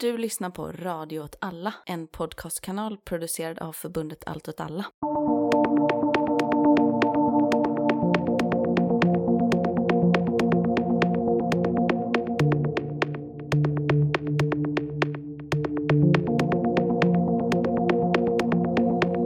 Du 0.00 0.16
lyssnar 0.18 0.50
på 0.50 0.72
Radio 0.82 1.20
åt 1.20 1.36
alla, 1.40 1.74
en 1.86 2.06
podcastkanal 2.06 2.96
producerad 2.96 3.58
av 3.58 3.72
förbundet 3.72 4.22
Allt 4.26 4.48
åt 4.48 4.60
alla. 4.60 4.84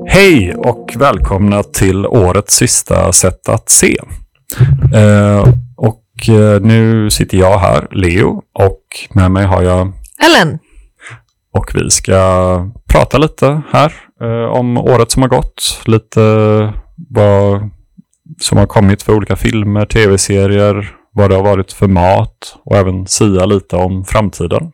Hej 0.09 0.55
och 0.55 0.93
välkomna 0.97 1.63
till 1.63 2.07
årets 2.07 2.57
sista 2.57 3.13
sätt 3.13 3.49
att 3.49 3.71
se. 3.71 3.97
Eh, 4.95 5.49
och 5.77 6.29
eh, 6.29 6.61
nu 6.61 7.11
sitter 7.11 7.39
jag 7.39 7.59
här, 7.59 7.89
Leo, 7.91 8.43
och 8.53 8.85
med 9.15 9.31
mig 9.31 9.45
har 9.45 9.63
jag 9.63 9.93
Ellen 10.27 10.59
och 11.59 11.71
vi 11.75 11.91
ska 11.91 12.71
prata 12.89 13.19
lite 13.19 13.63
här 13.73 13.93
eh, 14.23 14.51
om 14.51 14.79
året 14.79 15.11
som 15.11 15.23
har 15.23 15.29
gått. 15.29 15.83
Lite 15.85 16.21
vad 17.11 17.71
som 18.41 18.59
har 18.59 18.67
kommit 18.67 19.03
för 19.03 19.13
olika 19.13 19.37
filmer, 19.37 19.87
tv-serier, 19.87 20.97
vad 21.13 21.31
det 21.31 21.37
har 21.37 21.43
varit 21.43 21.73
för 21.73 21.87
mat 21.87 22.57
och 22.65 22.77
även 22.77 23.07
sia 23.07 23.47
lite 23.47 23.77
om 23.77 24.05
framtiden. 24.05 24.73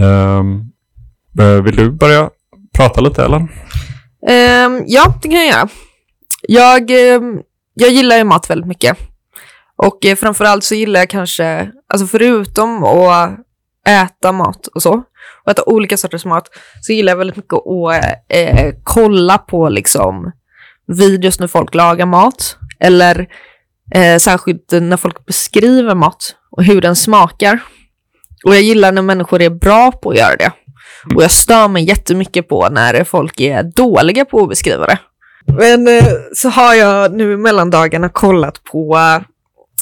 Ehm, 0.00 0.60
eh, 1.40 1.62
vill 1.62 1.76
du 1.76 1.90
börja 1.90 2.30
prata 2.76 3.00
lite, 3.00 3.24
Ellen? 3.24 3.48
Ehm, 4.28 4.82
ja, 4.86 5.14
det 5.22 5.28
kan 5.28 5.38
jag 5.38 5.48
göra. 5.48 5.68
Jag, 6.42 6.90
ehm, 6.90 7.40
jag 7.74 7.90
gillar 7.90 8.16
ju 8.16 8.24
mat 8.24 8.50
väldigt 8.50 8.68
mycket. 8.68 8.96
Och 9.76 10.06
eh, 10.06 10.16
framförallt 10.16 10.64
så 10.64 10.74
gillar 10.74 11.00
jag 11.00 11.10
kanske, 11.10 11.70
alltså 11.88 12.06
förutom 12.06 12.84
att 12.84 13.30
äta 13.88 14.32
mat 14.32 14.66
och 14.66 14.82
så, 14.82 15.02
och 15.48 15.52
äta 15.52 15.62
olika 15.66 15.96
sorters 15.96 16.24
mat, 16.24 16.50
så 16.80 16.92
gillar 16.92 17.12
jag 17.12 17.16
väldigt 17.16 17.36
mycket 17.36 17.52
att 17.52 18.02
eh, 18.28 18.74
kolla 18.84 19.38
på 19.38 19.68
liksom 19.68 20.32
videos 20.86 21.40
när 21.40 21.46
folk 21.46 21.74
lagar 21.74 22.06
mat. 22.06 22.56
Eller 22.80 23.26
eh, 23.94 24.18
särskilt 24.18 24.72
när 24.72 24.96
folk 24.96 25.26
beskriver 25.26 25.94
mat 25.94 26.34
och 26.50 26.64
hur 26.64 26.80
den 26.80 26.96
smakar. 26.96 27.62
Och 28.44 28.54
jag 28.54 28.62
gillar 28.62 28.92
när 28.92 29.02
människor 29.02 29.42
är 29.42 29.50
bra 29.50 29.92
på 29.92 30.10
att 30.10 30.16
göra 30.16 30.36
det. 30.36 30.52
Och 31.14 31.22
jag 31.22 31.30
stör 31.30 31.68
mig 31.68 31.84
jättemycket 31.84 32.48
på 32.48 32.68
när 32.70 33.04
folk 33.04 33.40
är 33.40 33.62
dåliga 33.62 34.24
på 34.24 34.42
att 34.42 34.48
beskriva 34.48 34.86
det. 34.86 34.98
Men 35.46 35.88
eh, 35.88 36.04
så 36.34 36.48
har 36.48 36.74
jag 36.74 37.12
nu 37.12 37.32
i 37.32 37.36
mellandagarna 37.36 38.08
kollat 38.08 38.64
på 38.64 38.98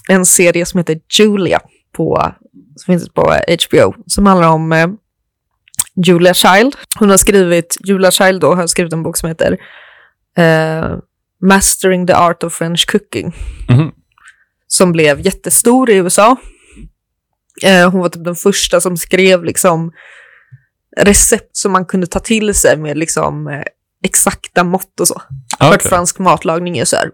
en 0.09 0.27
serie 0.27 0.67
som 0.67 0.79
heter 0.79 1.01
Julia 1.19 1.61
på, 1.97 2.33
som 2.77 2.93
finns 2.93 3.09
på 3.09 3.35
HBO 3.69 3.95
som 4.07 4.27
handlar 4.27 4.49
om 4.49 4.73
eh, 4.73 4.87
Julia 6.05 6.35
Child. 6.35 6.77
Hon 6.99 7.11
har 7.11 7.17
skrivit, 7.17 7.77
Julia 7.85 8.11
Child 8.11 8.41
då 8.41 8.55
har 8.55 8.67
skrivit 8.67 8.93
en 8.93 9.03
bok 9.03 9.17
som 9.17 9.29
heter 9.29 9.57
eh, 10.39 10.97
Mastering 11.43 12.07
the 12.07 12.13
Art 12.15 12.43
of 12.43 12.53
French 12.55 12.87
Cooking 12.87 13.33
Mhm. 13.69 13.91
som 14.69 14.93
blev 14.93 15.21
jättestor 15.21 15.91
i 15.91 15.95
USA. 15.95 16.37
Eh, 17.65 17.91
hon 17.91 18.01
var 18.01 18.09
typ 18.09 18.25
den 18.25 18.35
första 18.37 18.81
som 18.81 18.97
skrev 18.97 19.45
liksom 19.45 19.93
recept 20.97 21.57
som 21.57 21.73
man 21.73 21.85
kunde 21.87 22.07
ta 22.07 22.19
till 22.19 22.55
sig 22.55 22.77
med 22.77 22.99
liksom 22.99 23.49
eh, 23.49 23.63
exakta 24.05 24.65
mått 24.65 25.01
och 25.01 25.09
så. 25.09 25.23
Ah, 25.59 25.69
För 25.69 25.75
att 25.75 25.83
fransk 25.83 26.19
matlagning 26.19 26.79
är 26.79 26.85
så 26.85 26.97
här, 26.97 27.11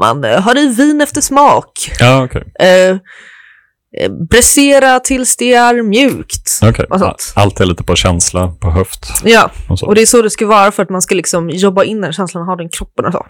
man 0.00 0.24
har 0.24 0.58
i 0.58 0.68
vin 0.68 1.00
efter 1.00 1.20
smak. 1.20 1.90
Ja, 2.00 2.24
okej. 2.24 2.52
Eh, 4.00 4.12
Bräsera 4.30 5.00
tills 5.00 5.36
det 5.36 5.54
är 5.54 5.82
mjukt. 5.82 6.48
Sånt. 6.98 7.32
Allt 7.36 7.60
är 7.60 7.66
lite 7.66 7.84
på 7.84 7.96
känsla, 7.96 8.48
på 8.48 8.70
höft 8.70 9.12
Ja, 9.24 9.50
och 9.68 9.82
och 9.82 9.94
det 9.94 10.02
är 10.02 10.06
så 10.06 10.22
det 10.22 10.30
ska 10.30 10.46
vara 10.46 10.72
för 10.72 10.82
att 10.82 10.90
man 10.90 11.02
ska 11.02 11.14
liksom 11.14 11.50
jobba 11.50 11.84
in 11.84 12.00
den 12.00 12.12
känslan 12.12 12.42
och 12.42 12.46
ha 12.46 12.56
den 12.56 12.68
kroppen 12.68 13.04
och 13.04 13.12
så. 13.12 13.26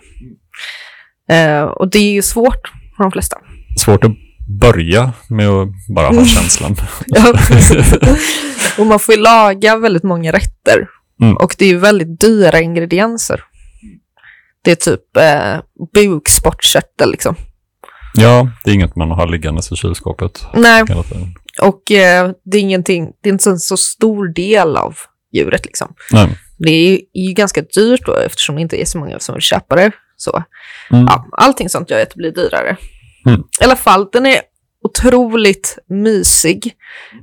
Eh, 1.35 1.63
och 1.63 1.91
det 1.91 1.99
är 1.99 2.13
ju 2.13 2.23
svårt 2.23 2.73
för 2.97 3.05
de 3.05 3.13
flesta. 3.13 3.37
Svårt 3.79 4.05
att 4.05 4.13
börja 4.61 5.13
med 5.29 5.49
att 5.49 5.69
bara 5.95 6.07
ha 6.07 6.25
känslan. 6.25 6.77
Ja, 7.07 7.35
och 8.79 8.87
man 8.87 8.99
får 8.99 9.15
ju 9.15 9.21
laga 9.21 9.77
väldigt 9.77 10.03
många 10.03 10.33
rätter. 10.33 10.89
Mm. 11.23 11.37
Och 11.37 11.55
det 11.59 11.65
är 11.65 11.69
ju 11.69 11.79
väldigt 11.79 12.21
dyra 12.21 12.61
ingredienser. 12.61 13.45
Det 14.65 14.71
är 14.71 14.75
typ 14.75 15.17
eh, 15.17 15.61
bukspottkörtel 15.95 17.11
liksom. 17.11 17.37
Ja, 18.15 18.49
det 18.65 18.71
är 18.71 18.75
inget 18.75 18.97
man 18.97 19.11
har 19.11 19.27
liggandes 19.27 19.73
i 19.73 19.77
kylskåpet 19.77 20.47
Nej, 20.55 20.85
hela 20.89 21.03
tiden. 21.03 21.35
och 21.63 21.91
eh, 21.91 22.31
det 22.45 22.57
är 22.59 22.61
ingenting, 22.63 23.13
det 23.23 23.29
är 23.29 23.33
inte 23.33 23.51
en 23.51 23.59
så 23.59 23.77
stor 23.77 24.29
del 24.29 24.77
av 24.77 24.95
djuret 25.33 25.67
liksom. 25.67 25.95
Nej. 26.13 26.39
Det 26.59 26.71
är 26.71 26.91
ju, 26.91 26.95
är 27.13 27.29
ju 27.29 27.33
ganska 27.33 27.63
dyrt 27.63 28.07
då 28.07 28.15
eftersom 28.17 28.55
det 28.55 28.61
inte 28.63 28.81
är 28.81 28.85
så 28.85 28.99
många 28.99 29.19
som 29.19 29.35
vill 29.35 29.43
köpa 29.43 29.77
det. 29.77 29.91
Så 30.17 30.43
Mm. 30.91 31.05
ja, 31.09 31.27
allting 31.33 31.69
sånt 31.69 31.91
gör 31.91 32.03
att 32.03 32.11
det 32.11 32.17
blir 32.17 32.33
dyrare. 32.33 32.77
Mm. 33.27 33.41
I 33.61 33.65
alla 33.65 33.77
fall, 33.77 34.09
den 34.13 34.27
är 34.27 34.41
otroligt 34.83 35.79
mysig. 35.89 36.73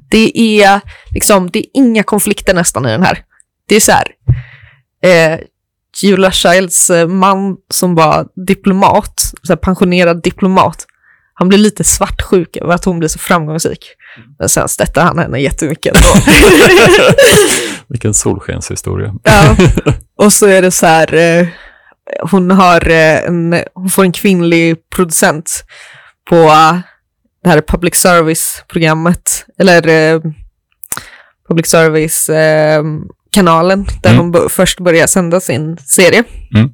Det 0.09 0.39
är 0.63 0.81
liksom, 1.13 1.49
det 1.51 1.59
är 1.59 1.65
inga 1.73 2.03
konflikter 2.03 2.53
nästan 2.53 2.85
i 2.85 2.89
den 2.89 3.03
här. 3.03 3.23
Det 3.67 3.75
är 3.75 3.79
så 3.79 3.91
här, 3.91 4.07
eh, 5.03 5.39
Julia 6.03 6.31
Childs 6.31 6.89
eh, 6.89 7.07
man 7.07 7.57
som 7.73 7.95
var 7.95 8.27
diplomat, 8.47 9.33
så 9.43 9.57
pensionerad 9.57 10.23
diplomat, 10.23 10.85
han 11.33 11.49
blir 11.49 11.57
lite 11.57 11.83
svartsjuk 11.83 12.57
över 12.57 12.73
att 12.73 12.85
hon 12.85 12.99
blir 12.99 13.09
så 13.09 13.19
framgångsrik. 13.19 13.85
Men 14.39 14.49
sen 14.49 14.69
stöttar 14.69 15.03
han 15.03 15.19
henne 15.19 15.39
jättemycket 15.39 15.95
ändå. 15.95 16.07
Vilken 17.87 18.13
solskenshistoria. 18.13 19.15
Ja. 19.23 19.55
Och 20.25 20.33
så 20.33 20.45
är 20.45 20.61
det 20.61 20.71
så 20.71 20.85
här, 20.85 21.13
eh, 21.13 21.47
hon, 22.31 22.51
har, 22.51 22.89
eh, 22.89 23.23
en, 23.23 23.63
hon 23.73 23.89
får 23.89 24.03
en 24.03 24.11
kvinnlig 24.11 24.89
producent 24.95 25.63
på 26.29 26.35
det 27.43 27.49
här 27.49 27.61
public 27.61 27.95
service-programmet, 27.95 29.45
eller 29.57 29.87
eh, 29.87 30.21
public 31.47 31.67
service-kanalen, 33.35 33.85
där 34.03 34.09
Mm. 34.09 34.21
hon 34.21 34.31
bo- 34.31 34.49
först 34.49 34.79
börjar 34.79 35.07
sända 35.07 35.39
sin 35.39 35.77
serie. 35.77 36.23
Mm. 36.55 36.69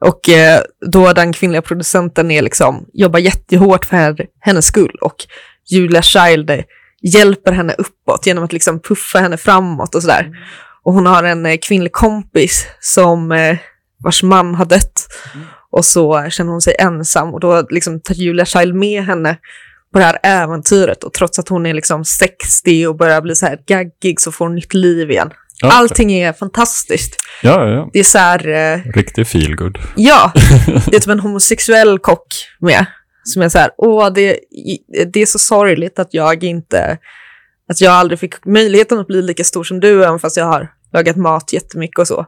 Och 0.00 0.28
eh, 0.28 0.60
då 0.90 1.12
den 1.12 1.32
kvinnliga 1.32 1.62
producenten 1.62 2.30
är 2.30 2.42
liksom, 2.42 2.86
jobbar 2.92 3.18
jättehårt 3.18 3.84
för 3.84 3.96
henne- 3.96 4.26
hennes 4.40 4.66
skull 4.66 4.98
och 5.00 5.16
Julia 5.70 6.02
Child 6.02 6.50
hjälper 7.02 7.52
henne 7.52 7.74
uppåt 7.78 8.26
genom 8.26 8.44
att 8.44 8.52
liksom 8.52 8.80
puffa 8.80 9.18
henne 9.18 9.36
framåt 9.36 9.94
och 9.94 10.02
sådär. 10.02 10.30
Och 10.84 10.92
hon 10.94 11.06
har 11.06 11.22
en 11.24 11.46
eh, 11.46 11.56
kvinnlig 11.62 11.92
kompis 11.92 12.66
som 12.80 13.32
eh, 13.32 13.56
vars 14.04 14.22
man 14.22 14.54
har 14.54 14.64
dött. 14.64 15.06
Och 15.70 15.84
så 15.84 16.26
känner 16.30 16.50
hon 16.52 16.60
sig 16.60 16.74
ensam 16.78 17.34
och 17.34 17.40
då 17.40 17.66
liksom 17.70 18.00
tar 18.00 18.14
Julia 18.14 18.44
Child 18.44 18.74
med 18.74 19.04
henne 19.04 19.36
på 19.92 19.98
det 19.98 20.04
här 20.04 20.18
äventyret. 20.22 21.04
Och 21.04 21.12
trots 21.12 21.38
att 21.38 21.48
hon 21.48 21.66
är 21.66 21.74
liksom 21.74 22.04
60 22.04 22.86
och 22.86 22.96
börjar 22.96 23.20
bli 23.20 23.34
så 23.34 23.46
här 23.46 23.58
gaggig 23.66 24.20
så 24.20 24.32
får 24.32 24.44
hon 24.44 24.54
nytt 24.54 24.74
liv 24.74 25.10
igen. 25.10 25.30
Ja. 25.64 25.72
Allting 25.72 26.12
är 26.12 26.32
fantastiskt. 26.32 27.16
Ja, 27.42 27.68
ja, 27.68 27.74
ja. 27.74 27.90
Det 27.92 27.98
är 27.98 28.04
så 28.04 28.18
här, 28.18 28.48
eh, 28.48 28.92
Riktig 28.92 29.26
feelgood. 29.26 29.78
ja, 29.96 30.32
det 30.66 30.96
är 30.96 31.00
typ 31.00 31.08
en 31.08 31.20
homosexuell 31.20 31.98
kock 31.98 32.26
med. 32.60 32.86
Som 33.24 33.42
är 33.42 33.48
så 33.48 33.58
här, 33.58 33.70
åh, 33.76 34.12
det, 34.12 34.38
det 35.12 35.22
är 35.22 35.26
så 35.26 35.38
sorgligt 35.38 35.98
att 35.98 36.08
jag 36.14 36.44
inte, 36.44 36.98
att 37.70 37.80
jag 37.80 37.92
aldrig 37.92 38.18
fick 38.18 38.44
möjligheten 38.44 38.98
att 38.98 39.06
bli 39.06 39.22
lika 39.22 39.44
stor 39.44 39.64
som 39.64 39.80
du, 39.80 40.04
även 40.04 40.18
fast 40.18 40.36
jag 40.36 40.44
har 40.44 40.68
lagat 40.92 41.16
mat 41.16 41.52
jättemycket 41.52 41.98
och 41.98 42.06
så. 42.08 42.26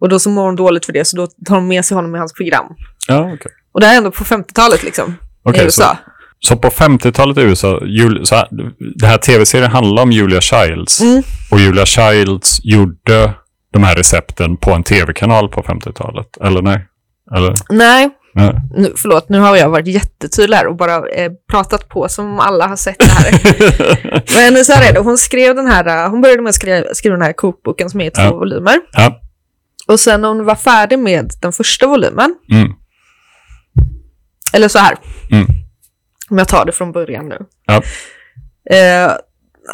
Och 0.00 0.08
då 0.08 0.18
så 0.18 0.30
mår 0.30 0.44
hon 0.44 0.56
dåligt 0.56 0.86
för 0.86 0.92
det, 0.92 1.04
så 1.04 1.16
då 1.16 1.26
tar 1.46 1.54
hon 1.54 1.68
med 1.68 1.84
sig 1.84 1.94
honom 1.94 2.14
i 2.16 2.18
hans 2.18 2.32
program. 2.32 2.66
Ja, 3.08 3.32
okej. 3.34 3.52
Och 3.72 3.80
det 3.80 3.86
här 3.86 3.92
är 3.94 3.98
ändå 3.98 4.10
på 4.10 4.24
50-talet 4.24 4.82
liksom, 4.82 5.14
Okej, 5.42 5.60
i 5.60 5.64
USA. 5.64 5.82
Så, 6.04 6.10
så 6.46 6.56
på 6.56 6.68
50-talet 6.68 7.38
i 7.38 7.40
USA, 7.40 7.80
Jul, 7.86 8.26
så 8.26 8.34
här, 8.34 8.48
det 8.96 9.06
här 9.06 9.18
tv-serien 9.18 9.70
handlar 9.70 10.02
om 10.02 10.12
Julia 10.12 10.40
Childs. 10.40 11.00
Mm. 11.00 11.22
Och 11.50 11.60
Julia 11.60 11.86
Childs 11.86 12.60
gjorde 12.64 13.32
de 13.72 13.82
här 13.84 13.94
recepten 13.96 14.56
på 14.56 14.70
en 14.72 14.82
tv-kanal 14.82 15.48
på 15.48 15.62
50-talet. 15.62 16.26
Eller 16.40 16.62
nej? 16.62 16.86
Eller? 17.36 17.54
Nej, 17.70 18.10
nej. 18.34 18.54
nu, 18.76 18.92
förlåt, 18.96 19.28
nu 19.28 19.38
har 19.38 19.56
jag 19.56 19.68
varit 19.70 19.86
jättetydlig 19.86 20.56
här 20.56 20.66
och 20.66 20.76
bara 20.76 20.94
eh, 21.08 21.32
pratat 21.50 21.88
på 21.88 22.08
som 22.08 22.26
om 22.32 22.40
alla 22.40 22.66
har 22.66 22.76
sett 22.76 22.98
det 22.98 23.06
här. 23.06 23.32
Men 24.52 24.64
så 24.64 24.72
här 24.72 24.88
är 24.88 24.92
det, 24.94 25.00
hon 25.00 25.18
skrev 25.18 25.54
den 25.54 25.66
här, 25.66 26.04
eh, 26.04 26.10
hon 26.10 26.20
började 26.20 26.42
med 26.42 26.48
att 26.50 26.54
skriva, 26.54 26.94
skriva 26.94 27.16
den 27.16 27.24
här 27.24 27.32
kokboken 27.32 27.90
som 27.90 28.00
är 28.00 28.04
i 28.06 28.10
två 28.10 28.22
Ja. 28.22 28.32
volymer. 28.34 28.78
ja. 28.92 29.20
Och 29.88 30.00
sen 30.00 30.20
när 30.20 30.28
hon 30.28 30.44
var 30.44 30.54
färdig 30.54 30.98
med 30.98 31.30
den 31.42 31.52
första 31.52 31.86
volymen, 31.86 32.34
Mm. 32.52 32.72
eller 34.52 34.68
så 34.68 34.78
här, 34.78 34.96
Mm. 35.30 35.46
Om 36.30 36.38
jag 36.38 36.48
tar 36.48 36.64
det 36.64 36.72
från 36.72 36.92
början 36.92 37.28
nu. 37.28 37.38
Ja. 37.66 37.82
Eh, 38.76 39.12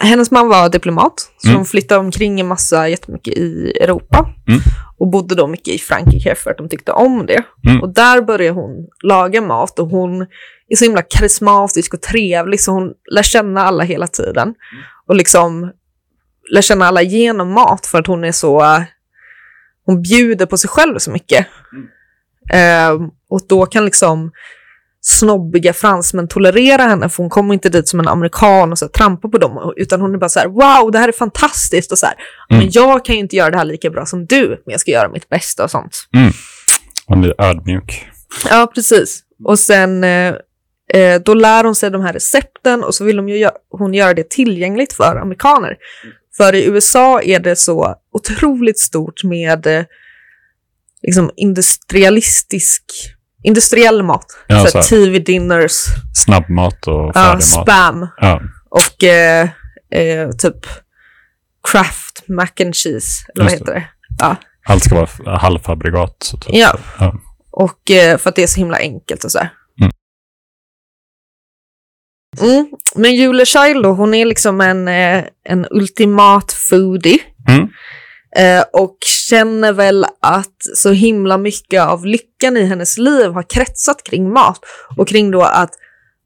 hennes 0.02 0.30
man 0.30 0.48
var 0.48 0.68
diplomat, 0.68 1.14
så 1.36 1.48
Mm. 1.48 1.56
hon 1.56 1.66
flyttade 1.66 2.00
omkring 2.00 2.40
en 2.40 2.46
massa 2.48 2.88
jättemycket 2.88 3.34
i 3.34 3.72
Europa. 3.80 4.26
Mm. 4.48 4.60
Och 4.98 5.08
bodde 5.08 5.34
då 5.34 5.46
mycket 5.46 5.74
i 5.74 5.78
Frankrike 5.78 6.34
för 6.34 6.50
att 6.50 6.58
de 6.58 6.68
tyckte 6.68 6.92
om 6.92 7.26
det. 7.26 7.42
Mm. 7.68 7.82
Och 7.82 7.88
där 7.88 8.22
började 8.22 8.60
hon 8.60 8.86
laga 9.02 9.40
mat 9.40 9.78
och 9.78 9.88
hon 9.88 10.22
är 10.68 10.76
så 10.76 10.84
himla 10.84 11.02
karismatisk 11.02 11.94
och 11.94 12.00
trevlig 12.02 12.60
så 12.60 12.72
hon 12.72 12.92
lär 13.10 13.22
känna 13.22 13.62
alla 13.62 13.84
hela 13.84 14.06
tiden. 14.06 14.54
Och 15.06 15.14
liksom 15.16 15.72
lär 16.50 16.62
känna 16.62 16.86
alla 16.86 17.02
genom 17.02 17.52
mat 17.52 17.86
för 17.86 17.98
att 17.98 18.06
hon 18.06 18.24
är 18.24 18.32
så... 18.32 18.84
hon 19.84 20.02
bjuder 20.02 20.46
på 20.46 20.56
sig 20.56 20.70
själv 20.70 20.98
så 20.98 21.10
mycket. 21.10 21.46
Eh, 22.52 22.92
och 23.28 23.40
då 23.48 23.66
kan 23.66 23.84
liksom 23.84 24.32
snobbiga 25.04 25.72
fransmän 25.72 26.28
tolerera 26.28 26.82
henne 26.82 27.08
för 27.08 27.22
hon 27.22 27.30
kommer 27.30 27.54
inte 27.54 27.68
dit 27.68 27.88
som 27.88 28.00
en 28.00 28.08
amerikan 28.08 28.72
och 28.72 28.78
så 28.78 28.84
här, 28.84 28.90
trampar 28.90 29.28
på 29.28 29.38
dem 29.38 29.72
utan 29.76 30.00
hon 30.00 30.14
är 30.14 30.18
bara 30.18 30.28
så 30.28 30.38
här 30.40 30.48
wow 30.48 30.90
det 30.92 30.98
här 30.98 31.08
är 31.08 31.12
fantastiskt 31.12 31.92
och 31.92 31.98
så 31.98 32.06
här 32.06 32.14
Mm. 32.50 32.62
men 32.64 32.68
jag 32.72 33.04
kan 33.04 33.14
ju 33.14 33.20
inte 33.20 33.36
göra 33.36 33.50
det 33.50 33.56
här 33.56 33.64
lika 33.64 33.90
bra 33.90 34.06
som 34.06 34.26
du 34.26 34.48
men 34.48 34.72
jag 34.72 34.80
ska 34.80 34.90
göra 34.90 35.08
mitt 35.08 35.28
bästa 35.28 35.64
och 35.64 35.70
sånt. 35.70 35.96
Hon 37.06 37.20
blir 37.20 37.34
ödmjuk. 37.40 38.06
Ja 38.50 38.70
precis. 38.74 39.20
Och 39.44 39.58
sen 39.58 40.04
eh, 40.04 40.34
eh, 40.94 41.20
då 41.24 41.34
lär 41.34 41.64
hon 41.64 41.74
sig 41.74 41.90
de 41.90 42.02
här 42.02 42.12
recepten 42.12 42.84
och 42.84 42.94
så 42.94 43.04
vill 43.04 43.20
gö- 43.20 43.50
hon 43.70 43.94
göra 43.94 44.14
det 44.14 44.30
tillgängligt 44.30 44.92
för 44.92 45.16
amerikaner. 45.16 45.76
För 46.36 46.54
i 46.54 46.64
USA 46.66 47.22
är 47.22 47.40
det 47.40 47.56
så 47.56 47.94
otroligt 48.12 48.78
stort 48.78 49.24
med 49.24 49.66
eh, 49.66 49.84
liksom 51.02 51.30
industrialistisk, 51.36 52.84
industriell 53.42 54.02
mat. 54.02 54.26
Ja, 54.46 54.66
så. 54.66 54.82
TV-dinners, 54.82 55.72
Snabbmat 56.14 56.86
och 56.86 57.06
ja, 57.06 57.12
färdig 57.12 57.34
mat. 57.34 57.44
spam 57.44 58.08
Ja, 58.16 58.42
och 58.70 59.04
eh, 59.04 59.48
eh, 59.94 60.30
typ 60.30 60.66
Kraft 61.72 62.28
mac 62.28 62.48
and 62.60 62.76
cheese, 62.76 63.24
eller 63.34 63.44
vad 63.44 63.52
heter 63.52 63.74
det? 63.74 63.84
Ja. 64.18 64.36
allt 64.66 64.84
ska 64.84 64.94
vara 64.94 65.38
halvfabrikat. 65.38 66.16
Så 66.20 66.36
typ. 66.36 66.54
Ja. 66.54 66.78
Ja. 66.98 67.14
Och 67.50 67.90
eh, 67.90 68.18
för 68.18 68.30
att 68.30 68.36
det 68.36 68.42
är 68.42 68.46
så 68.46 68.60
himla 68.60 68.78
enkelt 68.78 69.24
och 69.24 69.32
så. 69.32 69.38
Mm. 69.80 69.92
Mm. 72.40 72.68
Men 72.94 73.14
Julia 73.14 73.44
Child 73.44 73.82
då, 73.82 73.92
hon 73.92 74.14
är 74.14 74.24
liksom 74.24 74.60
en, 74.60 74.88
eh, 74.88 75.24
en 75.44 75.66
ultimat 75.70 76.52
foodie. 76.52 77.18
Mm. 77.48 77.68
Eh, 78.36 78.64
och 78.72 78.96
känner 79.28 79.72
väl 79.72 80.04
att 80.20 80.56
så 80.74 80.90
himla 80.90 81.38
mycket 81.38 81.82
av 81.82 82.06
lyckan 82.06 82.56
i 82.56 82.64
hennes 82.64 82.98
liv 82.98 83.30
har 83.30 83.50
kretsat 83.50 84.02
kring 84.02 84.32
mat. 84.32 84.60
Och 84.96 85.08
kring 85.08 85.30
då 85.30 85.42
att 85.42 85.70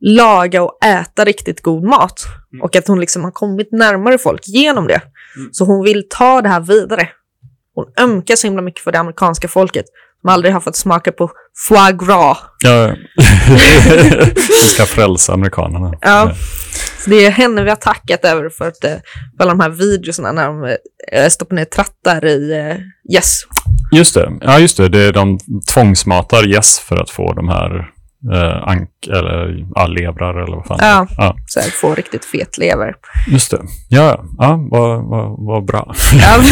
laga 0.01 0.63
och 0.63 0.85
äta 0.85 1.25
riktigt 1.25 1.63
god 1.63 1.85
mat. 1.85 2.25
Och 2.63 2.77
att 2.77 2.89
hon 2.89 3.01
liksom 3.01 3.25
har 3.25 3.31
kommit 3.31 3.73
närmare 3.73 4.19
folk 4.19 4.49
genom 4.49 4.87
det. 4.87 5.03
Så 5.53 5.65
hon 5.65 5.85
vill 5.85 6.07
ta 6.11 6.43
det 6.43 6.49
här 6.49 6.61
vidare. 6.61 7.09
Hon 7.75 7.87
ömkar 8.01 8.37
så 8.37 8.47
himla 8.47 8.63
mycket 8.63 8.85
för 8.85 8.93
det 8.93 8.99
amerikanska 8.99 9.49
folket 9.49 9.87
som 10.27 10.33
aldrig 10.33 10.55
har 10.55 10.61
fått 10.61 10.77
smaka 10.77 11.13
på 11.13 11.31
foie 11.69 11.93
gras. 11.93 12.39
Ja. 12.65 12.95
Vi 14.37 14.69
ska 14.75 14.87
frälsa 14.87 15.33
amerikanerna. 15.33 15.93
Ja. 16.01 16.33
Så 17.05 17.11
det 17.11 17.27
är 17.27 17.31
henne 17.31 17.63
vi 17.63 17.69
har 17.69 17.77
tackat 17.77 18.25
över 18.25 18.49
för, 18.49 18.69
att, 18.69 18.85
eh, 18.85 18.91
för 19.37 19.45
alla 19.45 19.51
de 19.51 19.61
här 19.61 19.69
videorna 19.69 20.33
när 20.33 20.47
de 20.47 20.77
eh, 21.13 21.29
stoppar 21.29 21.57
ner 21.57 21.65
trattar 21.65 22.25
i 22.25 22.53
eh, 22.53 23.15
yes. 23.17 23.43
Just 23.93 24.15
det. 24.15 24.33
Ja, 24.41 24.59
just 24.59 24.77
det. 24.77 24.89
det 24.89 25.03
är 25.03 25.13
de 25.13 25.39
tvångsmatar 25.75 26.43
gäss 26.43 26.79
för 26.79 26.97
att 26.97 27.11
få 27.11 27.33
de 27.33 27.49
här 27.49 27.91
eh, 28.33 28.69
ank 28.69 28.91
eller 29.07 29.67
ja, 29.75 29.87
levrar 29.87 30.43
eller 30.43 30.57
vad 30.57 30.67
fan. 30.67 30.79
Ja. 30.81 31.07
ja. 31.17 31.37
Så 31.47 31.61
här, 31.61 31.71
får 31.71 31.97
riktigt 31.97 32.25
fet 32.25 32.59
lever. 32.59 32.95
Just 33.29 33.51
det. 33.51 33.61
Ja, 33.89 34.03
ja. 34.03 34.25
ja 34.39 34.61
vad, 34.71 35.05
vad, 35.09 35.47
vad 35.47 35.65
bra. 35.65 35.95
Ja. 36.13 36.37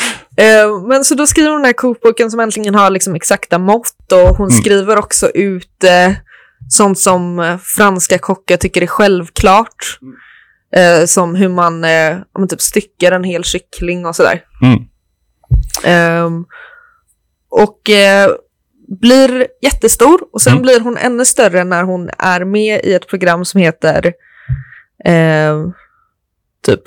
Eh, 0.41 0.87
Men 0.87 1.05
så 1.05 1.15
då 1.15 1.27
skriver 1.27 1.49
hon 1.49 1.57
den 1.59 1.65
här 1.65 1.73
kokboken 1.73 2.31
som 2.31 2.39
äntligen 2.39 2.75
har 2.75 2.89
liksom 2.89 3.15
exakta 3.15 3.57
mått 3.59 4.11
och 4.11 4.37
hon 4.37 4.47
Mm. 4.49 4.61
skriver 4.61 4.97
också 4.97 5.29
ut 5.29 5.83
eh, 5.83 6.13
sånt 6.69 6.99
som 6.99 7.39
eh, 7.39 7.57
franska 7.57 8.17
kockar 8.17 8.57
tycker 8.57 8.81
är 8.81 8.87
självklart. 8.87 9.99
Eh, 10.75 11.05
som 11.05 11.35
hur 11.35 11.49
man, 11.49 11.83
eh, 11.83 12.17
man 12.39 12.47
typ 12.47 12.61
styckar 12.61 13.11
en 13.11 13.23
hel 13.23 13.43
kyckling 13.43 14.05
och 14.05 14.15
sådär. 14.15 14.43
Mm. 14.61 14.79
Ehm, 15.83 16.45
och 17.49 17.89
eh, 17.89 18.31
blir 19.01 19.47
jättestor 19.61 20.19
och 20.33 20.41
sen 20.41 20.51
Mm. 20.53 20.61
blir 20.61 20.79
hon 20.79 20.97
ännu 20.97 21.25
större 21.25 21.63
när 21.63 21.83
hon 21.83 22.09
är 22.17 22.45
med 22.45 22.81
i 22.83 22.93
ett 22.93 23.07
program 23.07 23.45
som 23.45 23.61
heter 23.61 24.13
ehm, 25.05 25.71
typ 26.65 26.81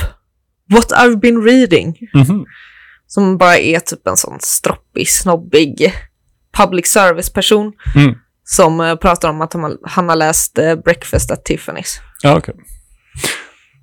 What 0.74 0.92
I've 0.92 1.16
been 1.20 1.42
reading. 1.44 1.98
Mhm. 2.14 2.44
Som 3.14 3.38
bara 3.38 3.58
är 3.58 3.80
typ 3.80 4.06
en 4.06 4.16
sån 4.16 4.38
stroppig, 4.40 5.08
snobbig 5.08 5.92
public 6.56 6.86
service-person 6.86 7.72
Mm. 7.96 8.14
som 8.44 8.80
eh, 8.80 8.96
pratar 8.96 9.28
om 9.28 9.40
att 9.40 9.52
han 9.82 10.08
har, 10.08 10.16
läst 10.16 10.58
eh, 10.58 10.74
Breakfast 10.74 11.30
at 11.30 11.44
Tiffany's. 11.48 11.98
Ja, 12.22 12.36
okej. 12.36 12.54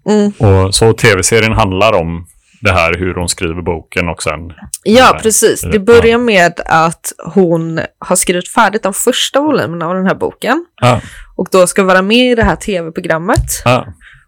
Mm. 0.10 0.32
Och 0.32 0.76
så 0.76 0.94
tv-serien 0.94 1.52
handlar 1.52 1.94
om 1.94 2.26
det 2.62 2.72
här, 2.72 2.94
hur 2.94 3.14
hon 3.16 3.30
skriver 3.30 3.62
boken 3.62 4.10
och 4.10 4.24
sen... 4.24 4.40
Ja, 4.84 5.20
precis. 5.22 5.62
Det 5.62 5.80
börjar 5.80 6.18
med 6.18 6.60
att 6.66 7.14
hon 7.34 7.80
har 8.00 8.16
skrivit 8.16 8.50
färdigt 8.50 8.84
de 8.84 8.94
första 8.94 9.42
volymerna 9.42 9.88
av 9.88 9.96
den 9.96 10.06
här 10.06 10.16
boken 10.16 10.66
Ja, 10.82 11.02
och 11.36 11.48
då 11.52 11.68
ska 11.68 11.84
vara 11.84 12.02
med 12.02 12.32
i 12.32 12.36
det 12.36 12.44
här 12.44 12.56
tv-programmet 12.56 13.62
ja, 13.66 13.88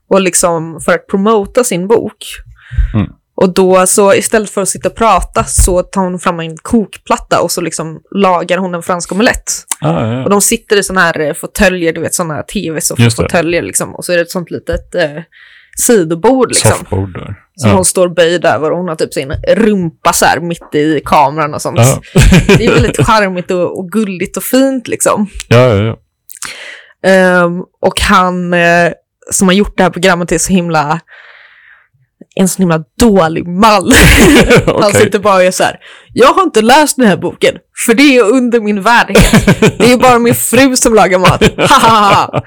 och 0.10 0.22
liksom 0.22 0.82
för 0.86 0.92
att 0.94 1.08
promota 1.08 1.64
sin 1.64 1.88
bok. 1.88 2.18
Mm. 2.94 3.08
Och 3.36 3.54
då 3.54 3.86
så 3.88 4.14
istället 4.14 4.50
för 4.50 4.62
att 4.62 4.70
sitta 4.70 4.90
och 4.90 4.96
prata 4.96 5.44
så 5.44 5.84
tar 5.84 6.02
hon 6.02 6.20
fram 6.20 6.40
en 6.40 6.58
kokplatta 6.58 7.42
och 7.42 7.52
så 7.52 7.62
liksom 7.62 8.02
lagar 8.12 8.58
hon 8.58 8.76
en 8.76 8.84
fransk 8.84 9.12
omelett. 9.12 9.52
ja, 9.82 10.08
ja, 10.08 10.24
Och 10.24 10.30
de 10.30 10.42
sitter 10.42 10.78
i 10.78 10.84
sådana 10.84 11.02
här 11.02 11.20
eh, 11.20 11.34
fåtöljer, 11.34 11.94
du 11.94 12.02
vet 12.02 12.14
sådana 12.14 12.44
tv-fåtöljer 12.44 13.62
liksom. 13.62 13.96
Och 13.96 14.06
så 14.06 14.12
är 14.12 14.16
det 14.16 14.22
ett 14.22 14.32
sånt 14.32 14.52
litet 14.52 14.96
eh, 14.96 15.22
sidobord 15.78 16.50
liksom. 16.50 16.72
Softboard 16.72 17.14
där. 17.14 17.36
Som 17.56 17.70
Ja. 17.70 17.76
hon 17.76 17.86
står 17.86 18.10
böjd 18.10 18.46
över 18.46 18.72
och 18.72 18.78
hon 18.78 18.88
har 18.88 18.96
typ 18.96 19.14
sin 19.14 19.32
rumpa 19.48 20.14
så 20.14 20.26
här 20.26 20.40
mitt 20.40 20.76
i 20.76 21.02
kameran 21.06 21.54
och 21.54 21.62
sånt. 21.62 21.78
Det 22.58 22.66
är 22.66 22.72
väldigt 22.74 23.06
charmigt 23.06 23.52
och, 23.52 23.80
och 23.80 23.90
gulligt 23.92 24.38
och 24.38 24.44
fint 24.44 24.88
liksom. 24.88 25.28
ja, 25.48 25.58
ja, 25.58 25.84
ja. 25.84 25.98
Ehm, 27.10 27.62
och 27.82 28.02
han 28.02 28.54
eh, 28.54 28.92
som 29.32 29.48
har 29.48 29.56
gjort 29.56 29.78
det 29.78 29.84
här 29.84 29.90
programmet 29.90 30.32
är 30.32 30.38
så 30.38 30.54
himla 30.54 31.00
en 32.36 32.48
så 32.48 32.58
himla 32.58 32.84
dålig 33.00 33.48
man. 33.48 33.92
Han 34.66 34.76
Okej. 34.76 34.94
sitter 34.94 35.20
bara 35.20 35.36
och 35.36 35.44
är 35.44 35.52
så 35.52 35.64
här, 35.64 35.80
jag 36.14 36.34
har 36.34 36.44
inte 36.44 36.62
läst 36.62 36.98
den 36.98 37.08
här 37.08 37.18
boken, 37.18 37.56
för 37.86 37.94
det 37.94 38.18
är 38.18 38.24
under 38.24 38.60
min 38.62 38.82
värdighet. 38.82 39.60
Det 39.80 39.92
är 39.94 39.98
bara 39.98 40.20
min 40.20 40.36
fru 40.36 40.76
som 40.76 40.94
lagar 40.94 41.20
mat. 41.20 41.44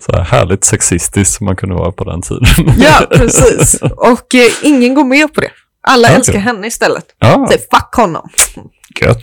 Så 0.00 0.12
här 0.12 0.22
härligt 0.24 0.64
sexistiskt 0.64 1.34
som 1.34 1.44
man 1.46 1.56
kunde 1.56 1.74
vara 1.74 1.92
på 1.92 2.04
den 2.04 2.22
tiden. 2.22 2.44
ja, 2.78 3.06
precis. 3.10 3.78
Och 3.96 4.34
eh, 4.34 4.50
ingen 4.62 4.94
går 4.94 5.04
med 5.04 5.34
på 5.34 5.40
det. 5.40 5.50
Alla 5.86 6.08
Okej. 6.08 6.16
älskar 6.16 6.38
henne 6.38 6.66
istället. 6.66 7.04
Ja, 7.18 7.46
Säg 7.50 7.58
fuck 7.58 7.94
honom. 7.94 8.28
gött. 9.00 9.18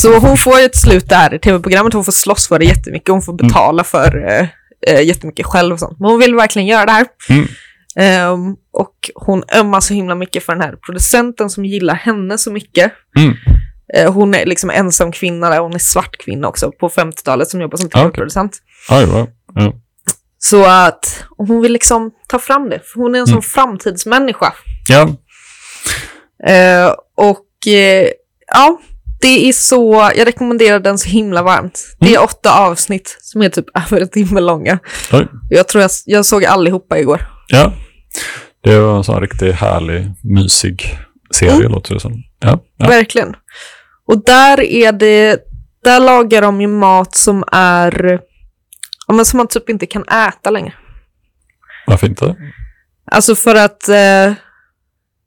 Så 0.00 0.18
hon 0.18 0.36
får 0.36 0.60
ett 0.60 0.76
slut 0.76 1.08
där 1.08 1.34
i 1.34 1.38
tv-programmet. 1.38 1.92
Hon 1.92 2.04
får 2.04 2.12
slåss 2.12 2.48
för 2.48 2.58
det 2.58 2.64
jättemycket. 2.64 3.08
Hon 3.08 3.22
får 3.22 3.32
betala 3.32 3.84
för 3.84 4.28
eh, 4.28 4.46
eh, 4.94 5.02
jättemycket 5.02 5.46
själv 5.46 5.72
och 5.72 5.78
sånt. 5.80 6.00
Men 6.00 6.10
hon 6.10 6.20
vill 6.20 6.34
verkligen 6.34 6.68
göra 6.68 6.86
det 6.86 6.92
här. 6.92 7.06
Mm. 7.28 7.48
Ehm, 7.96 8.56
och 8.72 8.94
hon 9.14 9.42
ömmar 9.56 9.80
så 9.80 9.94
himla 9.94 10.14
mycket 10.14 10.44
för 10.44 10.52
den 10.52 10.62
här 10.62 10.76
producenten 10.86 11.50
som 11.50 11.64
gillar 11.64 11.94
henne 11.94 12.38
så 12.38 12.52
mycket. 12.52 12.92
Mm. 13.18 13.34
Eh, 13.94 14.12
hon 14.12 14.34
är 14.34 14.46
liksom 14.46 14.70
ensam 14.70 15.12
kvinna 15.12 15.50
där. 15.50 15.58
Hon 15.60 15.74
är 15.74 15.78
svart 15.78 16.16
kvinna 16.18 16.48
också 16.48 16.72
på 16.72 16.88
50-talet 16.88 17.48
som 17.48 17.60
jobbar 17.60 17.76
som 17.76 17.88
Ah, 17.92 17.98
tv-producent. 18.02 18.58
Wow. 18.90 19.26
ja. 19.54 19.72
Så 20.38 20.64
att 20.64 21.24
hon 21.36 21.62
vill 21.62 21.72
liksom 21.72 22.10
ta 22.28 22.38
fram 22.38 22.68
det. 22.70 22.80
För 22.84 23.00
hon 23.00 23.14
är 23.14 23.18
en 23.18 23.26
sån 23.26 23.32
Mm. 23.34 23.42
framtidsmänniska. 23.42 24.52
ja, 24.88 25.08
Eh, 26.46 26.94
och 27.16 27.66
eh, 27.72 28.08
ja, 28.52 28.80
det 29.20 29.48
är 29.48 29.52
så, 29.52 30.10
jag 30.16 30.26
rekommenderar 30.26 30.80
den 30.80 30.98
så 30.98 31.08
himla 31.08 31.42
varmt. 31.42 31.80
Det 32.00 32.14
är 32.14 32.22
åtta 32.22 32.58
avsnitt 32.58 33.16
som 33.20 33.42
är 33.42 33.48
typ 33.48 33.64
över 33.74 34.00
en 34.02 34.08
timme 34.08 34.40
långa. 34.40 34.78
Oj. 35.12 35.26
Jag 35.50 35.68
tror 35.68 35.82
jag, 35.82 35.90
jag 36.04 36.26
såg 36.26 36.44
allihopa 36.44 36.98
igår. 36.98 37.26
Ja. 37.50 37.72
Det 38.62 38.78
var 38.78 38.96
en 38.96 39.04
sån 39.04 39.20
riktigt 39.20 39.54
härlig, 39.54 40.10
mysig 40.22 40.98
serie, 41.34 41.52
Mm. 41.54 41.72
låter 41.72 41.94
det 41.94 42.00
som. 42.00 42.22
Ja, 42.40 42.60
ja. 42.76 42.86
Verkligen. 42.88 43.36
Och 44.06 44.24
där 44.24 44.60
är 44.60 44.92
det, 44.92 45.38
där 45.84 46.00
lagar 46.00 46.42
de 46.42 46.60
ju 46.60 46.66
mat 46.66 47.14
som 47.14 47.44
är, 47.52 48.20
ja, 49.08 49.14
men 49.14 49.24
som 49.24 49.36
man 49.36 49.46
typ 49.48 49.68
inte 49.68 49.86
kan 49.86 50.04
äta 50.08 50.50
längre. 50.50 50.72
Varför 51.86 52.06
inte? 52.06 52.36
Alltså 53.12 53.34
för 53.34 53.54
att, 53.54 53.88
eh, 53.88 53.96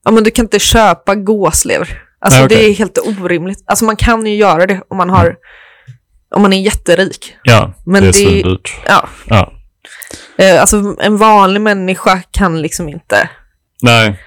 ja 0.05 0.11
men 0.11 0.23
du 0.23 0.31
kan 0.31 0.45
inte 0.45 0.59
köpa 0.59 1.15
gåslever. 1.15 2.01
Alltså 2.19 2.39
Nej, 2.39 2.45
okej. 2.45 2.57
det 2.57 2.65
är 2.69 2.73
helt 2.73 2.97
orimligt. 2.97 3.63
Alltså 3.67 3.85
man 3.85 3.95
kan 3.95 4.25
ju 4.25 4.35
göra 4.35 4.65
det 4.65 4.81
om 4.87 4.97
man 4.97 5.09
har, 5.09 5.35
om 6.35 6.41
man 6.41 6.53
är 6.53 6.61
jätterik. 6.61 7.35
Ja, 7.43 7.73
Men 7.85 8.01
det 8.03 8.07
är 8.07 8.11
det- 8.11 8.13
svindyrt. 8.13 8.73
Ja, 8.87 9.09
Ja. 9.27 9.52
Eh, 10.37 10.61
alltså 10.61 10.95
en 10.99 11.17
vanlig 11.17 11.61
människa 11.61 12.21
kan 12.31 12.61
liksom 12.61 12.89
inte 12.89 13.29
Nej, 13.81 14.19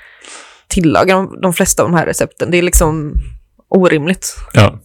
tillaga 0.69 1.15
de, 1.15 1.41
de 1.41 1.53
flesta 1.55 1.83
av 1.83 1.91
de 1.91 1.97
här 1.99 2.07
recepten. 2.07 2.51
Det 2.51 2.59
är 2.59 2.63
liksom 2.63 3.13
orimligt. 3.69 4.37
ja. 4.53 4.81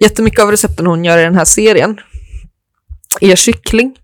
Jättemycket 0.00 0.40
av 0.40 0.50
recepten 0.50 0.86
hon 0.86 1.04
gör 1.04 1.18
i 1.18 1.22
den 1.22 1.34
här 1.34 1.44
serien 1.44 2.00
är 3.20 3.36
kyckling. 3.36 3.96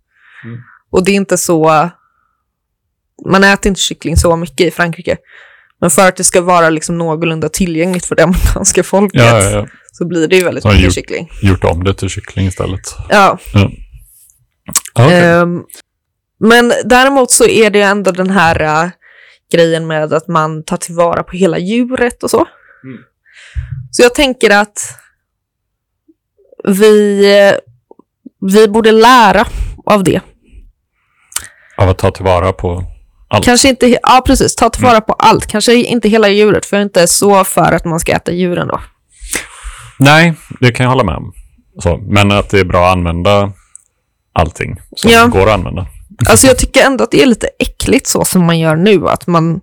Mm. 0.45 0.59
Och 0.91 1.05
det 1.05 1.13
är 1.13 1.17
inte 1.17 1.39
så 1.39 1.91
man 3.29 3.45
äter 3.45 3.69
inte 3.71 3.81
kyckling 3.81 4.17
så 4.17 4.37
mycket 4.37 4.61
i 4.67 4.71
Frankrike. 4.71 5.17
Men 5.81 5.91
för 5.91 6.09
att 6.09 6.17
det 6.17 6.25
ska 6.25 6.41
vara 6.41 6.71
liksom 6.71 6.99
någorlunda 6.99 7.49
tillgängligt 7.49 8.07
för 8.07 8.17
det 8.17 8.23
amerikanska 8.25 8.83
folket 8.85 9.21
Ja, 9.23 9.43
ja, 9.43 9.51
ja. 9.51 9.67
så 9.93 10.07
blir 10.09 10.29
det 10.29 10.37
ju 10.37 10.45
väldigt 10.45 10.63
Så 10.63 10.69
mycket 10.69 10.85
gjort- 10.85 10.95
kyckling. 10.95 11.31
Gjort 11.43 11.65
om 11.65 11.85
det 11.85 11.95
till 11.95 12.09
kyckling 12.09 12.47
istället. 12.47 12.81
Ja, 13.09 13.39
Ja, 13.55 13.71
okej. 14.93 15.21
Ehm, 15.25 15.63
men 16.41 16.73
däremot 16.85 17.31
så 17.31 17.45
är 17.47 17.71
det 17.71 17.79
ju 17.79 17.85
ändå 17.85 18.11
den 18.11 18.31
här 18.31 18.61
äh, 18.85 18.91
grejen 19.53 19.87
med 19.87 20.13
att 20.13 20.29
man 20.29 20.65
tar 20.65 20.77
tillvara 20.77 21.23
på 21.23 21.37
hela 21.37 21.59
djuret 21.59 22.23
och 22.23 22.31
så. 22.31 22.47
Mm. 22.85 22.99
Så 23.91 24.03
jag 24.03 24.15
tänker 24.15 24.51
att 24.51 24.81
vi, 26.65 27.25
eh, 27.39 27.55
vi 28.51 28.69
borde 28.69 28.93
lära 28.93 29.47
av 29.87 30.05
det. 30.05 30.21
Av 31.77 31.89
att 31.89 31.99
ta 31.99 32.11
tillvara 32.11 32.53
på 32.53 32.85
allt. 33.29 33.45
Kanske 33.45 33.69
inte, 33.69 33.99
ja 34.03 34.23
precis, 34.27 34.55
ta 34.57 34.71
tillvara 34.71 34.93
Mm. 34.97 35.03
på 35.07 35.13
allt. 35.13 35.47
Kanske 35.47 35.75
inte 35.75 36.09
hela 36.09 36.29
djuret, 36.29 36.67
för 36.67 36.77
jag 36.77 36.81
är 36.81 36.85
inte 36.85 37.07
så 37.07 37.45
för 37.45 37.73
att 37.73 37.85
man 37.85 38.01
ska 38.01 38.13
äta 38.13 38.33
djuren 38.33 38.69
då. 38.69 38.81
Nej, 39.99 40.35
det 40.61 40.73
kan 40.73 40.85
jag 40.85 40.91
hålla 40.91 41.05
med 41.05 41.15
om. 41.17 41.33
Så, 41.83 41.97
men 41.97 42.33
att 42.33 42.51
det 42.51 42.59
är 42.61 42.65
bra 42.65 42.87
att 42.87 42.93
använda 42.93 43.53
allting 44.33 44.81
som 44.97 45.11
Ja. 45.11 45.27
går 45.27 45.47
att 45.49 45.55
använda. 45.55 45.87
Alltså 46.31 46.47
jag 46.47 46.59
tycker 46.59 46.87
ändå 46.87 47.05
att 47.05 47.11
det 47.11 47.23
är 47.23 47.27
lite 47.27 47.49
äckligt 47.59 48.07
så 48.07 48.25
som 48.25 48.45
man 48.45 48.59
gör 48.59 48.77
nu, 48.77 49.09
att 49.09 49.27
man 49.27 49.61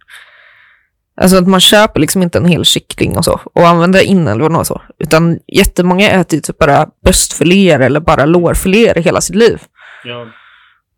Alltså 1.21 1.37
att 1.37 1.47
man 1.47 1.59
köper 1.59 1.99
liksom 1.99 2.23
inte 2.23 2.37
en 2.37 2.45
hel 2.45 2.65
kyckling 2.65 3.17
och 3.17 3.25
så 3.25 3.39
och 3.53 3.67
använder 3.67 4.01
inälvorna 4.01 4.59
och 4.59 4.67
så. 4.67 4.81
Utan 4.99 5.39
jättemånga 5.47 6.09
äter 6.09 6.37
ju 6.37 6.41
typ 6.41 6.57
bara 6.57 6.87
bröstfiléer 7.03 7.79
eller 7.79 7.99
bara 7.99 8.25
lårfiléer 8.25 8.97
i 8.97 9.01
hela 9.01 9.21
sitt 9.21 9.35
liv. 9.35 9.61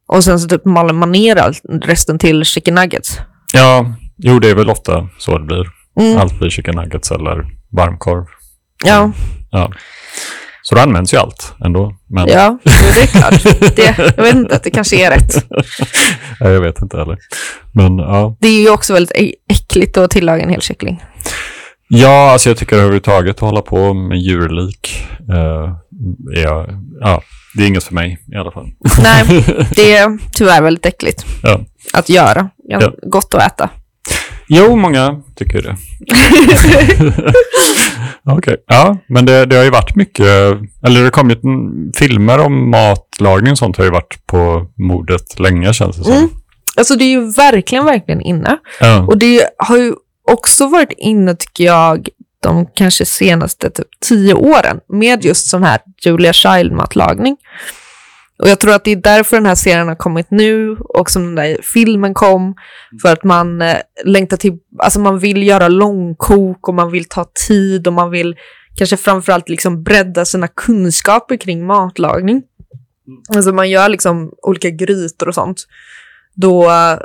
Och 0.07 0.23
sen 0.23 0.39
så 0.39 0.47
typ 0.47 0.65
maler 0.65 0.93
man 0.93 1.11
ner 1.11 1.35
allt, 1.35 1.61
resten 1.81 2.19
till 2.19 2.43
chicken 2.43 2.75
nuggets. 2.75 3.19
Ja, 3.53 3.95
jo 4.17 4.39
det 4.39 4.49
är 4.49 4.55
väl 4.55 4.69
ofta 4.69 5.09
så 5.17 5.37
det 5.37 5.45
blir. 5.45 5.65
Mm. 5.99 6.17
Allt 6.17 6.39
blir 6.39 6.49
chicken 6.49 6.75
nuggets 6.75 7.11
eller 7.11 7.45
varmkorv. 7.71 8.25
Ja, 8.85 9.11
Ja. 9.51 9.71
Så 10.69 10.75
då 10.75 10.81
används 10.81 11.13
ju 11.13 11.17
allt 11.17 11.53
ändå. 11.65 11.93
Men 12.09 12.27
ja, 12.27 12.57
det 12.63 13.01
är 13.01 13.07
klart. 13.07 13.43
Det, 13.75 14.13
jag 14.17 14.23
vet 14.23 14.35
inte, 14.35 14.55
att 14.55 14.63
det 14.63 14.69
kanske 14.71 15.05
är 15.05 15.11
rätt. 15.11 15.45
Ja, 16.39 16.49
jag 16.49 16.61
vet 16.61 16.81
inte 16.81 16.97
heller. 16.97 17.17
Men 17.73 17.97
ja. 17.97 18.37
Det 18.41 18.47
är 18.47 18.61
ju 18.61 18.69
också 18.69 18.93
väldigt 18.93 19.17
äckligt 19.49 19.97
att 19.97 20.11
tillaga 20.11 20.43
en 20.43 20.49
hel 20.49 20.61
kyckling. 20.61 21.03
Ja, 21.89 22.31
alltså 22.31 22.49
jag 22.49 22.57
tycker 22.57 22.75
överhuvudtaget 22.75 23.35
att 23.35 23.39
hålla 23.39 23.61
på 23.61 23.93
med 23.93 24.17
djurlik. 24.17 25.05
eh, 25.33 25.75
jag- 26.43 26.67
ja, 27.01 27.21
det 27.57 27.63
är 27.63 27.67
inget 27.67 27.83
för 27.83 27.93
mig 27.93 28.17
i 28.33 28.35
alla 28.35 28.51
fall. 28.51 28.67
Nej, 29.03 29.43
det 29.75 29.95
är 29.95 30.17
tyvärr 30.33 30.61
väldigt 30.61 30.85
äckligt 30.85 31.25
Ja. 31.43 31.59
att 31.93 32.09
göra. 32.09 32.49
Ja, 32.63 32.79
Ja. 32.81 32.91
Gott 33.09 33.33
att 33.33 33.41
äta. 33.53 33.69
Jo, 34.49 34.75
många 34.75 35.21
tycker 35.35 35.61
det. 35.61 35.75
Okej, 38.23 38.57
ja, 38.67 38.97
men 39.07 39.25
det, 39.25 39.45
det 39.45 39.55
har 39.55 39.63
ju 39.63 39.69
varit 39.69 39.95
mycket, 39.95 40.25
eller 40.83 40.99
det 40.99 41.03
har 41.03 41.09
kommit 41.09 41.41
filmer 41.95 42.39
om 42.39 42.69
matlagning 42.69 43.51
och 43.51 43.57
sånt 43.57 43.77
har 43.77 43.83
ju 43.83 43.91
varit 43.91 44.27
på 44.27 44.67
modet 44.75 45.39
länge 45.39 45.73
känns 45.73 45.97
det 45.97 46.03
som. 46.03 46.13
Mm. 46.13 46.29
Alltså 46.77 46.95
det 46.95 47.03
är 47.03 47.09
ju 47.09 47.31
verkligen, 47.31 47.85
verkligen 47.85 48.21
inne. 48.21 48.57
Ja. 48.79 49.05
Och 49.07 49.17
det 49.17 49.49
har 49.57 49.77
ju 49.77 49.93
också 50.31 50.67
varit 50.67 50.93
inne, 50.97 51.35
tycker 51.35 51.63
jag, 51.63 52.09
de 52.43 52.65
kanske 52.75 53.05
senaste 53.05 53.69
typ 53.69 53.87
tio 53.99 54.33
åren 54.33 54.79
med 54.89 55.25
just 55.25 55.49
sån 55.49 55.63
här 55.63 55.79
Julia 56.05 56.31
Child-matlagning. 56.31 57.37
Och 58.39 58.49
jag 58.49 58.59
tror 58.59 58.73
att 58.73 58.83
det 58.83 58.91
är 58.91 58.95
därför 58.95 59.37
den 59.37 59.45
här 59.45 59.55
serien 59.55 59.87
har 59.87 59.95
kommit 59.95 60.31
nu 60.31 60.77
och 60.79 61.09
som 61.09 61.23
den 61.23 61.35
där 61.35 61.57
filmen 61.61 62.13
kom. 62.13 62.55
För 63.01 63.13
att 63.13 63.23
man 63.23 63.61
eh, 63.61 63.77
längtar 64.05 64.37
till, 64.37 64.57
alltså 64.79 64.99
man 64.99 65.19
vill 65.19 65.47
göra 65.47 65.67
långkok 65.67 66.67
och 66.67 66.73
man 66.73 66.91
vill 66.91 67.05
ta 67.05 67.25
tid 67.47 67.87
och 67.87 67.93
man 67.93 68.11
vill 68.11 68.35
kanske 68.77 68.97
framförallt 68.97 69.49
liksom 69.49 69.83
bredda 69.83 70.25
sina 70.25 70.47
kunskaper 70.47 71.37
kring 71.37 71.65
matlagning. 71.65 72.43
Alltså 73.35 73.51
man 73.51 73.69
gör 73.69 73.89
liksom 73.89 74.31
olika 74.41 74.69
grytor 74.69 75.27
och 75.27 75.35
sånt. 75.35 75.67
Då 76.35 76.63
eh, 76.63 76.97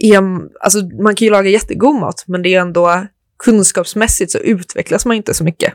är, 0.00 0.22
alltså 0.60 0.78
man 1.02 1.14
kan 1.14 1.26
ju 1.26 1.30
laga 1.32 1.50
jättegod 1.50 1.94
mat, 1.94 2.24
men 2.26 2.42
det 2.42 2.54
är 2.54 2.60
ändå 2.60 3.06
kunskapsmässigt 3.44 4.32
så 4.32 4.38
utvecklas 4.38 5.06
man 5.06 5.16
inte 5.16 5.34
så 5.34 5.44
mycket. 5.44 5.74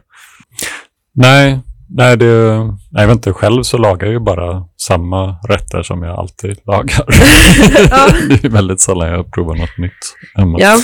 Nej, 1.15 1.61
nej, 1.89 2.17
det, 2.17 2.57
nej, 2.91 3.01
jag 3.01 3.07
vet 3.07 3.15
inte, 3.15 3.33
själv 3.33 3.63
så 3.63 3.77
lagar 3.77 4.07
jag 4.07 4.13
ju 4.13 4.19
bara 4.19 4.63
samma 4.77 5.35
rätter 5.49 5.83
som 5.83 6.03
jag 6.03 6.19
alltid 6.19 6.57
lagar. 6.65 7.05
Ja. 7.89 8.07
det 8.29 8.43
är 8.43 8.49
väldigt 8.49 8.81
sällan 8.81 9.09
jag 9.09 9.31
provar 9.33 9.55
något 9.55 9.77
nytt 9.77 10.15
hemma. 10.35 10.57
Ja, 10.59 10.77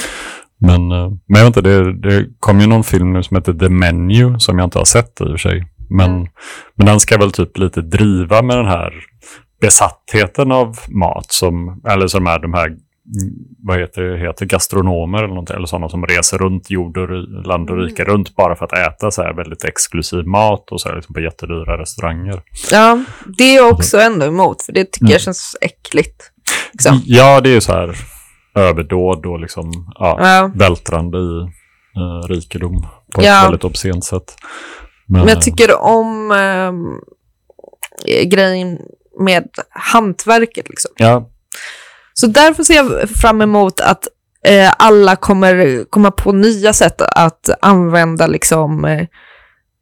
Men, 0.61 0.91
eh, 0.91 1.07
men 1.27 1.39
jag 1.41 1.45
vet 1.45 1.57
inte, 1.57 1.61
det, 1.61 1.93
det 1.93 2.25
kom 2.39 2.59
ju 2.61 2.67
någon 2.67 2.83
film 2.83 3.13
nu 3.13 3.23
som 3.23 3.37
heter 3.37 3.53
The 3.53 3.69
Menu 3.69 4.39
som 4.39 4.57
jag 4.59 4.65
inte 4.65 4.77
har 4.77 4.85
sett 4.85 5.21
i 5.21 5.23
och 5.23 5.27
för 5.27 5.37
sig. 5.37 5.65
Men, 5.89 6.11
Mm. 6.11 6.27
men 6.75 6.85
den 6.85 6.99
ska 6.99 7.17
väl 7.17 7.31
typ 7.31 7.57
lite 7.57 7.81
driva 7.81 8.41
med 8.41 8.57
den 8.57 8.65
här 8.65 8.93
besattheten 9.61 10.51
av 10.51 10.77
mat 10.89 11.31
som, 11.31 11.81
eller 11.89 12.07
som 12.07 12.27
är 12.27 12.39
de 12.39 12.53
här, 12.53 12.69
vad 13.63 13.79
heter 13.79 14.01
det, 14.01 14.17
heter 14.19 14.45
gastronomer 14.45 15.17
eller 15.17 15.27
någonting, 15.27 15.55
eller 15.55 15.65
sådana 15.67 15.89
som 15.89 16.05
reser 16.05 16.37
runt 16.37 16.69
jord 16.69 16.97
och 16.97 17.09
land 17.45 17.69
och 17.69 17.75
Mm. 17.75 17.87
rike 17.89 18.03
runt 18.03 18.35
bara 18.35 18.55
för 18.55 18.65
att 18.65 18.73
äta 18.73 19.11
så 19.11 19.21
här 19.23 19.33
väldigt 19.33 19.63
exklusiv 19.63 20.25
mat 20.27 20.71
och 20.71 20.81
så 20.81 20.89
här 20.89 20.95
liksom 20.95 21.13
på 21.13 21.19
jättedyra 21.21 21.81
restauranger. 21.81 22.41
ja, 22.71 23.03
det 23.37 23.43
är 23.43 23.55
jag 23.55 23.73
också 23.73 23.97
ändå 23.99 24.25
emot, 24.25 24.61
för 24.63 24.73
det 24.73 24.85
tycker 24.85 25.01
Mm. 25.05 25.11
jag 25.11 25.21
känns 25.21 25.55
äckligt. 25.61 26.31
Liksom. 26.73 27.01
Ja, 27.05 27.41
det 27.41 27.49
är 27.49 27.53
ju 27.53 27.61
så 27.61 27.71
här 27.73 27.95
överdåd 28.55 29.25
och 29.25 29.39
liksom, 29.39 29.71
ja, 29.99 30.17
Ja. 30.21 30.51
vältrande 30.55 31.17
i 31.17 31.41
eh, 31.99 32.27
rikedom 32.27 32.81
på 33.15 33.23
Ja. 33.23 33.37
ett 33.39 33.45
väldigt 33.45 33.63
obscent 33.63 34.03
sätt. 34.05 34.35
Men 35.07 35.27
jag 35.27 35.41
tycker 35.41 35.81
om 35.81 36.31
ehm, 36.31 36.99
grejen 38.25 38.77
med 39.19 39.47
hantverket. 39.69 40.69
Liksom. 40.69 40.91
Ja, 40.97 41.29
Så 42.19 42.27
därför 42.27 42.63
ser 42.63 42.75
jag 42.75 43.09
fram 43.09 43.41
emot 43.41 43.79
att 43.79 44.07
eh, 44.45 44.71
alla 44.77 45.15
kommer 45.15 45.83
komma 45.89 46.11
på 46.11 46.31
nya 46.31 46.73
sätt 46.73 47.01
att 47.01 47.49
använda 47.61 48.27
liksom, 48.27 48.85
eh, 48.85 49.05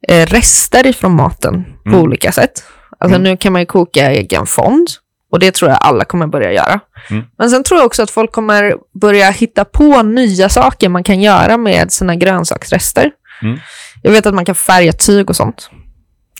eh, 0.08 0.26
rester 0.26 0.86
ifrån 0.86 1.16
maten 1.16 1.64
på 1.84 1.88
Mm. 1.88 2.00
olika 2.00 2.32
sätt. 2.32 2.62
Alltså 2.98 3.16
Mm. 3.18 3.30
nu 3.30 3.36
kan 3.36 3.52
man 3.52 3.62
ju 3.62 3.66
koka 3.66 4.10
egen 4.10 4.46
fond 4.46 4.88
och 5.32 5.38
det 5.38 5.54
tror 5.54 5.70
jag 5.70 5.78
alla 5.82 6.04
kommer 6.04 6.26
börja 6.26 6.52
göra. 6.52 6.80
Mm. 7.10 7.24
Men 7.38 7.50
sen 7.50 7.64
tror 7.64 7.80
jag 7.80 7.86
också 7.86 8.02
att 8.02 8.10
folk 8.10 8.32
kommer 8.32 8.74
börja 9.00 9.30
hitta 9.30 9.64
på 9.64 10.02
nya 10.02 10.48
saker 10.48 10.88
man 10.88 11.04
kan 11.04 11.20
göra 11.20 11.56
med 11.56 11.92
sina 11.92 12.14
grönsaksrester. 12.16 13.10
Mm. 13.42 13.58
Jag 14.02 14.12
vet 14.12 14.26
att 14.26 14.34
man 14.34 14.44
kan 14.44 14.54
färga 14.54 14.92
tyg 14.92 15.30
och 15.30 15.36
sånt 15.36 15.70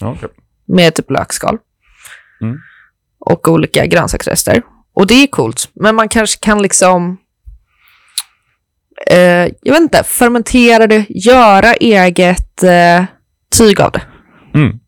okej. 0.00 0.28
med 0.68 0.94
typ 0.94 1.10
lökskal. 1.10 1.58
Mm. 2.42 2.56
Och 3.20 3.48
olika 3.48 3.86
grönsaksrester. 3.86 4.62
Och 4.98 5.06
det 5.06 5.14
är 5.22 5.26
coolt. 5.26 5.68
Men 5.74 5.94
man 5.94 6.08
kanske 6.08 6.38
kan 6.44 6.62
liksom, 6.62 7.16
eh, 9.10 9.18
jag 9.62 9.72
vet 9.72 9.80
inte, 9.80 10.04
fermentera 10.04 10.86
det, 10.86 11.06
göra 11.08 11.72
eget 11.74 12.62
eh, 12.62 13.04
tyg 13.58 13.80
av 13.80 13.92
det. 13.92 14.02
Mm. 14.54 14.78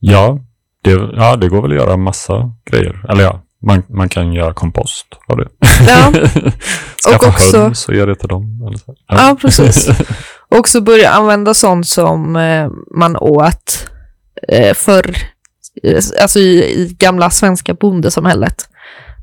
Ja, 0.00 0.38
det, 0.82 0.90
ja, 0.90 1.36
det 1.36 1.48
går 1.48 1.62
väl 1.62 1.70
att 1.70 1.76
göra 1.76 1.96
massa 1.96 2.50
grejer. 2.70 3.04
Eller 3.08 3.22
ja, 3.24 3.42
man, 3.66 3.82
man 3.88 4.08
kan 4.08 4.32
göra 4.32 4.54
kompost 4.54 5.06
av 5.28 5.36
det. 5.36 5.48
Ja. 5.88 6.12
Skaffa 7.04 7.16
Och 7.26 7.28
också- 7.28 7.58
höns 7.62 7.88
och 7.88 7.94
ge 7.94 8.04
det 8.06 8.14
till 8.16 8.28
dem. 8.28 8.74
Så. 8.86 8.94
Ja, 9.08 9.36
precis. 9.40 9.88
Och 10.48 10.58
också 10.58 10.80
börja 10.80 11.10
använda 11.10 11.54
sånt 11.54 11.86
som 11.88 12.36
eh, 12.36 12.68
man 12.96 13.16
åt 13.16 13.88
eh, 14.48 14.74
förr, 14.74 15.16
alltså 16.20 16.38
i, 16.38 16.64
i 16.80 16.96
gamla 16.98 17.30
svenska 17.30 17.74
bondesamhället. 17.74 18.68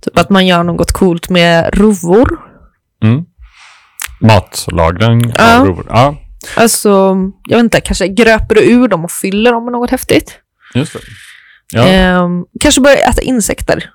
Typ 0.02 0.18
att 0.18 0.30
man 0.30 0.48
gör 0.48 0.64
något 0.64 0.92
coolt 0.92 1.30
med 1.30 1.78
rovor. 1.78 2.40
Mm. 3.04 3.24
Matlagring 4.22 5.34
Ja. 5.38 5.60
av 5.60 5.68
rovor. 5.68 5.86
Ja, 5.90 6.16
Alltså, 6.56 7.16
jag 7.48 7.58
vet 7.58 7.64
inte, 7.64 7.82
kanske 7.82 8.08
gröper 8.08 8.56
du 8.56 8.62
ur 8.72 8.88
dem 8.88 9.04
och 9.06 9.12
fyller 9.12 9.52
dem 9.52 9.64
med 9.66 9.72
något 9.72 9.90
häftigt. 9.92 10.38
just 10.76 10.94
det. 10.94 11.00
Ja, 11.74 11.88
Ehm, 11.88 12.46
kanske 12.60 12.82
börja 12.82 12.98
äta 13.10 13.22
insekter. 13.22 13.90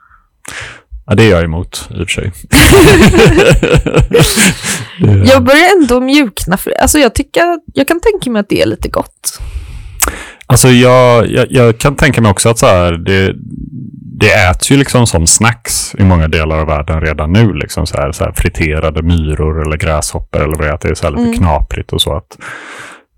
ja, 1.06 1.14
det 1.14 1.22
är 1.22 1.30
jag 1.30 1.44
emot 1.44 1.88
i 1.90 1.94
och 1.94 2.08
för 2.10 2.22
sig. 2.22 2.32
Jag 5.26 5.44
börjar 5.44 5.76
ändå 5.80 6.00
mjukna. 6.00 6.56
För, 6.56 6.70
alltså 6.80 6.98
jag, 6.98 7.14
tycker, 7.14 7.42
jag 7.74 7.88
kan 7.88 8.00
tänka 8.00 8.30
mig 8.30 8.40
att 8.40 8.48
det 8.48 8.62
är 8.62 8.66
lite 8.66 8.88
gott. 8.88 9.38
Alltså 10.46 10.68
jag, 10.68 11.26
jag, 11.30 11.46
jag 11.50 11.78
kan 11.78 11.96
tänka 11.96 12.20
mig 12.20 12.30
också 12.30 12.48
att 12.48 12.58
så 12.58 12.66
här, 12.66 12.92
det, 12.92 13.34
det 14.20 14.32
äts 14.50 14.70
ju 14.70 14.76
liksom 14.76 15.06
som 15.06 15.26
snacks 15.26 15.94
i 15.98 16.04
många 16.04 16.28
delar 16.28 16.58
av 16.58 16.66
världen 16.66 17.00
redan 17.00 17.32
nu. 17.32 17.52
Liksom 17.52 17.86
så 17.86 17.96
här, 17.96 18.12
så 18.12 18.24
här 18.24 18.32
friterade 18.32 19.02
myror 19.02 19.62
eller 19.66 19.76
gräshoppor 19.76 20.42
eller 20.42 20.56
vad 20.56 20.66
det 20.66 20.72
är. 20.72 20.78
Det 20.82 20.88
är 20.88 20.94
så 20.94 21.04
här 21.06 21.10
lite 21.10 21.22
Mm. 21.22 21.36
knaprigt 21.36 21.92
och 21.92 22.00
så. 22.00 22.16
att 22.16 22.38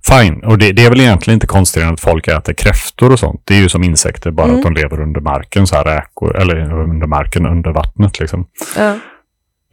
Fine, 0.08 0.44
och 0.44 0.58
det, 0.58 0.72
det 0.72 0.84
är 0.84 0.90
väl 0.90 1.00
egentligen 1.00 1.34
inte 1.36 1.46
konstigt 1.46 1.82
att 1.84 2.00
folk 2.00 2.28
äter 2.28 2.52
kräftor 2.52 3.12
och 3.12 3.18
sånt. 3.18 3.40
Det 3.44 3.54
är 3.54 3.58
ju 3.58 3.68
som 3.68 3.84
insekter, 3.84 4.30
bara 4.30 4.46
Mm. 4.46 4.56
att 4.58 4.62
de 4.62 4.72
lever 4.74 5.00
under 5.00 5.20
marken, 5.20 5.66
så 5.66 5.76
här 5.76 5.84
räkor, 5.84 6.36
eller 6.36 6.72
under 6.72 7.06
marken, 7.06 7.46
under 7.46 7.70
vattnet 7.70 8.20
liksom. 8.20 8.46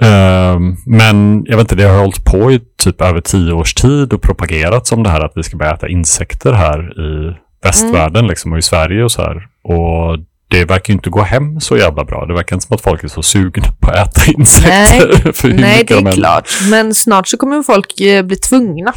Ehm, 0.01 0.75
men 0.85 1.43
jag 1.45 1.57
vet 1.57 1.63
inte, 1.71 1.75
det 1.75 1.89
har 1.89 2.00
hållit 2.00 2.25
på 2.25 2.51
i 2.51 2.62
typ 2.83 3.01
över 3.01 3.21
tio 3.21 3.53
års 3.53 3.74
tid 3.74 4.13
och 4.13 4.21
propagerat 4.21 4.88
som 4.88 5.03
det 5.03 5.09
här 5.09 5.25
att 5.25 5.31
vi 5.35 5.43
ska 5.43 5.57
börja 5.57 5.74
äta 5.74 5.88
insekter 5.88 6.53
här 6.53 7.00
i 7.00 7.35
västvärlden 7.65 8.27
liksom, 8.27 8.51
och 8.51 8.57
i 8.57 8.62
Sverige 8.62 9.03
och 9.03 9.12
så 9.12 9.22
här. 9.22 9.48
Och 9.63 10.19
det 10.48 10.65
verkar 10.65 10.93
ju 10.93 10.93
inte 10.93 11.10
gå 11.10 11.22
hem 11.22 11.60
så 11.60 11.77
jävla 11.77 12.03
bra. 12.05 12.25
Det 12.25 12.34
verkar 12.34 12.55
inte 12.55 12.67
som 12.67 12.75
att 12.75 12.81
folk 12.81 13.03
är 13.03 13.07
så 13.07 13.22
sugna 13.22 13.67
på 13.79 13.89
att 13.91 13.95
äta 14.17 14.31
insekter. 14.31 15.31
för 15.34 15.48
hur 15.48 15.60
Nej, 15.60 15.84
det 15.88 15.95
de 15.95 16.07
är 16.07 16.12
klart. 16.12 16.50
Men 16.69 16.93
snart 16.93 17.27
så 17.27 17.38
kommer 17.38 17.63
folk 17.63 18.01
eh, 18.01 18.24
bli 18.25 18.36
tvungna. 18.36 18.93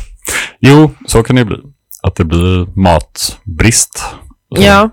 Jo, 0.61 0.91
så 1.07 1.23
kan 1.23 1.37
det 1.37 1.45
bli. 1.45 1.57
Att 2.03 2.15
det 2.15 2.25
blir 2.25 2.81
matbrist. 2.81 4.05
Ja. 4.49 4.91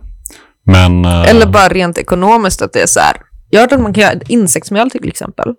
Men... 0.65 1.05
eh, 1.05 1.29
Eller 1.29 1.45
bara 1.45 1.67
rent 1.67 1.97
ekonomiskt 1.97 2.61
att 2.61 2.73
det 2.73 2.81
är 2.81 2.87
så 2.87 2.99
här. 2.99 3.17
Jag 3.49 3.59
har 3.59 3.63
hört 3.63 3.71
att 3.71 3.81
man 3.81 3.93
kan 3.93 4.03
göra 4.03 4.19
insektsmjöl 4.27 4.91
till 4.91 5.07
exempel. 5.07 5.53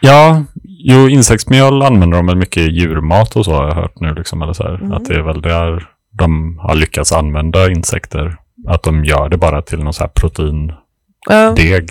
Ja, 0.00 0.44
jo, 0.64 1.08
insektsmjöl 1.08 1.82
använder 1.82 2.16
de 2.16 2.26
väl 2.26 2.36
mycket 2.36 2.56
i 2.62 2.70
djurmat 2.70 3.36
och 3.36 3.44
så 3.44 3.52
har 3.52 3.68
jag 3.68 3.74
hört 3.74 4.00
nu. 4.00 4.14
Liksom, 4.14 4.42
eller 4.42 4.52
så. 4.52 4.68
Mm. 4.68 4.92
Att 4.92 5.04
det 5.04 5.14
är 5.14 5.22
väl 5.22 5.42
där 5.42 5.88
de 6.18 6.58
har 6.58 6.74
lyckats 6.74 7.12
använda 7.12 7.70
insekter. 7.70 8.36
Att 8.68 8.82
de 8.82 9.04
gör 9.04 9.28
det 9.28 9.36
bara 9.36 9.62
till 9.62 9.78
någon 9.84 9.92
så 9.92 10.02
här 10.02 10.08
proteindeg 10.08 10.76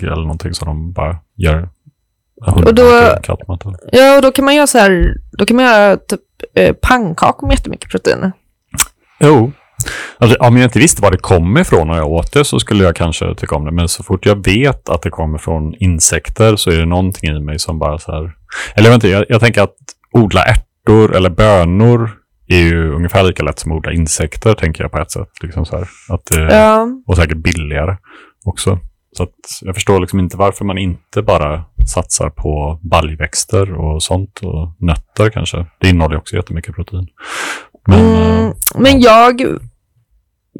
Ja. 0.02 0.12
eller 0.12 0.22
någonting 0.22 0.54
som 0.54 0.68
de 0.68 0.92
bara 0.92 1.16
gör. 1.36 1.68
Och 2.46 2.74
då- 2.74 2.82
ja, 3.92 4.16
och 4.16 4.22
då 4.22 4.32
kan 4.32 4.44
man 4.44 4.54
göra 4.54 4.66
så 4.66 4.78
här. 4.78 5.14
Då 5.38 5.44
kan 5.46 5.56
man 5.56 5.64
göra 5.64 5.96
typ 5.96 6.20
eh, 6.54 6.72
pannkakor 6.82 7.46
med 7.46 7.54
jättemycket 7.54 7.90
proteiner. 7.90 8.32
Jo. 9.20 9.52
Alltså, 10.18 10.36
om 10.40 10.56
jag 10.56 10.66
inte 10.66 10.78
visste 10.78 11.02
var 11.02 11.10
det 11.10 11.16
kom 11.18 11.58
ifrån 11.58 11.88
när 11.88 11.96
jag 11.96 12.10
åt 12.10 12.32
det 12.32 12.44
så 12.44 12.58
skulle 12.58 12.84
jag 12.84 12.96
kanske 12.96 13.34
tycka 13.34 13.56
om 13.56 13.64
det. 13.64 13.70
Men 13.70 13.88
så 13.88 14.02
fort 14.02 14.26
jag 14.26 14.44
vet 14.46 14.88
att 14.88 15.02
det 15.02 15.10
kommer 15.10 15.38
från 15.38 15.74
insekter 15.74 16.56
så 16.56 16.70
är 16.70 16.76
det 16.76 16.86
någonting 16.86 17.30
i 17.36 17.40
mig 17.40 17.58
som 17.58 17.78
bara 17.78 17.98
så 17.98 18.12
här... 18.12 18.32
Eller 18.74 18.94
inte, 18.94 19.08
jag, 19.08 19.24
jag 19.28 19.40
tänker 19.40 19.62
att 19.62 19.74
odla 20.12 20.42
ärtor 20.44 21.16
eller 21.16 21.30
bönor 21.30 22.10
är 22.48 22.58
ju 22.58 22.92
ungefär 22.92 23.22
lika 23.22 23.42
lätt 23.42 23.58
som 23.58 23.72
att 23.72 23.76
odla 23.76 23.92
insekter, 23.92 24.54
tänker 24.54 24.84
jag 24.84 24.92
på 24.92 24.98
ett 24.98 25.10
sätt. 25.10 25.28
Liksom 25.42 25.66
så 25.66 25.76
här. 25.76 25.88
Att 26.08 26.26
det, 26.26 26.54
Ja. 26.56 26.88
Och 27.06 27.16
säkert 27.16 27.36
billigare 27.38 27.96
också. 28.44 28.78
Så 29.16 29.28
jag 29.60 29.74
förstår 29.74 30.00
liksom 30.00 30.18
inte 30.18 30.36
varför 30.36 30.64
man 30.64 30.78
inte 30.78 31.22
bara 31.22 31.64
satsar 31.94 32.30
på 32.30 32.78
baljväxter 32.82 33.72
och 33.72 34.02
sånt 34.02 34.40
och 34.42 34.68
nötter 34.78 35.30
kanske. 35.30 35.66
Det 35.78 35.88
innehåller 35.88 36.16
också 36.16 36.36
jättemycket 36.36 36.74
protein. 36.74 37.06
Men, 37.86 38.14
eh, 38.14 38.38
Mm, 38.42 38.54
men 38.74 39.00
jag, 39.00 39.42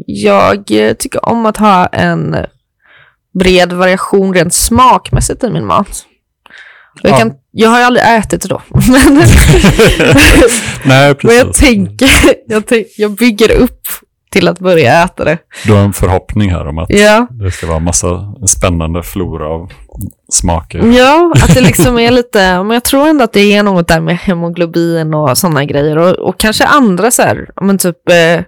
jag 0.06 0.70
eh, 0.70 0.94
tycker 0.94 1.28
om 1.28 1.46
att 1.46 1.56
ha 1.56 1.86
en 1.86 2.36
bred 3.34 3.72
variation 3.72 4.34
rent 4.34 4.54
smakmässigt 4.54 5.44
i 5.44 5.50
min 5.50 5.66
mat. 5.66 6.06
Jag, 7.02 7.12
Ja. 7.12 7.18
kan, 7.18 7.32
jag 7.50 7.70
har 7.70 7.78
ju 7.78 7.84
aldrig 7.84 8.04
ätit 8.06 8.42
då. 8.42 8.62
Men, 8.68 9.14
Nej, 10.84 11.14
men 11.22 11.36
jag 11.36 11.46
precis. 11.46 11.56
tänker, 11.56 12.08
jag, 12.46 12.66
tänk, 12.66 12.86
jag 12.96 13.10
bygger 13.10 13.50
upp 13.52 13.80
till 14.32 14.48
att 14.48 14.58
börja 14.58 15.04
äta 15.04 15.24
det. 15.24 15.38
Du 15.66 15.72
har 15.72 15.80
en 15.80 15.92
förhoppning 15.92 16.50
här 16.50 16.68
om 16.68 16.78
att 16.78 16.90
Ja, 16.90 17.26
det 17.30 17.50
ska 17.50 17.66
vara 17.66 17.78
massa 17.78 18.34
spännande 18.48 19.02
flora 19.02 19.46
av 19.48 19.72
smaker. 20.32 20.78
ja 20.98 21.32
att 21.42 21.54
det 21.54 21.60
liksom 21.60 21.98
är 21.98 22.10
lite, 22.10 22.62
men 22.62 22.70
jag 22.70 22.84
tror 22.84 23.08
ändå 23.08 23.24
att 23.24 23.32
det 23.32 23.52
är 23.56 23.62
något 23.62 23.88
där 23.88 24.00
med 24.00 24.16
hemoglobin 24.18 25.14
och 25.14 25.38
sådana 25.38 25.64
grejer. 25.64 25.98
Och, 25.98 26.10
och 26.28 26.38
kanske 26.40 26.64
andra 26.64 27.10
så 27.10 27.22
här, 27.22 27.48
ja, 27.56 27.62
men 27.64 27.78
typ 27.78 28.08
eh, 28.10 28.40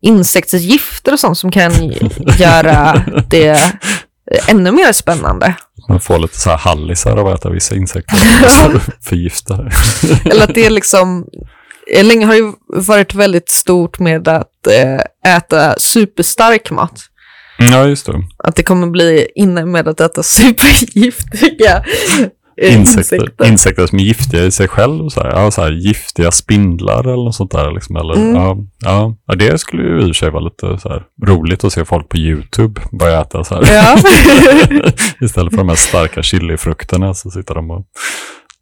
insektsgifter 0.00 1.12
och 1.12 1.20
sånt 1.20 1.38
som 1.38 1.50
kan 1.50 1.72
göra 2.38 3.02
det 3.28 3.58
ännu 4.48 4.72
mer 4.72 4.92
spännande. 4.92 5.54
Man 5.88 6.00
får 6.00 6.18
lite 6.18 6.40
så 6.40 6.50
här 6.50 6.56
hallisar 6.56 7.16
av 7.16 7.26
att 7.28 7.38
äta 7.38 7.50
vissa 7.50 7.74
insekter. 7.74 8.16
förgiftade. 9.02 9.70
Eller 10.24 10.44
att 10.44 10.54
det 10.54 10.66
är 10.66 10.70
liksom, 10.70 11.26
eh, 11.94 12.04
länge 12.04 12.26
har 12.26 12.34
ju 12.34 12.52
varit 12.66 13.14
väldigt 13.14 13.50
stort 13.50 13.98
med 13.98 14.28
att 14.28 14.66
eh, 14.66 15.34
äta 15.36 15.74
superstark 15.78 16.70
mat. 16.70 17.00
Ja, 17.58 17.86
just 17.86 18.06
det. 18.06 18.12
Att 18.38 18.56
det 18.56 18.62
kommer 18.62 18.86
bli 18.86 19.28
inne 19.34 19.64
med 19.64 19.88
att 19.88 20.00
äta 20.00 20.22
supergiftiga 20.22 21.84
eh, 22.56 22.74
Insekter. 22.80 23.46
Insekter 23.46 23.86
som 23.86 23.98
är 23.98 24.02
giftiga 24.02 24.44
i 24.44 24.50
sig 24.50 24.68
själv. 24.68 25.08
Så 25.08 25.20
här, 25.22 25.30
ja, 25.30 25.50
så 25.50 25.62
här, 25.62 25.70
giftiga 25.70 26.30
spindlar 26.30 27.00
eller 27.04 27.24
något 27.24 27.34
sånt 27.34 27.50
där. 27.50 27.70
Liksom, 27.72 27.96
eller, 27.96 28.14
Mm. 28.14 28.34
ja, 28.34 28.56
ja, 28.80 29.16
ja, 29.26 29.34
det 29.34 29.58
skulle 29.60 29.82
ju 29.82 29.98
i 30.00 30.02
och 30.02 30.06
för 30.06 30.12
sig 30.12 30.30
vara 30.30 30.44
lite 30.44 30.78
så 30.78 30.88
här, 30.88 31.02
roligt 31.26 31.64
att 31.64 31.72
se 31.72 31.84
folk 31.84 32.08
på 32.08 32.16
YouTube 32.16 32.80
börja 32.92 33.20
äta 33.20 33.44
så 33.44 33.54
här. 33.54 33.74
Ja. 33.74 33.96
Istället 35.26 35.50
för 35.52 35.58
de 35.58 35.68
här 35.68 35.76
starka 35.76 36.22
chilifrukterna 36.22 37.14
så 37.14 37.30
sitter 37.30 37.54
de 37.54 37.70
och 37.70 37.86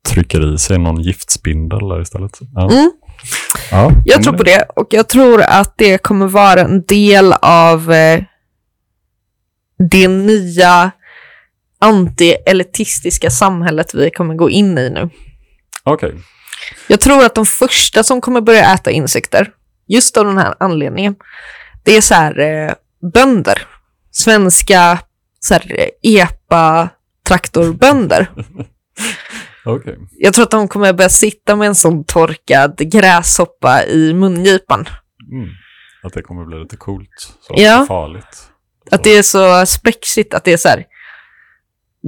trycker 0.08 0.54
i 0.54 0.58
sig 0.58 0.78
någon 0.78 1.02
giftspindel 1.02 1.88
där 1.88 2.02
istället. 2.02 2.38
Ja. 2.54 2.70
Mm. 2.70 2.90
Ja, 3.70 3.92
Jag 4.04 4.22
tror 4.22 4.32
på 4.36 4.42
det 4.42 4.64
och 4.76 4.86
jag 4.90 5.08
tror 5.08 5.42
att 5.42 5.74
det 5.78 5.98
kommer 5.98 6.26
vara 6.26 6.60
en 6.60 6.84
del 6.84 7.32
av 7.42 7.92
eh, 7.92 8.20
det 9.90 10.08
nya 10.08 10.90
anti-elitistiska 11.80 13.30
samhället 13.30 13.94
vi 13.94 14.10
kommer 14.10 14.34
gå 14.34 14.50
in 14.50 14.78
i 14.78 14.90
nu. 14.90 15.10
Okej. 15.82 16.14
Jag 16.86 17.00
tror 17.00 17.24
att 17.24 17.34
de 17.34 17.46
första 17.46 18.02
som 18.02 18.20
kommer 18.20 18.40
börja 18.40 18.74
äta 18.74 18.90
insekter, 18.90 19.50
just 19.88 20.16
av 20.16 20.24
den 20.24 20.38
här 20.38 20.54
anledningen, 20.60 21.14
det 21.84 21.96
är 21.96 22.00
så 22.00 22.14
här 22.14 22.38
eh, 22.38 22.72
bönder. 23.12 23.62
Svenska 24.10 24.98
så 25.40 25.54
här, 25.54 25.76
eh, 25.78 25.88
epa-traktorbönder. 26.02 28.26
Okej. 29.64 29.96
Jag 30.18 30.34
tror 30.34 30.42
att 30.42 30.50
de 30.50 30.68
kommer 30.68 30.92
börja 30.92 31.08
sitta 31.08 31.56
med 31.56 31.68
en 31.68 31.74
sån 31.74 32.04
torkad 32.04 32.76
gräshoppa 32.78 33.84
i 33.84 34.14
mungipan. 34.14 34.88
Mm. 35.32 35.48
Att 36.02 36.12
det 36.12 36.22
kommer 36.22 36.44
bli 36.44 36.58
lite 36.58 36.76
coolt. 36.76 37.32
Så 37.40 37.54
Ja. 37.56 37.84
farligt. 37.88 38.42
Att 38.90 39.04
det 39.04 39.10
är 39.10 39.22
så 39.22 39.66
spexigt, 39.66 40.34
att 40.34 40.44
det 40.44 40.52
är 40.52 40.56
så 40.56 40.68
här. 40.68 40.84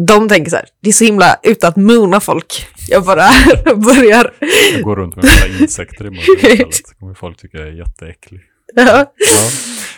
De 0.07 0.29
tänker 0.29 0.51
så 0.51 0.57
här, 0.57 0.67
det 0.83 0.89
är 0.89 0.93
så 0.93 1.05
himla 1.05 1.39
ute 1.43 1.69
att 1.69 1.77
moona 1.77 2.21
folk. 2.21 2.67
Jag 2.89 3.05
bara 3.05 3.29
börjar. 3.77 4.35
Jag 4.73 4.83
går 4.83 4.97
runt 4.97 5.17
med 5.17 5.25
massa 5.25 5.47
insekter 5.47 6.05
i 6.07 6.11
munnen 6.11 6.25
istället. 6.37 6.99
Kommer 7.01 7.15
folk 7.15 7.39
tycka 7.41 7.59
jag 7.59 7.69
är 7.69 7.73
jätteäcklig. 7.73 8.41
Ja. 8.75 8.85
Ja. 9.17 9.51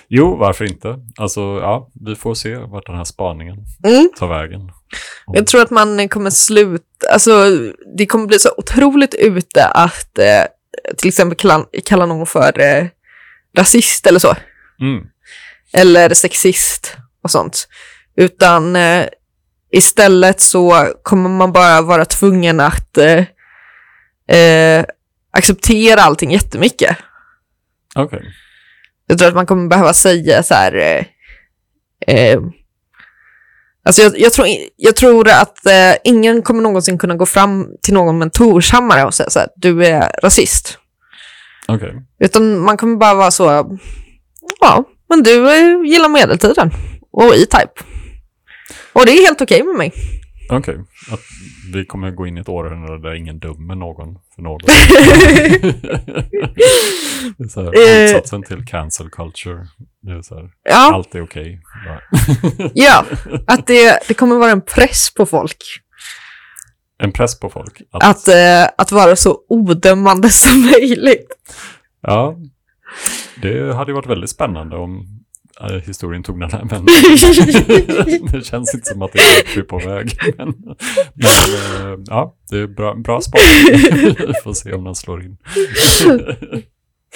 Jo, 0.08 0.36
varför 0.36 0.64
inte? 0.64 0.96
Alltså, 1.16 1.40
ja, 1.40 1.90
vi 2.06 2.16
får 2.16 2.34
se 2.34 2.56
vart 2.56 2.86
den 2.86 2.96
här 2.96 3.04
spaningen 3.04 3.56
Mm. 3.84 4.10
tar 4.18 4.28
vägen. 4.28 4.60
Jag 5.26 5.46
tror 5.46 5.62
att 5.62 5.70
man 5.70 6.08
kommer 6.08 6.30
sluta, 6.30 6.84
alltså 7.12 7.50
det 7.96 8.06
kommer 8.06 8.26
bli 8.26 8.38
så 8.38 8.50
otroligt 8.56 9.14
ute 9.14 9.64
att 9.66 10.18
eh, 10.18 10.44
till 10.96 11.08
exempel 11.08 11.36
kalla, 11.36 11.66
kalla 11.84 12.06
någon 12.06 12.26
för 12.26 12.60
eh, 12.60 12.86
rasist 13.58 14.06
eller 14.06 14.18
så. 14.18 14.36
Mm. 14.80 15.04
Eller 15.72 16.14
sexist 16.14 16.96
och 17.22 17.30
sånt. 17.30 17.68
Utan 18.16 18.76
eh, 18.76 19.06
istället 19.76 20.40
så 20.40 20.92
kommer 21.02 21.30
man 21.30 21.52
bara 21.52 21.82
vara 21.82 22.04
tvungen 22.04 22.60
att 22.60 22.98
eh, 22.98 23.24
eh, 24.38 24.84
acceptera 25.32 26.00
allting 26.00 26.30
jättemycket. 26.30 26.96
Okej. 27.94 28.22
Jag 29.06 29.18
tror 29.18 29.28
att 29.28 29.34
man 29.34 29.46
kommer 29.46 29.68
behöva 29.68 29.92
säga 29.92 30.42
så 30.42 30.54
här... 30.54 30.74
Eh, 30.74 31.04
eh, 32.16 32.40
alltså 33.84 34.02
jag, 34.02 34.18
jag, 34.18 34.32
tror, 34.32 34.46
jag 34.76 34.96
tror 34.96 35.28
att 35.28 35.66
eh, 35.66 35.94
ingen 36.04 36.42
kommer 36.42 36.62
någonsin 36.62 36.98
kunna 36.98 37.14
gå 37.14 37.26
fram 37.26 37.68
till 37.82 37.94
någon 37.94 38.18
med 38.18 38.26
en 38.26 38.30
torshammare 38.30 39.04
och 39.04 39.14
säga 39.14 39.30
så 39.30 39.38
här, 39.38 39.48
du 39.56 39.86
är 39.86 40.10
rasist. 40.22 40.78
Okej. 41.68 41.94
Utan 42.20 42.58
man 42.58 42.76
kommer 42.76 42.96
bara 42.96 43.14
vara 43.14 43.30
så, 43.30 43.78
ja, 44.60 44.84
men 45.08 45.22
du 45.22 45.50
eh, 45.50 45.92
gillar 45.92 46.08
medeltiden 46.08 46.70
och 47.12 47.34
E-Type. 47.34 47.93
Och 48.94 49.06
det 49.06 49.12
är 49.12 49.26
helt 49.26 49.40
okej 49.40 49.62
med 49.62 49.74
mig. 49.76 49.92
Okej. 50.50 50.76
Att 51.10 51.20
vi 51.72 51.84
kommer 51.84 52.10
gå 52.10 52.26
in 52.26 52.38
i 52.38 52.40
ett 52.40 52.48
århundrade 52.48 53.02
där 53.08 53.14
ingen 53.14 53.38
dömer 53.38 53.74
någon 53.74 54.18
för 54.34 54.42
något. 54.42 54.62
det 57.36 57.44
är 57.44 57.48
så 57.48 57.62
här, 57.62 57.72
Eh. 57.78 58.02
motsatsen 58.12 58.42
till 58.42 58.66
cancel 58.66 59.10
culture. 59.10 59.66
Det 60.02 60.12
är 60.12 60.22
så 60.22 60.34
här, 60.34 60.50
Ja, 60.64 60.94
allt 60.94 61.14
är 61.14 61.22
okej. 61.22 61.60
Ja. 61.86 62.00
ja 62.74 63.04
att 63.46 63.66
det, 63.66 63.98
det 64.08 64.14
kommer 64.14 64.36
vara 64.36 64.50
en 64.50 64.60
press 64.60 65.14
på 65.14 65.26
folk 65.26 65.56
En 67.02 67.12
press 67.12 67.40
på 67.40 67.50
folk. 67.50 67.80
Att, 67.92 68.04
att, 68.04 68.28
eh, 68.28 68.64
att 68.78 68.92
vara 68.92 69.16
så 69.16 69.38
odömande 69.48 70.28
som 70.30 70.60
möjligt. 70.62 71.26
Ja, 72.02 72.36
det 73.42 73.74
hade 73.74 73.90
ju 73.90 73.94
varit 73.94 74.06
väldigt 74.10 74.30
spännande 74.30 74.76
om 74.76 75.06
eh, 75.60 75.76
historien 75.76 76.22
tog 76.22 76.40
den 76.40 76.50
här 76.50 76.64
vändningen. 76.64 78.28
det 78.32 78.44
känns 78.44 78.74
inte 78.74 78.86
som 78.86 79.02
att 79.02 79.12
det 79.12 79.18
är 79.56 79.62
på 79.62 79.78
väg. 79.78 80.18
Men, 80.38 80.54
men 81.14 81.92
eh, 81.92 81.98
ja, 82.06 82.36
det 82.50 82.58
är 82.58 82.66
bra, 82.66 82.94
bra 82.94 83.20
spaning. 83.20 84.16
vi 84.18 84.34
får 84.44 84.52
se 84.52 84.72
om 84.72 84.84
den 84.84 84.94
slår 84.94 85.22
in. 85.22 85.36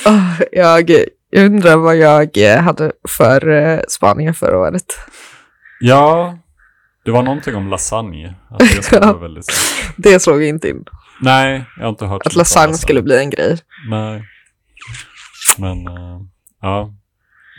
Åh, 0.06 0.40
jag, 0.52 0.90
jag 1.30 1.44
undrar 1.46 1.76
vad 1.76 1.96
jag 1.96 2.36
eh, 2.36 2.60
hade 2.60 2.92
för 3.08 3.48
uh, 3.48 3.80
spaningar 3.88 4.32
förra 4.32 4.58
året. 4.58 4.84
ja, 5.80 6.38
Det 7.04 7.10
var 7.10 7.22
någonting 7.22 7.54
om 7.54 7.68
lasagne. 7.68 8.34
Att 8.50 8.58
det 8.58 8.82
skulle 8.82 9.12
väldigt... 9.20 9.52
Det 9.96 10.20
slog 10.20 10.42
inte 10.42 10.68
in. 10.68 10.84
Nej, 11.20 11.64
jag 11.76 11.82
har 11.82 11.90
inte 11.90 12.06
hört 12.06 12.26
Att 12.26 12.34
om 12.34 12.38
lasagne 12.38 12.74
skulle 12.74 13.02
bli 13.02 13.18
en 13.18 13.30
grej. 13.30 13.58
Nej. 13.90 14.24
Men, 15.58 15.86
eh, 15.86 16.20
ja. 16.62 16.94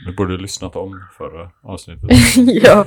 Du 0.06 0.16
borde 0.16 0.38
lyssnat 0.38 0.76
om 0.76 1.02
förra 1.18 1.50
avsnittet. 1.64 2.10
ja. 2.64 2.86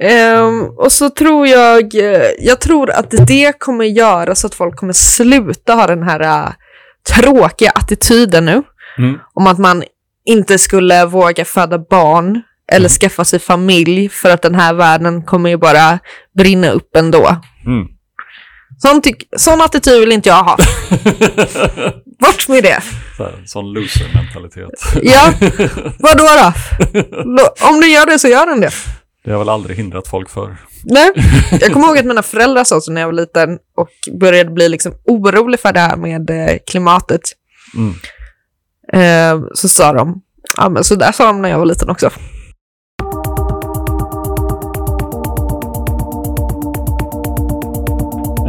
Ehm, 0.00 0.62
och 0.62 0.92
så 0.92 1.10
tror 1.10 1.46
jag, 1.46 1.94
eh, 1.94 2.30
jag 2.38 2.60
tror 2.60 2.90
att 2.90 3.10
det 3.26 3.58
kommer 3.58 3.84
göra 3.84 4.34
så 4.34 4.46
att 4.46 4.54
folk 4.54 4.76
kommer 4.76 4.92
sluta 4.92 5.74
ha 5.74 5.86
den 5.86 6.02
här 6.02 6.20
eh, 6.20 6.52
tråkiga 7.14 7.70
attityden 7.70 8.44
nu. 8.44 8.62
Mm. 8.98 9.18
Om 9.34 9.46
att 9.46 9.58
man 9.58 9.84
inte 10.24 10.58
skulle 10.58 11.06
våga 11.06 11.44
föda 11.44 11.78
barn 11.78 12.42
eller 12.68 12.78
Mm. 12.86 12.88
skaffa 12.88 13.24
sig 13.24 13.38
familj 13.38 14.08
för 14.08 14.30
att 14.30 14.42
den 14.42 14.54
här 14.54 14.74
världen 14.74 15.22
kommer 15.22 15.50
ju 15.50 15.56
bara 15.56 15.98
brinna 16.38 16.70
upp 16.70 16.96
ändå. 16.96 17.36
Mm. 17.66 17.86
Sån, 18.78 19.02
sån 19.36 19.60
attityd 19.60 20.00
vill 20.00 20.12
inte 20.12 20.28
jag 20.28 20.44
ha. 20.44 20.56
Bort 22.26 22.48
med 22.48 22.62
det. 22.62 22.82
Så 23.16 23.22
här, 23.24 23.42
sån 23.46 23.72
loser-mentalitet. 23.72 24.70
Ja, 25.02 25.32
vadå 25.98 26.24
då? 26.24 26.52
Lo- 27.24 27.68
Om 27.68 27.80
du 27.80 27.88
gör 27.92 28.06
det 28.06 28.18
så 28.18 28.28
gör 28.28 28.46
den 28.46 28.60
det. 28.60 28.70
Det 29.24 29.30
har 29.32 29.38
väl 29.38 29.48
aldrig 29.48 29.76
hindrat 29.76 30.08
folk 30.08 30.30
för. 30.30 30.56
Nej, 30.84 31.10
jag 31.60 31.72
kommer 31.72 31.86
ihåg 31.86 31.98
att 31.98 32.04
mina 32.04 32.22
föräldrar 32.22 32.64
sa 32.64 32.80
så 32.80 32.92
när 32.92 33.00
jag 33.00 33.08
var 33.08 33.12
liten 33.12 33.58
och 33.76 34.18
började 34.20 34.50
bli 34.50 34.68
liksom 34.68 34.92
orolig 35.04 35.60
för 35.60 35.72
det 35.72 35.80
här 35.80 35.96
med 35.96 36.30
eh, 36.30 36.56
klimatet. 36.70 37.20
Mm. 37.76 37.94
Eh, 38.92 39.46
så 39.54 39.68
sa 39.68 39.92
de, 39.92 40.20
ja 40.56 40.68
men 40.68 40.84
så 40.84 40.94
där 40.94 41.12
sa 41.12 41.26
de 41.26 41.42
när 41.42 41.48
jag 41.48 41.58
var 41.58 41.66
liten 41.66 41.90
också. 41.90 42.10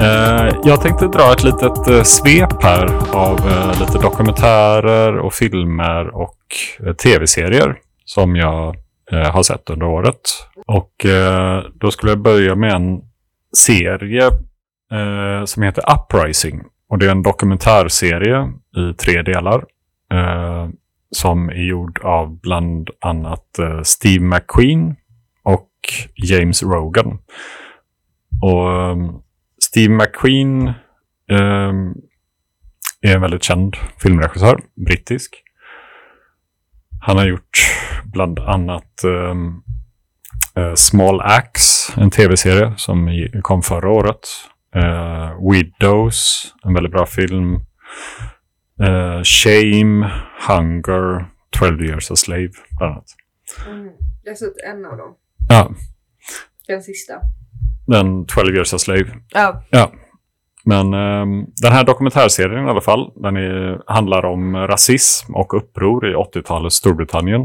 Eh, 0.05 0.55
jag 0.63 0.81
tänkte 0.81 1.07
dra 1.07 1.33
ett 1.33 1.43
litet 1.43 1.87
eh, 1.87 2.03
svep 2.03 2.63
här 2.63 2.85
av 3.15 3.37
eh, 3.37 3.79
lite 3.79 3.97
dokumentärer 4.01 5.17
och 5.17 5.33
filmer 5.33 6.15
och 6.15 6.37
tv-serier 7.03 7.77
som 8.05 8.35
jag 8.35 8.75
har 9.11 9.43
sett 9.43 9.69
under 9.69 9.85
året. 9.85 10.21
Och 10.67 10.91
då 11.73 11.91
skulle 11.91 12.11
jag 12.11 12.21
börja 12.21 12.55
med 12.55 12.73
en 12.73 13.01
serie 13.57 14.29
som 15.45 15.63
heter 15.63 15.83
Uprising. 15.95 16.63
Och 16.89 16.97
det 16.97 17.05
är 17.05 17.11
en 17.11 17.23
dokumentärserie 17.23 18.51
i 18.77 18.93
tre 18.93 19.21
delar. 19.21 19.65
Som 21.11 21.49
är 21.49 21.67
gjord 21.67 21.99
av 22.03 22.39
bland 22.39 22.89
annat 23.01 23.59
Steve 23.83 24.25
McQueen 24.25 24.95
och 25.43 25.69
James 26.15 26.63
Rogan. 26.63 27.19
Och 28.41 28.71
ehm, 28.71 29.09
Steve 29.75 29.93
McQueen 29.93 30.67
ehm, 31.31 31.93
är 33.01 33.15
en 33.15 33.21
väldigt 33.21 33.43
känd 33.43 33.75
filmregissör, 34.03 34.63
brittisk. 34.75 35.43
Han 37.01 37.17
har 37.17 37.25
gjort 37.25 37.57
bland 38.05 38.39
annat 38.39 39.03
eh, 39.03 40.73
Small 40.75 41.21
Axe, 41.21 41.93
en 42.01 42.09
tv-serie 42.11 42.73
som 42.77 43.27
kom 43.41 43.61
förra 43.61 43.89
året. 43.89 44.27
Eh, 44.75 45.51
Widows, 45.51 46.53
en 46.63 46.73
väldigt 46.73 46.91
bra 46.91 47.05
film. 47.05 47.55
Eh, 48.81 49.23
Shame, 49.23 50.11
Hunger, 50.47 51.25
12 51.49 51.81
years 51.81 52.11
a 52.11 52.15
slave, 52.15 52.51
bland 52.77 52.93
annat. 52.93 53.09
Jag 54.23 54.31
har 54.31 54.35
sett 54.35 54.57
en 54.63 54.85
av 54.85 54.97
dem, 54.97 55.15
Ja, 55.49 55.71
den 56.67 56.83
sista. 56.83 57.13
Den 57.87 58.25
12 58.25 58.55
years 58.55 58.73
a 58.73 58.77
slave 58.77 59.05
Ja. 59.33 59.63
Ja, 59.69 59.91
men 60.65 60.93
ehm, 60.93 61.45
den 61.61 61.71
här 61.71 61.83
dokumentärserien 61.83 62.67
i 62.67 62.69
alla 62.69 62.81
fall, 62.81 63.11
den 63.15 63.35
är, 63.35 63.81
handlar 63.87 64.25
om 64.25 64.55
rasism 64.55 65.35
och 65.35 65.57
uppror 65.57 66.11
i 66.11 66.15
80-talets 66.15 66.75
Storbritannien. 66.75 67.41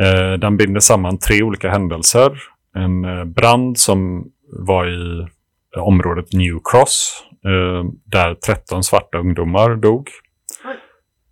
Eh, 0.00 0.32
den 0.32 0.56
binder 0.56 0.80
samman 0.80 1.18
tre 1.18 1.42
olika 1.42 1.70
händelser. 1.70 2.42
En 2.76 3.04
eh, 3.04 3.24
brand 3.24 3.78
som 3.78 4.26
var 4.66 4.86
i 4.86 5.26
eh, 5.76 5.82
området 5.82 6.32
New 6.32 6.58
Cross, 6.64 7.24
eh, 7.44 7.90
där 8.04 8.34
13 8.34 8.84
svarta 8.84 9.18
ungdomar 9.18 9.76
dog. 9.76 10.08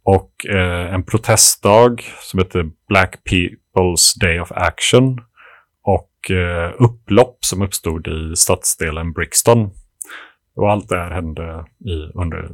Och 0.04 0.46
eh, 0.48 0.94
en 0.94 1.02
protestdag 1.02 2.02
som 2.20 2.38
heter 2.38 2.66
Black 2.88 3.18
People's 3.30 4.20
Day 4.20 4.40
of 4.40 4.52
Action. 4.52 5.20
Eh, 6.30 6.72
upplopp 6.78 7.44
som 7.44 7.62
uppstod 7.62 8.08
i 8.08 8.36
stadsdelen 8.36 9.12
Brixton. 9.12 9.70
Och 10.56 10.70
allt 10.70 10.88
det 10.88 10.98
här 10.98 11.10
hände 11.10 11.64
i, 11.84 12.10
under 12.14 12.48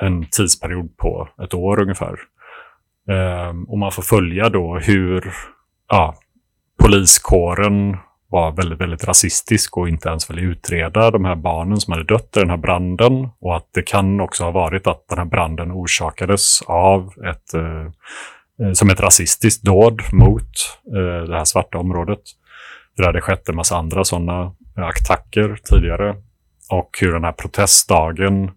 en 0.00 0.26
tidsperiod 0.30 0.96
på 0.96 1.28
ett 1.42 1.54
år 1.54 1.80
ungefär. 1.80 2.18
Ehm, 3.10 3.64
och 3.64 3.78
man 3.78 3.92
får 3.92 4.02
följa 4.02 4.48
då 4.48 4.78
hur 4.78 5.32
ja, 5.88 6.14
poliskåren 6.82 7.96
var 8.28 8.52
väldigt, 8.52 8.80
väldigt 8.80 9.04
rasistisk 9.04 9.76
och 9.76 9.88
inte 9.88 10.08
ens 10.08 10.30
ville 10.30 10.42
utreda 10.42 11.10
de 11.10 11.24
här 11.24 11.34
barnen 11.34 11.80
som 11.80 11.92
hade 11.92 12.04
dött 12.04 12.36
i 12.36 12.40
den 12.40 12.50
här 12.50 12.56
branden. 12.56 13.28
Och 13.40 13.56
att 13.56 13.68
det 13.74 13.82
kan 13.82 14.20
också 14.20 14.44
ha 14.44 14.50
varit 14.50 14.86
att 14.86 15.08
den 15.08 15.18
här 15.18 15.24
branden 15.24 15.72
orsakades 15.72 16.62
av 16.62 17.12
ett, 17.30 17.54
eh, 17.54 17.86
eh, 18.66 18.72
som 18.72 18.90
ett 18.90 19.00
rasistiskt 19.00 19.64
dåd 19.64 20.02
mot 20.12 20.78
eh, 20.86 21.28
det 21.28 21.36
här 21.36 21.44
svarta 21.44 21.78
området. 21.78 22.20
Det 22.96 23.06
hade 23.06 23.20
skett 23.20 23.48
en 23.48 23.56
massa 23.56 23.76
andra 23.76 24.04
sådana 24.04 24.54
eh, 24.78 24.84
attacker 24.84 25.58
tidigare. 25.70 26.16
Och 26.70 26.90
hur 27.00 27.12
den 27.12 27.24
här 27.24 27.32
protestdagen 27.32 28.50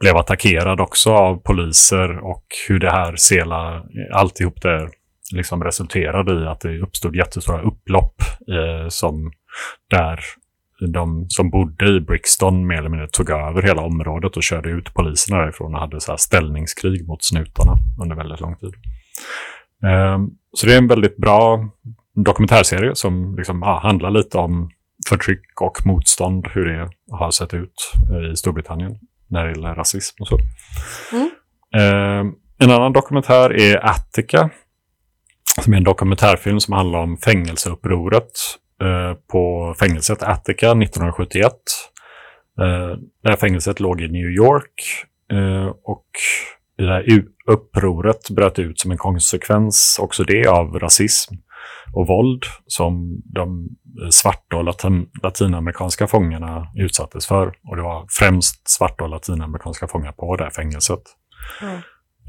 blev 0.00 0.16
attackerad 0.16 0.80
också 0.80 1.12
av 1.12 1.36
poliser 1.36 2.18
och 2.18 2.44
hur 2.68 2.78
det 2.78 2.90
här 2.90 3.16
sela, 3.16 3.82
alltihop 4.12 4.62
det 4.62 4.88
liksom 5.32 5.64
resulterade 5.64 6.44
i 6.44 6.46
att 6.46 6.60
det 6.60 6.78
uppstod 6.78 7.16
jättestora 7.16 7.62
upplopp 7.62 8.14
eh, 8.48 8.88
som 8.88 9.32
där 9.90 10.20
de 10.88 11.26
som 11.28 11.50
bodde 11.50 11.88
i 11.88 12.00
Brixton 12.00 12.66
mer 12.66 12.78
eller 12.78 12.88
mindre 12.88 13.08
tog 13.08 13.30
över 13.30 13.62
hela 13.62 13.82
området 13.82 14.36
och 14.36 14.42
körde 14.42 14.70
ut 14.70 14.94
poliserna 14.94 15.38
därifrån 15.38 15.74
och 15.74 15.80
hade 15.80 16.00
så 16.00 16.12
här 16.12 16.16
ställningskrig 16.16 17.06
mot 17.08 17.24
snutarna 17.24 17.76
under 18.02 18.16
väldigt 18.16 18.40
lång 18.40 18.56
tid. 18.56 18.74
Eh, 19.84 20.18
så 20.52 20.66
det 20.66 20.74
är 20.74 20.78
en 20.78 20.88
väldigt 20.88 21.16
bra 21.16 21.68
dokumentärserie 22.14 22.94
som 22.94 23.36
liksom, 23.36 23.62
ja, 23.62 23.80
handlar 23.82 24.10
lite 24.10 24.38
om 24.38 24.70
förtryck 25.08 25.60
och 25.60 25.86
motstånd, 25.86 26.46
hur 26.50 26.64
det 26.64 26.90
har 27.10 27.30
sett 27.30 27.54
ut 27.54 27.92
eh, 28.10 28.32
i 28.32 28.36
Storbritannien 28.36 28.98
när 29.28 29.44
det 29.44 29.50
gäller 29.50 29.74
rasism 29.74 30.22
och 30.22 30.28
så. 30.28 30.38
Mm. 31.12 31.30
Eh, 31.74 32.32
en 32.58 32.70
annan 32.70 32.92
dokumentär 32.92 33.60
är 33.60 33.86
Attica, 33.86 34.50
som 35.60 35.72
är 35.72 35.76
en 35.76 35.84
dokumentärfilm 35.84 36.60
som 36.60 36.74
handlar 36.74 36.98
om 36.98 37.16
fängelseupproret 37.16 38.32
eh, 38.82 39.14
på 39.32 39.74
fängelset 39.78 40.22
Attica 40.22 40.66
1971. 40.66 41.52
Eh, 42.60 42.98
det 43.22 43.28
här 43.28 43.36
fängelset 43.36 43.80
låg 43.80 44.00
i 44.00 44.08
New 44.08 44.30
York 44.30 45.06
och 45.84 46.06
det 46.78 46.86
här 46.86 47.24
upproret 47.46 48.30
bröt 48.30 48.58
ut 48.58 48.80
som 48.80 48.90
en 48.90 48.98
konsekvens 48.98 49.98
också 50.02 50.24
det 50.24 50.46
av 50.46 50.78
rasism 50.78 51.34
och 51.92 52.06
våld 52.06 52.42
som 52.66 53.22
de 53.24 53.68
svarta 54.10 54.56
och 54.56 54.64
latin, 54.64 55.06
latinamerikanska 55.22 56.06
fångarna 56.06 56.68
utsattes 56.76 57.26
för. 57.26 57.46
Och 57.68 57.76
det 57.76 57.82
var 57.82 58.06
främst 58.18 58.68
svarta 58.68 59.04
och 59.04 59.10
latinamerikanska 59.10 59.88
fångar 59.88 60.12
på 60.12 60.36
det 60.36 60.44
här 60.44 60.50
fängelset. 60.50 61.02
Mm. 61.62 61.76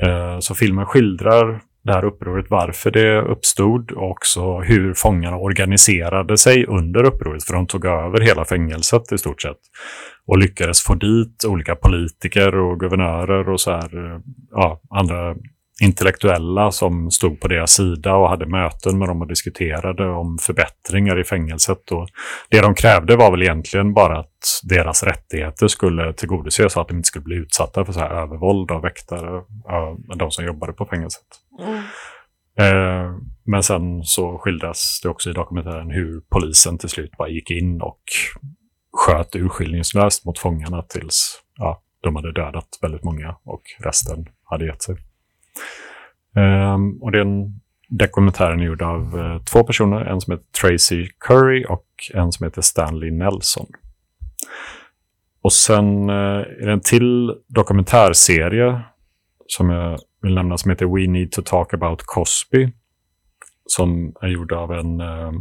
Eh, 0.04 0.40
Så 0.40 0.56
filmen 0.56 0.86
skildrar 0.86 1.62
det 1.84 1.94
här 1.94 2.06
upproret, 2.06 2.46
varför 2.50 2.92
det 2.92 3.22
uppstod 3.22 3.92
och 3.92 4.12
också 4.12 4.60
hur 4.60 4.94
fångarna 4.94 5.38
organiserade 5.38 6.38
sig 6.38 6.66
under 6.66 7.04
upproret. 7.04 7.44
För 7.44 7.54
de 7.54 7.68
tog 7.68 7.86
över 7.86 8.22
hela 8.22 8.46
fängelset 8.46 9.12
i 9.12 9.18
stort 9.18 9.42
sett. 9.42 9.60
Och 10.28 10.38
lyckades 10.38 10.82
få 10.82 10.96
dit 10.96 11.46
olika 11.48 11.76
politiker 11.76 12.56
och 12.56 12.80
guvernörer 12.80 13.50
och 13.50 13.62
så 13.62 13.72
här, 13.72 14.14
eh, 14.14 14.20
ja, 14.52 14.82
andra 14.90 15.36
intellektuella 15.82 16.72
som 16.72 17.12
stod 17.12 17.40
på 17.40 17.48
deras 17.48 17.72
sida 17.72 18.16
och 18.16 18.30
hade 18.30 18.46
möten 18.46 18.98
med 18.98 19.08
dem 19.08 19.22
och 19.22 19.28
diskuterade 19.28 20.10
om 20.10 20.38
förbättringar 20.42 21.20
i 21.20 21.24
fängelset. 21.24 21.92
Och 21.92 22.08
det 22.50 22.62
de 22.62 22.76
krävde 22.76 23.16
var 23.16 23.32
väl 23.32 23.42
egentligen 23.42 23.94
bara 23.94 24.20
att 24.20 24.62
deras 24.64 25.04
rättigheter 25.04 25.68
skulle 25.68 26.14
tillgodoses 26.14 26.74
så 26.74 26.82
att 26.82 26.88
de 26.88 26.98
inte 26.98 27.08
skulle 27.08 27.24
bli 27.24 27.36
utsatta 27.36 27.86
för 27.86 27.94
så 27.94 28.00
här 28.00 28.10
övervåld 28.10 28.72
av 28.72 28.82
väktare, 28.82 29.44
av 29.66 30.18
de 30.18 30.32
som 30.32 30.46
jobbade 30.46 30.74
på 30.74 30.86
fängelset. 30.86 31.26
Eh, 32.60 33.12
men 33.46 33.64
sen 33.64 34.04
så 34.04 34.38
skildras 34.38 35.00
det 35.04 35.10
också 35.10 35.30
i 35.30 35.34
dokumentären 35.34 35.92
hur 35.92 36.22
polisen 36.30 36.78
till 36.78 36.90
slut 36.90 37.12
bara 37.18 37.30
gick 37.30 37.52
in 37.52 37.82
och 37.82 38.02
sköt 38.92 39.36
urskillningslöst 39.36 40.26
mot 40.26 40.40
fångarna 40.40 40.82
tills 40.82 41.42
ja, 41.58 41.82
de 42.02 42.16
hade 42.16 42.32
dödat 42.32 42.68
väldigt 42.82 43.04
många 43.04 43.36
och 43.44 43.62
resten 43.80 44.26
hade 44.44 44.66
gett 44.66 44.82
sig. 44.82 44.98
Ehm, 46.36 47.02
och 47.02 47.12
den 47.12 47.60
dokumentären 47.90 48.60
är 48.60 48.64
gjord 48.64 48.82
av 48.82 49.20
eh, 49.20 49.44
två 49.44 49.64
personer, 49.64 50.06
en 50.06 50.22
som 50.22 50.32
heter 50.32 50.46
Tracy 50.62 51.08
Curry 51.20 51.66
och 51.70 51.86
en 52.14 52.32
som 52.32 52.44
heter 52.44 52.62
Stanley 52.62 53.12
Nelson. 53.12 53.68
Och 55.42 55.54
sen 55.54 56.10
eh, 56.10 56.16
är 56.62 56.66
det 56.66 56.72
en 56.72 56.82
till 56.82 57.36
dokumentärserie 57.48 58.82
som 59.48 59.70
jag 59.70 60.00
vill 60.22 60.36
nämna 60.36 60.58
som 60.58 60.72
heter 60.72 60.86
We 60.86 61.12
Need 61.12 61.32
to 61.32 61.42
Talk 61.42 61.74
About 61.74 62.02
Cosby. 62.06 62.72
Som 63.66 64.14
är 64.22 64.28
gjord 64.28 64.52
av 64.52 64.72
en 64.72 65.00
eh, 65.00 65.32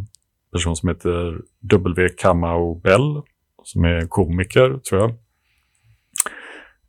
person 0.53 0.77
som 0.77 0.89
heter 0.89 1.41
W. 1.61 2.09
Kamau 2.09 2.81
Bell. 2.81 3.23
Som 3.63 3.85
är 3.85 4.07
komiker, 4.07 4.79
tror 4.79 5.01
jag. 5.01 5.15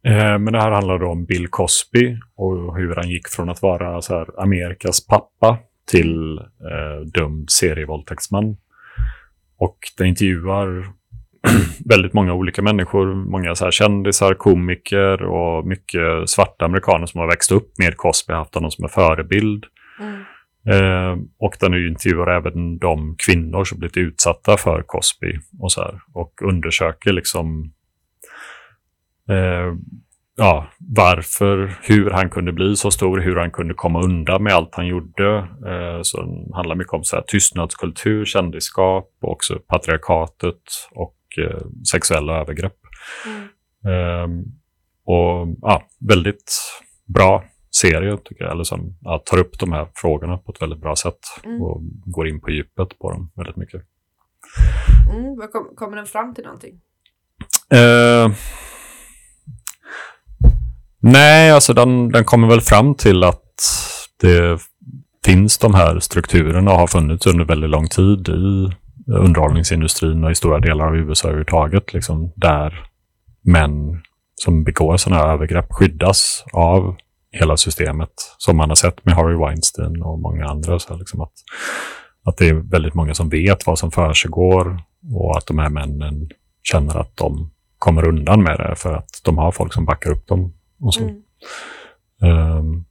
Eh, 0.08 0.39
men 0.39 0.54
det 0.54 0.62
här 0.62 0.72
handlar 0.72 1.04
om 1.04 1.26
Bill 1.26 1.48
Cosby 1.48 2.18
och 2.36 2.78
hur 2.78 2.96
han 2.96 3.10
gick 3.10 3.28
från 3.28 3.50
att 3.50 3.62
vara 3.62 4.02
så 4.02 4.18
här, 4.18 4.42
Amerikas 4.42 5.08
pappa 5.08 5.58
till 5.92 6.38
eh, 6.38 7.06
dömd 7.13 7.50
serievåldtäktsman. 7.50 8.58
Och 9.58 9.78
den 9.98 10.08
intervjuar 10.08 10.86
väldigt 11.86 12.13
många 12.13 12.34
olika 12.34 12.62
människor, 12.62 13.16
många 13.16 13.56
så 13.56 13.63
här 13.63 13.72
kändisar, 13.72 14.34
komiker 14.34 15.24
och 15.24 15.68
mycket 15.68 16.30
svarta 16.30 16.66
amerikaner 16.66 17.06
som 17.06 17.20
har 17.20 17.28
växt 17.28 17.52
upp 17.52 17.78
med 17.78 17.98
Cosby, 17.98 18.34
haft 18.34 18.56
honom 18.56 18.72
som 18.72 18.84
en 18.84 18.89
förebild. 18.89 19.66
Mm. 20.00 20.22
Eh, 20.70 21.18
och 21.39 21.56
den 21.60 21.74
intervjuar 21.74 22.28
även 22.28 22.78
de 22.78 23.16
kvinnor 23.26 23.63
som 23.63 23.80
blivit 23.80 23.98
utsatta 23.98 24.58
för 24.58 24.84
Cosby 24.86 25.39
och 25.60 25.72
så 25.72 25.82
här, 25.82 26.02
och 26.13 26.42
undersöker 26.42 27.13
liksom 27.13 27.74
eh, 29.30 29.74
ja, 30.36 30.68
varför, 30.80 31.80
hur 31.82 32.10
han 32.10 32.30
kunde 32.30 32.52
bli 32.52 32.76
så 32.76 32.92
stor, 32.92 33.20
hur 33.20 33.36
han 33.36 33.52
kunde 33.52 33.74
komma 33.74 34.02
undan 34.04 34.44
med 34.44 34.54
allt 34.54 34.76
han 34.76 34.88
gjorde. 34.88 35.38
Eh, 35.68 36.00
så 36.02 36.22
det 36.22 36.56
handlar 36.56 36.76
mycket 36.76 36.94
om 36.94 37.04
så 37.04 37.16
här, 37.16 37.24
tystnadskultur, 37.28 38.26
kändisskap 38.26 39.10
och 39.22 39.32
också 39.32 39.60
patriarkatet 39.68 40.62
och 40.92 41.18
eh, 41.38 41.62
sexuella 41.92 42.42
övergrepp. 42.42 42.78
Mm. 43.26 43.44
Eh, 43.86 44.46
och 45.06 45.48
ja, 45.62 45.84
väldigt 46.10 46.52
bra 47.06 47.44
serie 47.72 48.18
tycker 48.18 48.44
jag, 48.44 48.52
eller 48.54 48.64
som 48.64 48.98
ja, 49.02 49.24
tar 49.26 49.38
upp 49.38 49.60
de 49.60 49.72
här 49.72 49.88
frågorna 49.96 50.38
på 50.38 50.52
ett 50.52 50.62
väldigt 50.62 50.82
bra 50.82 50.96
sätt 50.96 51.20
Mm. 51.44 51.62
och 51.62 51.82
går 52.06 52.28
in 52.28 52.42
på 52.42 52.52
djupet 52.52 53.00
på 53.00 53.12
dem 53.12 53.32
väldigt 53.36 53.56
mycket. 53.56 53.82
Mm, 55.14 55.36
kom, 55.52 55.76
kommer 55.76 55.98
den 55.98 56.06
fram 56.06 56.34
till 56.34 56.44
någonting? 56.44 56.82
Nej, 61.06 61.52
alltså 61.52 61.74
den, 61.74 62.10
den 62.10 62.26
kommer 62.26 62.48
väl 62.48 62.62
fram 62.62 62.96
till 62.96 63.24
att 63.24 63.42
det 64.22 64.60
finns 65.26 65.58
de 65.58 65.74
här 65.74 66.00
strukturerna 66.00 66.72
och 66.72 66.78
har 66.78 66.88
funnits 66.88 67.28
under 67.28 67.46
väldigt 67.46 67.70
lång 67.70 67.88
tid 67.88 68.30
i 68.30 68.72
underhållningsindustrin 69.12 70.24
och 70.24 70.32
i 70.32 70.36
stora 70.36 70.60
delar 70.60 70.88
av 70.88 70.96
USA 70.96 71.28
överhuvudtaget. 71.28 71.94
Liksom, 71.94 72.34
där 72.36 72.88
män 73.42 74.02
som 74.36 74.63
begår 74.63 74.98
sådana 74.98 75.22
här 75.22 75.34
övergrepp 75.34 75.66
skyddas 75.70 76.44
av 76.54 76.96
hela 77.32 77.58
systemet. 77.58 78.13
Som 78.38 78.58
man 78.58 78.70
har 78.70 78.76
sett 78.76 79.06
med 79.06 79.16
Harry 79.16 79.36
Weinstein 79.36 80.02
och 80.02 80.20
många 80.20 80.46
andra. 80.46 80.80
Så 80.80 80.94
här, 80.94 81.00
liksom 81.00 81.22
att, 81.22 81.34
att 82.26 82.38
det 82.38 82.48
är 82.48 82.54
väldigt 82.54 82.94
många 82.94 83.13
som 83.13 83.30
vet 83.30 83.68
vad 83.68 83.80
som 83.80 83.92
försiggår 83.92 84.80
och 85.13 85.38
att 85.38 85.48
de 85.48 85.60
här 85.60 85.70
männen 85.70 86.30
känner 86.63 86.98
att 86.98 87.18
de 87.18 87.52
kommer 87.78 88.08
undan 88.08 88.44
med 88.44 88.58
det 88.58 88.76
för 88.76 88.94
att 88.94 89.22
de 89.24 89.38
har 89.38 89.52
folk 89.52 89.74
som 89.74 89.86
backar 89.86 90.12
upp 90.12 90.28
dem. 90.28 90.54
Och 90.84 90.93
så. 90.93 91.02
Mm. 91.02 91.24
Ehm, 92.22 92.86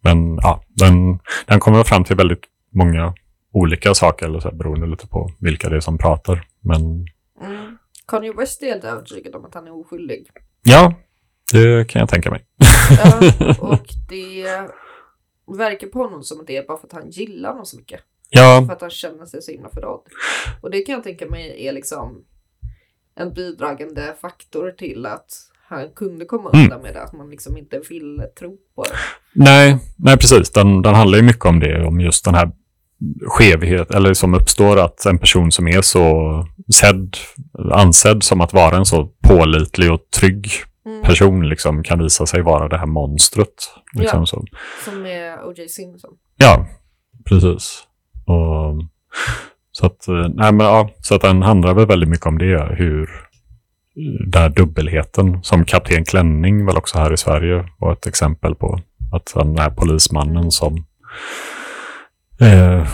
men 0.00 0.36
ja, 0.42 0.62
den, 0.68 1.18
den 1.46 1.60
kommer 1.60 1.84
fram 1.84 2.04
till 2.04 2.16
väldigt 2.16 2.44
många 2.70 3.14
olika 3.52 3.94
saker, 3.94 4.26
eller 4.26 4.40
så 4.40 4.48
här, 4.48 4.54
beroende 4.56 4.86
lite 4.86 5.06
på 5.06 5.30
vilka 5.40 5.68
det 5.68 5.76
är 5.76 5.80
som 5.80 5.98
pratar. 5.98 6.46
Men 6.60 7.06
Mm. 7.40 7.78
Kanye 8.06 8.32
West 8.32 8.62
är 8.62 8.66
helt 8.66 8.84
övertygad 8.84 9.34
om 9.34 9.44
att 9.44 9.54
han 9.54 9.66
är 9.66 9.80
oskyldig. 9.80 10.26
ja, 10.62 10.94
det 11.52 11.88
kan 11.88 12.00
jag 12.00 12.08
tänka 12.08 12.30
mig. 12.30 12.46
Ja, 13.04 13.20
och 13.60 13.86
det 14.08 14.44
verkar 15.56 15.86
på 15.86 15.98
honom 15.98 16.22
som 16.22 16.40
att 16.40 16.46
det 16.46 16.56
är 16.56 16.66
bara 16.66 16.78
för 16.78 16.86
att 16.86 16.92
han 16.92 17.10
gillar 17.10 17.50
honom 17.50 17.66
så 17.66 17.76
mycket. 17.76 18.00
Ja, 18.30 18.64
För 18.66 18.72
att 18.72 18.80
han 18.80 18.90
känner 18.90 19.26
sig 19.26 19.42
så 19.42 19.50
himla 19.52 19.68
förrådd. 19.68 20.02
Och 20.60 20.70
det 20.70 20.80
kan 20.80 20.92
jag 20.92 21.04
tänka 21.04 21.26
mig 21.26 21.66
är 21.66 21.72
liksom 21.72 22.24
en 23.14 23.32
bidragande 23.32 24.14
faktor 24.20 24.70
till 24.70 25.06
att 25.06 25.30
han 25.68 25.88
kunde 25.96 26.24
komma 26.24 26.50
Mm. 26.52 26.64
undan 26.64 26.82
med 26.82 26.94
det. 26.94 27.02
Att 27.02 27.12
man 27.12 27.30
liksom 27.30 27.56
inte 27.56 27.80
vill 27.90 28.22
tro 28.38 28.56
på 28.74 28.82
det. 28.82 28.90
nej, 29.32 29.78
nej 29.96 30.16
precis. 30.16 30.50
Den, 30.50 30.82
den 30.82 30.94
handlar 30.94 31.18
ju 31.18 31.24
mycket 31.24 31.44
om 31.44 31.60
det, 31.60 31.84
om 31.86 32.00
just 32.00 32.24
den 32.24 32.34
här 32.34 32.50
skevhet, 33.26 33.90
eller 33.90 34.14
som 34.14 34.34
uppstår 34.34 34.78
att 34.78 35.06
en 35.06 35.18
person 35.18 35.52
som 35.52 35.68
är 35.68 35.82
så 35.82 36.46
sedd, 36.74 37.16
ansedd 37.72 38.22
som 38.22 38.40
att 38.40 38.52
vara 38.52 38.76
en 38.76 38.84
så 38.86 39.04
pålitlig 39.28 39.92
och 39.92 40.00
trygg 40.20 40.46
Mm. 40.86 41.02
person 41.02 41.48
liksom 41.48 41.82
kan 41.82 42.02
visa 42.02 42.26
sig 42.26 42.42
vara 42.42 42.68
det 42.68 42.78
här 42.78 42.86
monstret. 42.86 43.54
Liksom 43.98 44.20
Ja. 44.20 44.26
så. 44.26 44.44
Som 44.84 45.02
med 45.02 45.38
O.J. 45.44 45.68
Simpson. 45.68 46.10
Ja, 46.36 46.66
precis. 47.24 47.82
Och, 48.26 48.82
så, 49.72 49.86
att, 49.86 50.08
eh, 50.08 50.28
nej, 50.34 50.52
men, 50.52 50.66
ja, 50.66 50.90
så 51.00 51.14
att 51.14 51.20
den 51.22 51.42
handlar 51.42 51.74
väl 51.74 51.86
väldigt 51.86 52.08
mycket 52.08 52.26
om 52.26 52.38
det. 52.38 52.74
Hur 52.78 53.10
den 54.04 54.42
här 54.42 54.48
dubbelheten 54.48 55.42
som 55.42 55.64
Kapten 55.64 56.04
Klänning 56.04 56.66
väl 56.66 56.76
också 56.76 56.98
här 56.98 57.12
i 57.12 57.16
Sverige 57.16 57.68
var 57.78 57.92
ett 57.92 58.06
exempel 58.06 58.54
på. 58.54 58.80
Att 59.12 59.32
den 59.34 59.58
här 59.58 59.70
polismannen 59.70 60.50
som 60.50 60.86
eh, 62.40 62.88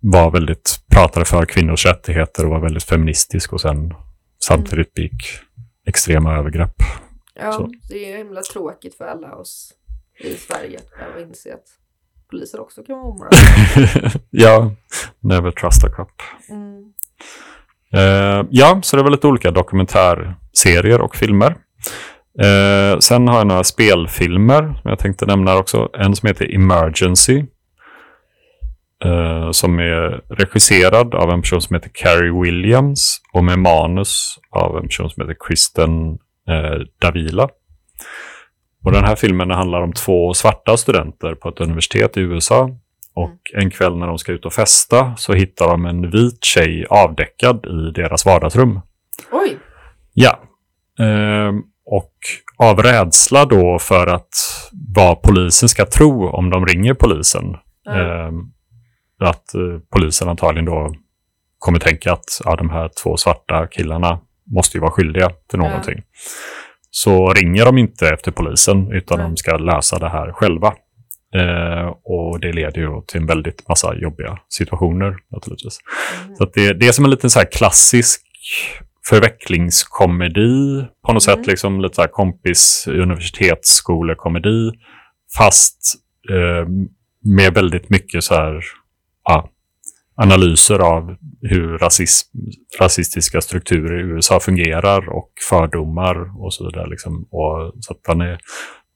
var 0.00 0.30
väldigt, 0.30 0.80
pratade 0.90 1.24
för 1.26 1.44
kvinnors 1.44 1.86
rättigheter 1.86 2.44
och 2.44 2.50
var 2.50 2.60
väldigt 2.60 2.84
feministisk 2.84 3.52
och 3.52 3.60
sen 3.60 3.94
samtidigt 4.44 4.94
begick 4.94 5.22
extrema 5.86 6.36
övergrepp. 6.36 6.74
Ja, 7.34 7.52
Så. 7.52 7.70
det 7.88 8.12
är 8.12 8.18
himla 8.18 8.42
tråkigt 8.42 8.94
för 8.94 9.04
alla 9.04 9.34
oss 9.34 9.72
i 10.20 10.34
Sverige. 10.34 10.80
Jag 11.14 11.22
inser 11.22 11.54
att 11.54 11.66
poliser 12.30 12.60
också 12.60 12.82
kan 12.82 12.96
vara 12.96 13.06
omoraliska. 13.06 14.20
ja, 14.30 14.74
never 15.20 15.50
trust 15.50 15.84
a 15.84 15.88
cop. 15.96 16.22
Mm. 16.48 16.92
Eh, 17.94 18.46
ja, 18.50 18.80
så 18.82 18.96
det 18.96 19.02
är 19.02 19.10
lite 19.10 19.26
olika 19.26 19.50
dokumentärserier 19.50 21.00
och 21.00 21.16
filmer. 21.16 21.56
Eh, 22.40 22.98
sen 22.98 23.28
har 23.28 23.38
jag 23.38 23.46
några 23.46 23.64
spelfilmer 23.64 24.62
som 24.62 24.90
jag 24.90 24.98
tänkte 24.98 25.26
nämna 25.26 25.56
också. 25.56 25.88
En 25.98 26.16
som 26.16 26.26
heter 26.26 26.54
Emergency. 26.54 27.44
Eh, 29.04 29.50
som 29.50 29.78
är 29.78 30.34
regisserad 30.34 31.14
av 31.14 31.30
en 31.30 31.42
person 31.42 31.62
som 31.62 31.74
heter 31.74 31.90
Carrie 31.94 32.42
Williams 32.42 33.20
och 33.32 33.44
med 33.44 33.58
manus 33.58 34.38
av 34.50 34.76
en 34.76 34.88
person 34.88 35.10
som 35.10 35.22
heter 35.22 35.36
Kristen 35.48 36.18
eh, 36.48 36.80
Davila. 37.00 37.48
Och 38.84 38.92
den 38.92 39.04
här 39.04 39.16
filmen 39.16 39.50
handlar 39.50 39.82
om 39.82 39.92
två 39.92 40.34
svarta 40.34 40.76
studenter 40.76 41.34
på 41.34 41.48
ett 41.48 41.60
universitet 41.60 42.16
i 42.16 42.20
USA. 42.20 42.70
Och 43.14 43.38
en 43.54 43.70
kväll 43.70 43.96
när 43.96 44.06
de 44.06 44.18
ska 44.18 44.32
ut 44.32 44.46
och 44.46 44.52
festa 44.52 45.16
så 45.16 45.32
hittar 45.32 45.68
de 45.68 45.86
en 45.86 46.10
vit 46.10 46.44
tjej 46.44 46.86
avdäckad 46.90 47.66
i 47.66 47.90
deras 47.90 48.26
vardagsrum. 48.26 48.80
Oj! 49.30 49.58
Ja. 50.12 50.38
Ehm, 50.98 51.62
och 51.86 52.14
av 52.58 52.82
rädsla 52.82 53.44
då 53.44 53.78
för 53.78 54.06
att 54.06 54.28
vad 54.96 55.22
polisen 55.22 55.68
ska 55.68 55.86
tro 55.86 56.28
om 56.28 56.50
de 56.50 56.66
ringer 56.66 56.94
polisen. 56.94 57.56
Ja. 57.84 58.26
ehm, 58.26 58.34
att 59.20 59.54
eh, 59.54 59.80
polisen 59.90 60.28
antagligen 60.28 60.64
då 60.64 60.94
kommer 61.58 61.78
tänka 61.78 62.12
att 62.12 62.40
ja, 62.44 62.56
de 62.56 62.70
här 62.70 62.90
två 63.02 63.16
svarta 63.16 63.66
killarna 63.66 64.20
måste 64.46 64.76
ju 64.76 64.80
vara 64.80 64.90
skyldiga 64.90 65.30
till 65.50 65.58
någonting. 65.58 66.02
Så 66.90 67.32
ringer 67.32 67.64
de 67.64 67.78
inte 67.78 68.08
efter 68.08 68.30
polisen 68.30 68.92
utan 68.92 69.18
Nej. 69.18 69.26
de 69.28 69.36
ska 69.36 69.56
lösa 69.56 69.98
det 69.98 70.08
här 70.08 70.32
själva. 70.32 70.74
Eh, 71.34 71.86
och 72.04 72.40
det 72.40 72.52
leder 72.52 72.80
ju 72.80 73.02
till 73.06 73.20
en 73.20 73.26
väldigt 73.26 73.68
massa 73.68 73.94
jobbiga 73.94 74.38
situationer 74.48 75.16
naturligtvis. 75.30 75.78
Mm. 76.24 76.36
Så 76.36 76.44
det, 76.54 76.72
det 76.72 76.88
är 76.88 76.92
som 76.92 77.04
en 77.04 77.10
liten 77.10 77.30
så 77.30 77.38
här 77.38 77.46
klassisk 77.52 78.20
förvecklingskomedi 79.08 80.84
på 81.06 81.12
något 81.12 81.26
Mm. 81.28 81.36
sätt. 81.36 81.46
Liksom 81.46 81.80
lite 81.80 81.94
så 81.94 82.00
här 82.00 82.08
kompis 82.08 82.88
universitetsskolekomedi. 82.90 84.70
Fast 85.38 85.94
eh, 86.30 86.68
med 87.24 87.54
väldigt 87.54 87.90
mycket 87.90 88.24
så 88.24 88.34
här 88.34 88.60
ja, 89.24 89.50
analyser 90.16 90.78
av 90.78 91.16
hur 91.42 91.78
rasism, 91.78 92.28
rasistiska 92.80 93.40
strukturer 93.40 94.00
i 94.00 94.02
USA 94.02 94.40
fungerar 94.40 95.08
och 95.08 95.30
fördomar 95.48 96.44
och 96.44 96.54
så 96.54 96.66
vidare. 96.66 96.86
Liksom. 96.90 97.28
Och, 97.30 97.72
så 97.80 97.92
att 97.92 98.04
den, 98.04 98.20
är, 98.20 98.38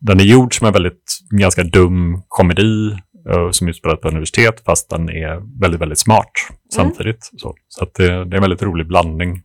den 0.01 0.21
är 0.21 0.25
gjord 0.25 0.59
som 0.59 0.67
en 0.67 0.73
väldigt 0.73 1.19
ganska 1.31 1.63
dum 1.63 2.23
komedi 2.29 2.97
eh, 3.31 3.51
som 3.51 3.69
utspelar 3.69 3.97
på 3.97 4.09
universitet 4.09 4.63
fast 4.67 4.91
den 4.91 5.09
är 5.09 5.61
väldigt, 5.61 5.81
väldigt 5.81 5.99
smart 5.99 6.31
samtidigt. 6.75 7.31
Så, 7.37 7.55
så 7.69 7.85
att 7.85 7.95
det, 7.95 8.07
det 8.07 8.13
är 8.13 8.37
en 8.37 8.43
väldigt 8.43 8.63
rolig 8.63 8.87
blandning. 8.87 9.43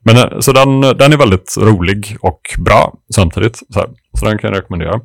Men 0.00 0.16
eh, 0.16 0.40
så 0.40 0.52
den, 0.52 0.80
den 0.80 1.12
är 1.12 1.16
väldigt 1.16 1.56
rolig 1.58 2.16
och 2.20 2.40
bra 2.64 2.94
samtidigt. 3.14 3.56
Så, 3.56 3.86
så 4.18 4.24
den 4.24 4.38
kan 4.38 4.50
jag 4.50 4.58
rekommendera. 4.58 5.00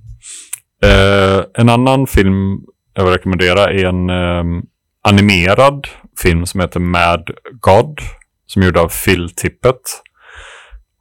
Eh, 0.83 1.45
en 1.53 1.69
annan 1.69 2.07
film 2.07 2.59
jag 2.93 3.03
vill 3.03 3.13
rekommendera 3.13 3.63
är 3.63 3.85
en 3.85 4.09
eh, 4.09 4.63
animerad 5.03 5.87
film 6.21 6.45
som 6.45 6.59
heter 6.59 6.79
Mad 6.79 7.31
God. 7.61 7.99
Som 8.45 8.61
är 8.61 8.65
gjord 8.65 8.77
av 8.77 8.91
Phil 9.05 9.29
Tippett. 9.29 9.81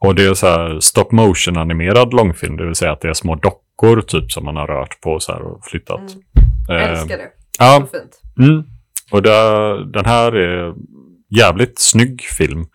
Och 0.05 0.15
det 0.15 0.25
är 0.25 0.33
så 0.33 0.47
här 0.47 0.79
stop 0.79 1.07
motion 1.11 1.57
animerad 1.57 2.13
långfilm. 2.13 2.57
Det 2.57 2.65
vill 2.65 2.75
säga 2.75 2.91
att 2.91 3.01
det 3.01 3.09
är 3.09 3.13
små 3.13 3.35
dockor 3.35 4.01
typ 4.01 4.31
som 4.31 4.45
man 4.45 4.55
har 4.55 4.67
rört 4.67 5.01
på 5.01 5.19
så 5.19 5.31
här 5.31 5.41
och 5.41 5.65
flyttat. 5.65 5.99
Mm. 6.69 6.81
Eh, 6.81 6.89
Älskar 6.89 7.17
det. 7.17 7.29
ja, 7.59 7.87
Så 7.91 7.97
fint. 7.97 8.21
Mm. 8.49 8.63
Och 9.11 9.21
det, 9.21 9.91
den 9.91 10.05
här 10.05 10.35
är 10.35 10.73
jävligt 11.37 11.79
snygg 11.79 12.21
film. 12.21 12.65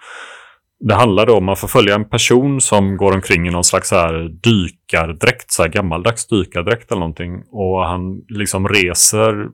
Det 0.81 0.95
handlar 0.95 1.27
då 1.27 1.33
om 1.33 1.37
att 1.39 1.43
man 1.45 1.57
får 1.57 1.69
följa 1.69 1.95
en 1.95 2.09
person 2.09 2.61
som 2.61 2.97
går 2.97 3.13
omkring 3.15 3.47
i 3.47 3.51
någon 3.51 3.65
slags 3.65 3.89
så 3.89 3.97
här 3.97 4.29
dykardräkt, 4.43 5.53
så 5.53 5.63
här 5.63 5.71
gammaldags 5.71 6.27
dykardräkt 6.27 6.93
eller 6.93 7.01
någonting. 7.01 7.43
Och 7.51 7.87
han 7.87 8.21
liksom 8.29 8.69
reser 8.69 9.49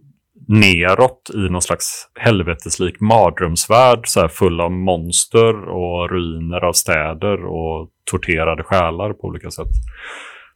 neråt 0.48 1.30
i 1.34 1.38
någon 1.38 1.62
slags 1.62 2.08
helveteslik 2.20 3.00
mardrömsvärld 3.00 4.00
så 4.04 4.20
här 4.20 4.28
full 4.28 4.60
av 4.60 4.72
monster 4.72 5.68
och 5.68 6.10
ruiner 6.10 6.64
av 6.64 6.72
städer 6.72 7.44
och 7.44 7.88
torterade 8.10 8.62
själar 8.64 9.12
på 9.12 9.26
olika 9.26 9.50
sätt. 9.50 9.68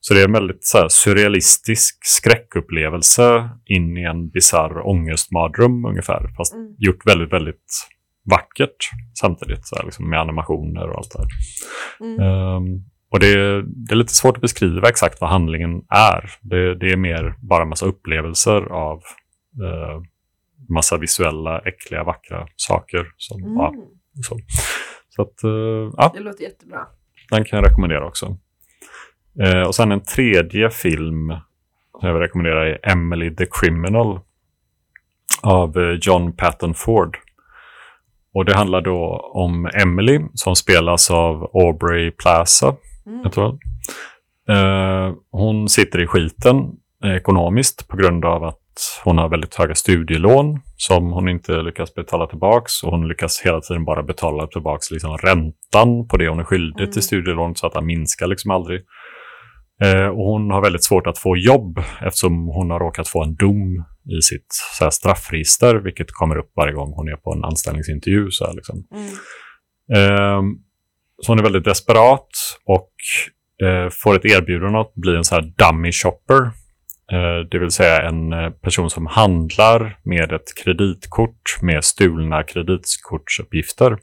Så 0.01 0.15
det 0.15 0.21
är 0.21 0.25
en 0.25 0.33
väldigt 0.33 0.65
så 0.65 0.79
här, 0.79 0.89
surrealistisk 0.89 1.99
skräckupplevelse 2.01 3.49
in 3.67 3.97
i 3.97 4.03
en 4.03 4.29
bisarr 4.29 4.87
ångestmardröm 4.87 5.85
ungefär. 5.85 6.29
Fast 6.37 6.55
Mm. 6.55 6.75
gjort 6.79 7.07
väldigt, 7.07 7.33
väldigt 7.33 7.89
vackert 8.31 8.77
samtidigt. 9.21 9.67
Så 9.67 9.77
här, 9.77 9.85
liksom, 9.85 10.11
med 10.11 10.21
animationer 10.21 10.89
och 10.89 10.99
allt 10.99 11.13
det 11.13 11.19
här. 11.19 11.29
Mm. 12.01 12.21
Ehm, 12.21 12.85
och 13.11 13.21
det 13.21 13.33
är, 13.33 13.63
det 13.67 13.93
är 13.93 13.97
lite 13.97 14.15
svårt 14.15 14.37
att 14.37 14.43
beskriva 14.43 14.89
exakt 14.89 15.21
vad 15.21 15.31
handlingen 15.31 15.83
är. 15.89 16.31
Det, 16.41 16.75
det 16.75 16.93
är 16.93 16.97
mer 16.97 17.35
bara 17.41 17.63
en 17.63 17.69
massa 17.69 17.87
upplevelser 17.87 18.73
av 18.73 19.03
uh, 19.63 20.03
massa 20.69 20.97
visuella, 20.99 21.59
äckliga, 21.61 22.05
vackra 22.05 22.47
saker. 22.57 23.07
Som, 23.17 23.41
ja, 23.43 23.69
Mm. 23.69 23.87
så. 24.23 24.39
så 25.09 25.23
att, 25.23 25.45
eh, 25.45 25.51
ja, 25.97 26.11
Det 26.15 26.21
låter 26.21 26.45
jättebra. 26.45 26.87
den 27.31 27.45
kan 27.45 27.57
jag 27.59 27.67
rekommendera 27.71 28.07
också. 28.07 28.37
Eh, 29.43 29.63
och 29.63 29.75
sen 29.75 29.93
en 29.93 30.01
tredje 30.01 30.71
film 30.71 31.29
som 32.01 32.07
jag 32.09 32.13
vill 32.13 32.23
rekommendera 32.23 32.69
är 32.69 32.91
Emily 32.93 33.37
the 33.37 33.47
Criminal 33.61 34.21
av 35.43 35.79
eh, 35.79 35.99
John 36.01 36.33
Patton 36.37 36.75
Ford. 36.75 37.19
Och 38.35 38.45
det 38.45 38.57
handlar 38.57 38.81
då 38.81 39.31
om 39.35 39.67
Emily 39.83 40.21
som 40.35 40.57
spelas 40.57 41.11
av 41.11 41.51
Aubrey 41.55 42.11
Plaza. 42.11 42.77
Mm. 43.07 43.21
Jag 43.23 43.33
tror. 43.33 43.59
Eh, 44.49 45.15
hon 45.31 45.69
sitter 45.69 46.01
i 46.01 46.07
skiten 46.07 46.57
eh, 47.05 47.15
ekonomiskt 47.17 47.89
på 47.89 47.97
grund 47.97 48.25
av 48.25 48.45
att 48.45 48.59
hon 49.05 49.19
har 49.19 49.29
väldigt 49.29 49.55
höga 49.55 49.75
studielån 49.75 50.61
som 50.77 51.13
hon 51.13 51.29
inte 51.29 51.63
lyckas 51.63 51.95
betala 51.95 52.27
tillbaks 52.27 52.83
och 52.83 52.91
hon 52.91 53.09
lyckas 53.09 53.41
hela 53.41 53.61
tiden 53.61 53.85
bara 53.85 54.03
betala 54.03 54.47
tillbaks 54.47 54.91
liksom 54.91 55.19
räntan 55.19 56.09
på 56.09 56.17
det 56.17 56.29
hon 56.29 56.41
är 56.41 56.45
skyldig 56.45 56.81
Mm. 56.83 56.93
till 56.93 57.03
studielånet 57.03 57.59
så 57.59 57.67
att 57.67 57.73
den 57.73 57.87
minskar 57.87 58.27
liksom 58.27 58.51
aldrig. 58.51 58.81
Eh, 59.83 60.07
och 60.07 60.25
hon 60.25 60.51
har 60.51 60.63
väldigt 60.63 60.85
svårt 60.85 61.07
att 61.07 61.19
få 61.19 61.37
jobb 61.37 61.79
eftersom 62.01 62.47
hon 62.47 62.71
har 62.71 62.81
råkat 62.81 63.09
få 63.09 63.23
en 63.25 63.35
dom 63.35 63.85
i 64.19 64.23
sitt 64.23 64.47
så 64.79 64.85
här, 64.85 64.91
straffregister 64.91 65.75
vilket 65.75 66.11
kommer 66.11 66.37
upp 66.39 66.53
varje 66.57 66.73
gång 66.73 66.93
hon 66.97 67.09
är 67.09 67.17
på 67.17 67.33
en 67.33 67.45
anställningsintervju. 67.45 68.31
Så 68.31 68.47
här, 68.47 68.55
liksom. 68.55 68.85
Mm. 68.95 69.09
Ehm, 69.95 70.55
så 71.23 71.33
hon 71.33 71.39
är 71.39 71.43
väldigt 71.43 71.65
desperat 71.65 72.29
och 72.65 72.93
eh, 73.67 73.91
får 73.91 74.17
ett 74.17 74.25
erbjudande 74.25 74.79
att 74.79 74.95
bli 74.95 75.17
en 75.17 75.25
så 75.25 75.35
här 75.35 75.43
dummy 75.43 75.93
shopper. 75.93 76.51
Eh, 77.13 77.49
det 77.51 77.59
vill 77.59 77.71
säga 77.71 78.03
en 78.03 78.33
eh, 78.33 78.51
person 78.51 78.91
som 78.91 79.07
handlar 79.07 79.99
med 80.05 80.33
ett 80.33 80.57
kreditkort 80.65 81.63
med 81.63 81.85
stulna 81.85 82.43
kreditkortsuppgifter. 82.43 83.99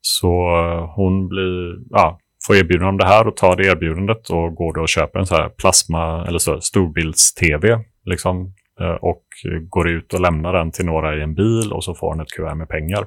Så 0.00 0.56
eh, 0.56 0.94
hon 0.96 1.28
blir, 1.28 1.76
ja, 1.90 2.18
får 2.46 2.56
erbjudande 2.56 2.88
om 2.88 2.96
det 2.96 3.06
här 3.06 3.26
och 3.26 3.36
tar 3.36 3.56
det 3.56 3.66
erbjudandet 3.66 4.30
och 4.30 4.54
går 4.54 4.74
då 4.74 4.80
och 4.80 4.88
köper 4.88 5.18
en 5.18 5.26
så 5.26 5.34
här 5.34 5.48
plasma 5.48 6.26
eller 6.26 6.38
så 6.38 6.60
storbilds-tv. 6.60 7.78
Liksom, 8.04 8.54
och 9.00 9.24
går 9.68 9.88
ut 9.88 10.14
och 10.14 10.20
lämnar 10.20 10.52
den 10.52 10.70
till 10.70 10.86
några 10.86 11.16
i 11.16 11.22
en 11.22 11.34
bil 11.34 11.72
och 11.72 11.84
så 11.84 11.94
får 11.94 12.08
hon 12.08 12.20
ett 12.20 12.32
kuvert 12.36 12.54
med 12.54 12.68
pengar. 12.68 13.04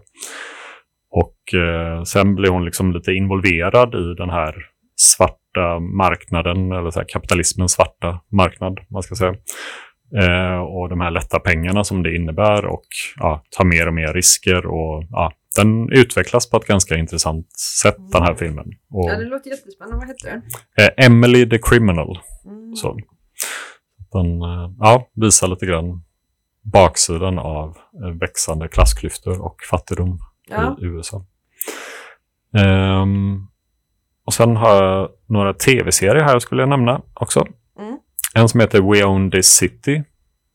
Och 1.11 1.59
eh, 1.59 2.03
sen 2.03 2.35
blir 2.35 2.49
hon 2.49 2.65
liksom 2.65 2.91
lite 2.91 3.11
involverad 3.11 3.95
i 3.95 4.13
den 4.17 4.29
här 4.29 4.55
svarta 5.01 5.79
marknaden, 5.79 6.71
eller 6.71 6.91
så 6.91 6.99
här 6.99 7.07
kapitalismens 7.09 7.71
svarta 7.71 8.21
marknad, 8.31 8.79
man 8.89 9.03
ska 9.03 9.15
säga. 9.15 9.35
Eh, 10.21 10.59
och 10.59 10.89
de 10.89 11.01
här 11.01 11.11
lätta 11.11 11.39
pengarna 11.39 11.83
som 11.83 12.03
det 12.03 12.15
innebär 12.15 12.65
och 12.65 12.85
ja, 13.17 13.43
tar 13.57 13.65
mer 13.65 13.87
och 13.87 13.93
mer 13.93 14.13
risker. 14.13 14.65
Och 14.65 15.03
ja, 15.09 15.31
Den 15.55 15.91
utvecklas 15.91 16.49
på 16.49 16.57
ett 16.57 16.65
ganska 16.67 16.95
intressant 16.97 17.47
sätt, 17.81 17.95
den 18.11 18.23
här 18.23 18.35
filmen. 18.35 18.65
Och, 18.91 19.09
Ja, 19.09 19.17
det 19.17 19.25
låter 19.25 19.49
jättespännande. 19.49 19.97
Vad 19.97 20.07
heter 20.07 20.29
den? 20.29 20.41
eh, 20.85 21.05
Emily 21.05 21.49
the 21.49 21.57
Criminal. 21.57 22.19
Mm. 22.45 22.75
Så. 22.75 22.99
Den 24.11 24.41
eh, 24.41 24.71
ja, 24.79 25.09
visar 25.15 25.47
lite 25.47 25.65
grann 25.65 26.03
baksidan 26.73 27.39
av 27.39 27.77
eh, 28.03 28.09
växande 28.19 28.67
klassklyftor 28.67 29.41
och 29.41 29.57
fattigdom 29.69 30.19
Ja. 30.49 30.77
i 30.81 30.85
USA. 30.85 31.25
Ehm, 32.57 33.47
och 34.29 34.33
sen 34.33 34.55
har 34.55 34.83
jag 34.83 35.09
några 35.27 35.53
tv-serier 35.53 36.23
här 36.23 36.33
jag 36.33 36.41
skulle 36.41 36.65
nämna 36.65 37.01
också. 37.13 37.45
Mm. 37.79 37.97
En 38.35 38.49
som 38.49 38.59
heter 38.59 38.81
We 38.81 39.03
Own 39.03 39.31
This 39.31 39.47
City, 39.47 40.03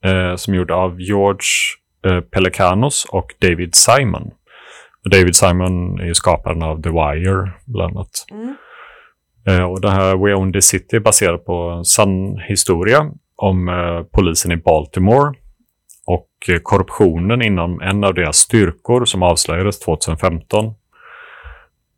eh, 0.05 0.37
som 0.37 0.55
är 0.55 0.59
gjord 0.59 0.71
av 0.71 1.01
George 1.01 1.47
eh, 2.07 2.21
Pelecanos 2.21 3.07
och 3.11 3.35
David 3.41 3.75
Simon. 3.75 4.31
Och 5.05 5.11
David 5.11 5.37
Simon 5.37 6.01
är 6.01 6.05
ju 6.05 6.15
skaparen 6.15 6.63
av 6.63 6.83
The 6.83 6.89
Wire, 6.89 7.53
bland 7.67 7.97
annat. 7.97 8.27
Mm. 8.31 8.55
Eh, 9.49 9.65
och 9.65 9.81
det 9.81 9.91
här 9.91 10.17
We 10.17 10.35
Own 10.35 10.53
This 10.53 10.67
City 10.67 10.97
är 10.97 11.01
baserat 11.01 11.45
på 11.45 11.71
en 11.79 11.85
sann 11.85 12.39
historia 12.49 13.11
om 13.37 13.69
eh, 13.69 14.03
polisen 14.13 14.53
i 14.53 14.57
Baltimore 14.57 15.35
och 16.07 16.29
eh, 16.49 16.59
korruptionen 16.63 17.43
inom 17.43 17.81
en 17.81 18.05
av 18.05 18.15
deras 18.15 18.37
styrkor 18.37 19.05
som 19.05 19.23
avslöjades 19.23 19.81
2015. 19.81 20.75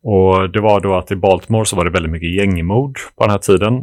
Och 0.09 0.49
det 0.51 0.61
var 0.61 0.79
då 0.79 0.95
att 0.95 1.11
i 1.11 1.15
Baltimore 1.15 1.65
så 1.65 1.75
var 1.75 1.85
det 1.85 1.91
väldigt 1.91 2.11
mycket 2.11 2.35
gängmord 2.35 2.99
på 3.17 3.23
den 3.23 3.31
här 3.31 3.37
tiden. 3.37 3.73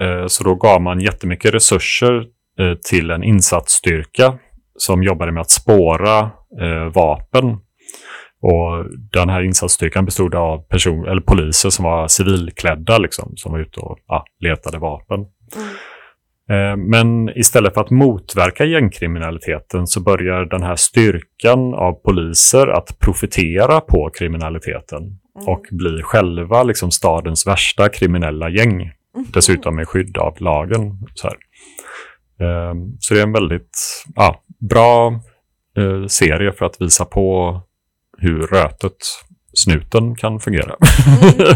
Eh, 0.00 0.26
så 0.26 0.44
då 0.44 0.54
gav 0.54 0.82
man 0.82 1.00
jättemycket 1.00 1.54
resurser 1.54 2.26
eh, 2.58 2.74
till 2.90 3.10
en 3.10 3.24
insatsstyrka 3.24 4.38
som 4.76 5.02
jobbade 5.02 5.32
med 5.32 5.40
att 5.40 5.50
spåra 5.50 6.18
eh, 6.60 6.92
vapen. 6.94 7.44
Och 8.42 8.84
den 9.12 9.28
här 9.28 9.42
insatsstyrkan 9.42 10.04
bestod 10.04 10.34
av 10.34 10.58
person, 10.58 11.08
eller 11.08 11.20
poliser 11.20 11.70
som 11.70 11.84
var 11.84 12.08
civilklädda, 12.08 12.98
liksom, 12.98 13.32
som 13.36 13.52
var 13.52 13.58
ute 13.58 13.80
och 13.80 13.98
ja, 14.06 14.24
letade 14.40 14.78
vapen. 14.78 15.20
Mm. 15.56 16.90
Men 16.90 17.38
istället 17.38 17.74
för 17.74 17.80
att 17.80 17.90
motverka 17.90 18.64
gängkriminaliteten 18.64 19.86
så 19.86 20.00
börjar 20.00 20.44
den 20.44 20.62
här 20.62 20.76
styrkan 20.76 21.74
av 21.74 21.92
poliser 21.92 22.66
att 22.66 22.98
profitera 22.98 23.80
på 23.80 24.10
kriminaliteten 24.14 25.20
Mm. 25.40 25.52
och 25.52 25.66
blir 25.70 26.02
själva 26.02 26.62
liksom 26.62 26.90
stadens 26.90 27.46
värsta 27.46 27.88
kriminella 27.88 28.48
gäng. 28.48 28.80
Mm. 28.80 29.26
Dessutom 29.32 29.76
med 29.76 29.88
skydd 29.88 30.18
av 30.18 30.40
lagen. 30.40 30.98
Så, 31.14 31.28
här. 31.28 31.36
Eh, 32.40 32.74
så 32.98 33.14
det 33.14 33.20
är 33.20 33.24
en 33.24 33.32
väldigt 33.32 34.04
ja, 34.14 34.42
bra 34.70 35.20
eh, 35.76 36.06
serie 36.06 36.52
för 36.52 36.64
att 36.64 36.80
visa 36.80 37.04
på 37.04 37.60
hur 38.18 38.46
rötet 38.46 38.96
snuten 39.54 40.14
kan 40.14 40.40
fungera. 40.40 40.76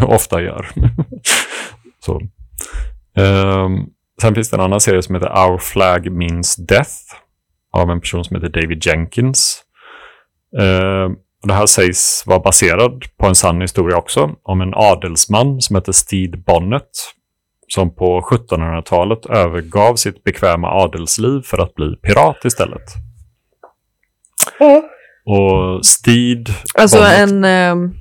Ofta 0.06 0.42
gör. 0.42 0.68
så. 2.00 2.20
Ehm, 3.16 3.86
sen 4.20 4.34
finns 4.34 4.50
det 4.50 4.56
en 4.56 4.60
annan 4.60 4.80
serie 4.80 5.02
som 5.02 5.14
heter 5.14 5.46
Our 5.46 5.58
Flag 5.58 6.12
Means 6.12 6.56
Death 6.56 6.92
av 7.72 7.90
en 7.90 8.00
person 8.00 8.24
som 8.24 8.36
heter 8.36 8.60
David 8.60 8.86
Jenkins. 8.86 9.62
Ehm, 10.60 11.16
och 11.44 11.48
det 11.48 11.54
här 11.54 11.66
sägs 11.66 12.22
vara 12.26 12.38
baserad 12.38 13.04
på 13.16 13.26
en 13.26 13.34
sann 13.34 13.60
historia 13.60 13.96
också 13.96 14.30
om 14.42 14.60
en 14.60 14.74
adelsman 14.74 15.60
som 15.60 15.76
heter 15.76 15.92
Steed 15.92 16.44
Bonnet 16.44 16.90
som 17.68 17.94
på 17.94 18.20
1700-talet 18.20 19.26
övergav 19.26 19.96
sitt 19.96 20.24
bekväma 20.24 20.68
adelsliv 20.68 21.42
för 21.44 21.58
att 21.58 21.74
bli 21.74 21.96
pirat 21.96 22.44
istället. 22.44 22.82
Och 25.24 25.86
Steed 25.86 26.48
Alltså 26.74 26.98
Bonnet- 26.98 27.18
en, 27.18 27.44
ehm, 27.44 27.94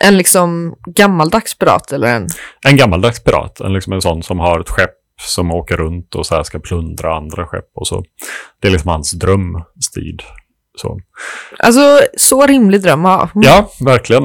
en 0.00 0.16
liksom 0.16 0.76
gammaldags 0.86 1.58
pirat 1.58 1.92
eller 1.92 2.16
en... 2.16 2.26
En 2.68 2.76
gammaldags 2.76 3.24
pirat, 3.24 3.60
en, 3.60 3.72
liksom 3.72 3.92
en 3.92 4.02
sån 4.02 4.22
som 4.22 4.38
har 4.38 4.60
ett 4.60 4.70
skepp 4.70 4.94
som 5.20 5.50
åker 5.50 5.76
runt 5.76 6.14
och 6.14 6.26
så 6.26 6.34
här 6.34 6.42
ska 6.42 6.58
plundra 6.58 7.16
andra 7.16 7.46
skepp 7.46 7.70
och 7.74 7.86
så. 7.86 8.04
Det 8.60 8.68
är 8.68 8.72
liksom 8.72 8.90
hans 8.90 9.12
dröm, 9.12 9.62
Steed. 9.90 10.22
Så. 10.78 11.00
Alltså 11.58 11.98
så 12.16 12.46
rimlig 12.46 12.82
dröm 12.82 13.06
att 13.06 13.32
ha. 13.32 13.42
Ja, 13.42 13.70
verkligen. 13.84 14.22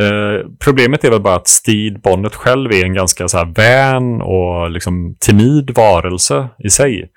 Eh, 0.00 0.46
problemet 0.64 1.04
är 1.04 1.10
väl 1.10 1.20
bara 1.20 1.34
att 1.34 1.48
Steed 1.48 2.00
Bonnet 2.00 2.34
själv 2.34 2.72
är 2.72 2.84
en 2.84 2.94
ganska 2.94 3.28
så 3.28 3.38
här 3.38 3.54
vän 3.54 4.20
och 4.20 4.70
liksom 4.70 5.16
timid 5.20 5.70
varelse 5.70 6.48
i 6.64 6.70
sig. 6.70 7.10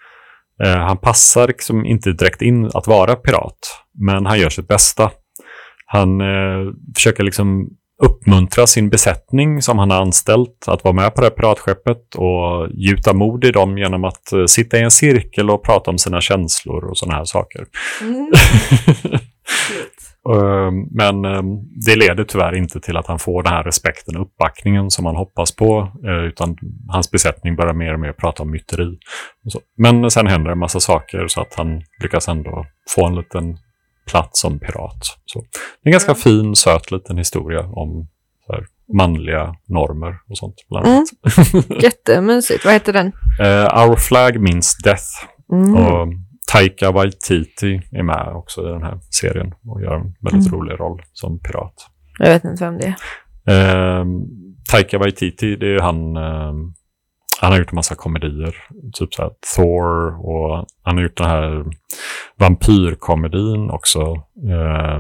Eh, 0.64 0.78
han 0.78 0.98
passar 0.98 1.48
liksom 1.48 1.86
inte 1.86 2.12
direkt 2.12 2.42
in 2.42 2.66
att 2.74 2.88
vara 2.88 3.16
pirat, 3.16 3.84
men 4.00 4.26
han 4.26 4.40
gör 4.40 4.50
sitt 4.50 4.68
bästa. 4.68 5.12
Han 5.86 6.22
eh, 6.22 6.74
försöker 6.96 7.24
liksom 7.24 7.70
uppmuntra 8.06 8.68
sin 8.68 8.90
besättning 8.90 9.62
som 9.62 9.80
han 9.80 9.92
har 9.92 10.02
anställt 10.02 10.66
att 10.68 10.84
vara 10.84 10.94
med 10.94 11.16
på 11.16 11.22
det 11.22 11.28
här 11.28 11.36
piratskeppet 11.36 12.16
och 12.16 12.70
gjuta 12.74 13.14
mod 13.14 13.46
i 13.46 13.52
dem 13.52 13.78
genom 13.78 14.04
att 14.04 14.32
eh, 14.32 14.46
sitta 14.46 14.78
i 14.78 14.82
en 14.82 14.92
cirkel 14.92 15.50
och 15.50 15.64
prata 15.64 15.92
om 15.92 15.98
sina 15.98 16.22
känslor 16.22 16.86
och 16.86 16.98
sådana 16.98 17.18
här 17.18 17.26
saker. 17.26 17.66
Mm. 18.02 18.32
Eh, 20.30 20.72
Men 20.92 21.26
eh, 21.26 21.44
det 21.86 21.96
leder 21.96 22.24
tyvärr 22.24 22.56
inte 22.56 22.80
till 22.80 22.98
att 22.98 23.08
han 23.08 23.20
får 23.20 23.44
den 23.44 23.54
här 23.54 23.64
respekten 23.64 24.16
och 24.16 24.22
uppbackningen 24.22 24.92
som 24.92 25.06
han 25.06 25.16
hoppas 25.16 25.56
på, 25.56 25.92
eh, 26.06 26.26
utan 26.26 26.58
hans 26.88 27.12
besättning 27.12 27.56
börjar 27.56 27.74
mer 27.74 27.94
och 27.94 28.00
mer 28.00 28.14
prata 28.14 28.44
om 28.44 28.52
myteri. 28.52 28.98
Men 29.78 30.12
sen 30.12 30.28
händer 30.28 30.52
en 30.52 30.60
massa 30.60 30.80
saker 30.80 31.28
så 31.28 31.42
att 31.42 31.54
han 31.56 31.82
lyckas 32.04 32.28
ändå 32.28 32.66
få 32.96 33.06
en 33.06 33.16
liten 33.16 33.58
plats 34.06 34.40
som 34.42 34.60
pirat. 34.60 35.20
Så 35.26 35.40
det 35.40 35.46
är 35.84 35.88
en 35.90 35.92
ganska 35.92 36.12
Ja. 36.12 36.16
fin, 36.16 36.56
söt 36.56 36.92
liten 36.92 37.18
historia 37.18 37.62
om 37.66 38.08
här, 38.50 38.66
manliga 38.94 39.56
normer 39.68 40.16
och 40.30 40.38
sånt. 40.38 40.56
Bland 40.70 40.86
Mm. 40.88 40.98
annat. 40.98 41.84
Jättemysigt. 41.84 42.66
Vad 42.66 42.74
heter 42.74 42.94
den? 42.94 43.08
Eh, 43.42 43.84
Our 43.90 43.96
flag 43.96 44.40
means 44.42 44.78
death. 44.84 45.04
Mm. 45.52 45.76
Och 45.76 46.08
Taika 46.52 46.92
Waititi 46.92 47.82
är 47.92 48.04
med 48.04 48.28
också 48.36 48.62
i 48.62 48.72
den 48.72 48.84
här 48.84 49.00
serien 49.10 49.54
och 49.68 49.82
gör 49.82 49.96
en 49.96 50.16
väldigt 50.20 50.48
Mm. 50.48 50.60
rolig 50.60 50.80
roll 50.80 51.02
som 51.14 51.40
pirat. 51.40 51.74
Jag 52.20 52.30
vet 52.30 52.44
inte 52.44 52.64
vem 52.66 52.78
det 52.78 52.96
är. 53.46 54.00
Eh, 54.00 54.06
Taika 54.72 54.98
Waititi, 54.98 55.56
det 55.56 55.66
är 55.66 55.70
ju 55.72 55.80
han, 55.80 56.16
eh, 56.18 56.54
han 57.42 57.52
har 57.52 57.60
gjort 57.60 57.72
en 57.72 57.76
massa 57.76 57.96
komedier, 57.96 58.56
typ 58.94 59.14
så 59.14 59.36
Thor 59.56 60.26
och 60.26 60.68
han 60.84 60.96
har 60.96 61.04
gjort 61.04 61.18
den 61.18 61.30
här 61.30 61.66
vampyrkomedin 62.36 63.70
också. 63.70 64.00
Eh, 64.50 64.96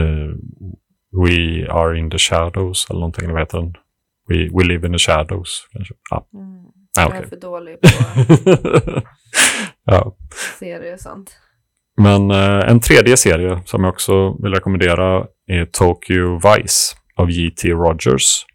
eh, 0.00 0.30
We 1.26 1.66
are 1.70 1.98
in 1.98 2.10
the 2.10 2.18
shadows 2.18 2.86
eller 2.90 3.00
någonting, 3.00 3.32
vad 3.32 3.40
heter 3.40 3.58
den? 3.58 3.74
We, 4.28 4.48
we 4.58 4.64
live 4.64 4.86
in 4.86 4.92
the 4.92 4.98
shadows. 4.98 5.68
Kanske. 5.72 5.94
Ja, 6.10 6.16
ah, 6.16 7.00
Jag 7.00 7.08
okej. 7.08 7.20
är 7.22 7.26
för 7.26 7.36
dålig 7.36 7.80
på 7.80 7.88
ja. 9.84 10.16
serier 10.58 10.94
och 10.94 11.00
sånt. 11.00 11.36
Men 11.96 12.30
eh, 12.30 12.70
en 12.70 12.80
tredje 12.80 13.16
serie 13.16 13.62
som 13.64 13.84
jag 13.84 13.92
också 13.92 14.42
vill 14.42 14.54
rekommendera 14.54 15.26
är 15.46 15.64
Tokyo 15.64 16.34
Vice 16.34 16.96
av 17.16 17.30
J.T. 17.30 17.70
Rogers. 17.70 18.46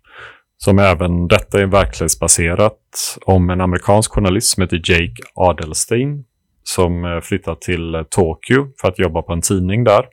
Som 0.64 0.80
även 0.80 1.28
detta 1.28 1.62
är 1.62 1.66
verklighetsbaserat 1.66 2.78
om 3.22 3.50
en 3.50 3.62
amerikansk 3.62 4.12
journalist 4.12 4.48
som 4.48 4.62
heter 4.62 4.82
Jake 4.86 5.24
Adelstein 5.36 6.24
som 6.64 7.06
eh, 7.06 7.22
flyttar 7.22 7.22
flyttat 7.22 7.62
till 7.62 7.96
eh, 7.96 8.04
Tokyo 8.04 8.68
för 8.82 8.88
att 8.88 9.00
jobba 9.00 9.22
på 9.22 9.34
en 9.34 9.42
tidning 9.42 9.84
där. 9.84 10.06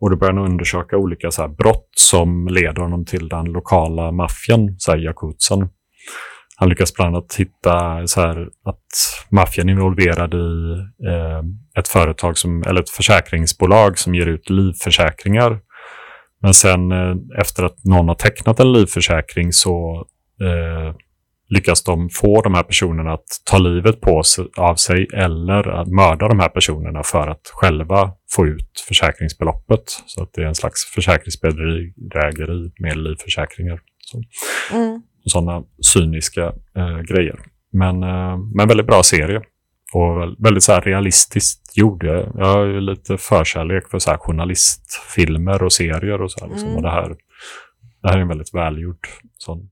Och 0.00 0.10
då 0.10 0.16
börjar 0.16 0.34
han 0.34 0.44
undersöka 0.44 0.96
olika 0.96 1.30
så 1.30 1.42
här, 1.42 1.48
brott 1.48 1.90
som 1.96 2.48
leder 2.48 2.82
honom 2.82 3.04
till 3.04 3.28
den 3.28 3.44
lokala 3.44 4.12
maffian, 4.12 4.74
så 4.78 4.92
här, 4.92 4.98
yakuzan. 4.98 5.68
Han 6.56 6.68
lyckas 6.68 6.94
bland 6.94 7.16
annat 7.16 7.34
hitta 7.34 8.06
så 8.06 8.20
här, 8.20 8.48
att 8.64 8.86
maffian 9.30 9.68
är 9.68 9.72
involverad 9.72 10.34
i 10.34 10.72
eh, 11.08 11.42
ett 11.80 11.88
företag 11.88 12.38
som, 12.38 12.62
eller 12.62 12.80
ett 12.80 12.90
försäkringsbolag 12.90 13.98
som 13.98 14.14
ger 14.14 14.26
ut 14.26 14.50
livförsäkringar. 14.50 15.60
Men 16.42 16.54
sen 16.54 16.92
eh, 16.92 17.16
efter 17.40 17.64
att 17.64 17.84
någon 17.84 18.08
har 18.08 18.14
tecknat 18.14 18.60
en 18.60 18.72
livförsäkring 18.72 19.52
så 19.52 20.06
eh, 20.40 20.94
lyckas 21.50 21.84
de 21.84 22.08
få 22.10 22.42
de 22.42 22.54
här 22.54 22.62
personerna 22.62 23.12
att 23.12 23.26
ta 23.44 23.58
livet 23.58 24.00
på 24.00 24.22
sig, 24.22 24.44
av 24.56 24.74
sig 24.74 25.08
eller 25.14 25.68
att 25.68 25.88
mörda 25.88 26.28
de 26.28 26.40
här 26.40 26.48
personerna 26.48 27.02
för 27.02 27.28
att 27.28 27.40
själva 27.52 28.12
få 28.30 28.46
ut 28.46 28.84
försäkringsbeloppet. 28.88 29.82
Så 30.06 30.22
att 30.22 30.32
det 30.32 30.42
är 30.42 30.46
en 30.46 30.54
slags 30.54 30.84
försäkringsbedrägeri 30.94 32.70
med 32.80 32.96
livförsäkringar. 32.96 33.80
Så 34.00 34.22
Mm. 34.72 35.02
sådana 35.24 35.62
cyniska 35.94 36.44
eh, 36.76 36.98
grejer. 36.98 37.38
Men, 37.72 38.02
eh, 38.02 38.36
men 38.54 38.68
väldigt 38.68 38.86
bra 38.86 39.02
serie. 39.02 39.42
Och 39.92 40.20
väl- 40.20 40.36
väldigt 40.38 40.62
så 40.64 40.72
här 40.72 40.80
realistiskt 40.80 41.76
gjord. 41.76 42.04
Jag, 42.04 42.32
jag 42.34 42.44
har 42.46 42.80
lite 42.80 43.18
förkärlek 43.18 43.88
för 43.90 43.98
så 43.98 44.16
journalistfilmer 44.20 45.62
och 45.62 45.72
serier 45.72 46.22
och 46.22 46.32
så 46.32 46.40
här. 46.44 46.48
Liksom. 46.48 46.68
Mm. 46.68 46.76
Och 46.76 46.82
det 46.82 46.90
här, 46.90 47.08
det 48.02 48.08
här 48.08 48.16
är 48.16 48.20
en 48.22 48.28
väldigt 48.28 48.54
välgjord 48.54 49.08
sån. 49.38 49.68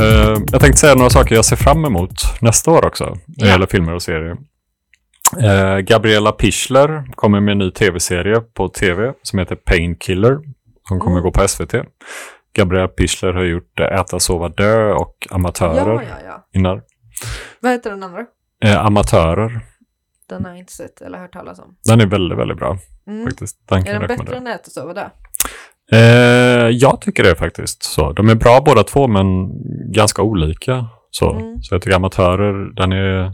Eh, 0.00 0.36
jag 0.52 0.60
tänkte 0.60 0.76
säga 0.80 0.94
några 0.94 1.10
saker 1.10 1.34
jag 1.34 1.44
ser 1.44 1.56
fram 1.56 1.84
emot 1.84 2.12
nästa 2.40 2.70
år 2.70 2.84
också. 2.86 3.04
När 3.26 3.44
det 3.44 3.50
gäller 3.50 3.66
filmer 3.66 3.94
och 3.94 4.02
serier. 4.02 4.36
Eh, 5.42 5.78
Gabriella 5.78 6.32
Pichler 6.32 7.04
kommer 7.14 7.40
med 7.40 7.52
en 7.52 7.58
ny 7.58 7.70
tv-serie 7.70 8.40
på 8.40 8.68
tv 8.68 9.12
som 9.22 9.38
heter 9.38 9.56
Painkiller. 9.56 10.38
Som 10.88 11.00
kommer 11.00 11.16
Mm. 11.16 11.22
gå 11.22 11.30
på 11.32 11.48
SVT. 11.48 11.74
Gabriella 12.56 12.88
Pichler 12.88 13.32
har 13.32 13.44
gjort 13.44 13.80
eh, 13.80 13.86
Äta, 14.00 14.20
sova, 14.20 14.48
dö 14.48 14.92
och 14.92 15.26
Amatörer 15.30 15.92
Ja, 15.94 16.02
ja, 16.02 16.16
ja. 16.26 16.46
innan. 16.52 16.80
Vad 17.60 17.72
heter 17.72 17.90
den 17.90 18.02
andra? 18.02 18.26
Eh, 18.64 18.86
Amatörer. 18.86 19.60
Den 20.28 20.44
har 20.44 20.50
jag 20.50 20.58
inte 20.58 20.72
sett 20.72 21.00
eller 21.00 21.18
hört 21.18 21.32
talas 21.32 21.58
om. 21.58 21.76
Den 21.84 22.00
är 22.00 22.06
väldigt, 22.06 22.38
väldigt 22.38 22.58
bra 22.58 22.78
Mm. 23.06 23.24
faktiskt. 23.26 23.68
Den 23.68 23.86
Är 23.86 23.98
den 23.98 24.06
bättre 24.08 24.36
än 24.36 24.46
Ät 24.46 24.66
och 24.66 24.72
sova 24.72 24.94
dö? 24.94 25.08
Eh, 25.92 26.68
jag 26.68 27.00
tycker 27.00 27.22
det 27.22 27.34
faktiskt. 27.36 27.82
Så, 27.82 28.12
de 28.12 28.28
är 28.28 28.34
bra 28.34 28.60
båda 28.66 28.82
två 28.82 29.08
men 29.08 29.50
ganska 29.92 30.22
olika. 30.22 30.86
Så, 31.10 31.32
Mm. 31.34 31.62
så 31.62 31.74
jag 31.74 31.82
tycker 31.82 31.96
Amatörer, 31.96 32.74
den 32.74 32.92
är... 32.92 33.32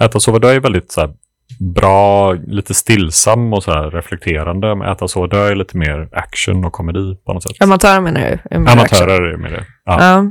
Äta, 0.00 0.20
sova, 0.20 0.38
dö 0.38 0.48
är 0.48 0.60
väldigt 0.60 0.92
så 0.92 1.00
här, 1.00 1.14
bra, 1.58 2.32
lite 2.32 2.74
stillsam 2.74 3.52
och 3.52 3.62
så 3.62 3.70
här, 3.72 3.90
reflekterande. 3.90 4.90
Äta, 4.92 5.08
sova, 5.08 5.26
dö 5.26 5.46
är 5.50 5.54
lite 5.54 5.76
mer 5.76 6.08
action 6.12 6.64
och 6.64 6.72
komedi 6.72 7.16
på 7.26 7.32
något 7.32 7.42
sätt. 7.42 7.52
Amatörer 7.60 8.00
menar 8.00 8.20
du? 8.20 8.26
Mer 8.26 8.68
action. 8.68 8.78
Amatörer 8.78 9.22
är 9.22 9.36
med 9.36 9.52
det. 9.52 9.64
Ja, 9.84 9.98
Ja. 10.00 10.24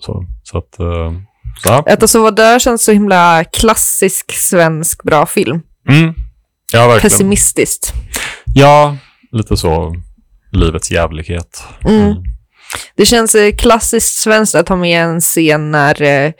så, 0.00 0.24
så 0.42 0.58
att... 0.58 0.78
eh, 0.80 1.12
så, 1.62 1.68
ja. 1.68 1.84
Ät 1.86 2.02
och 2.02 2.10
sova 2.10 2.30
dö 2.30 2.58
känns 2.58 2.84
så 2.84 2.92
himla 2.92 3.44
klassisk 3.44 4.32
svensk 4.32 5.02
bra 5.02 5.26
film. 5.26 5.60
Mm. 5.88 6.14
Ja, 6.72 6.80
verkligen. 6.88 7.00
Pessimistiskt. 7.10 7.92
Ja, 8.54 8.96
lite 9.32 9.56
så. 9.56 9.94
Livets 10.52 10.90
jävlighet. 10.90 11.64
Mm. 11.84 12.14
Det 12.96 13.06
känns 13.06 13.34
eh, 13.34 13.54
klassiskt 13.56 14.14
svenskt 14.18 14.54
att 14.54 14.68
ha 14.68 14.76
med 14.76 15.04
en 15.04 15.20
scen 15.20 15.70
när 15.70 16.02
eh, 16.02 16.32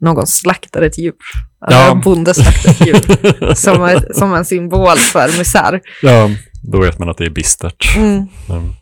någon 0.00 0.26
slaktar 0.26 0.82
ett 0.82 0.98
djur. 0.98 1.12
Ja. 1.70 2.00
bonde 2.04 2.34
slaktar 2.34 2.70
ett 2.70 2.86
djur. 2.86 3.54
som, 3.54 4.00
som 4.14 4.34
en 4.34 4.44
symbol 4.44 4.96
för 4.96 5.38
misär. 5.38 5.80
Ja, 6.02 6.28
då 6.62 6.80
vet 6.80 6.98
man 6.98 7.08
att 7.08 7.18
det 7.18 7.24
är 7.24 7.30
bistert. 7.30 7.96
Mm. 7.96 8.26
Men, 8.48 8.72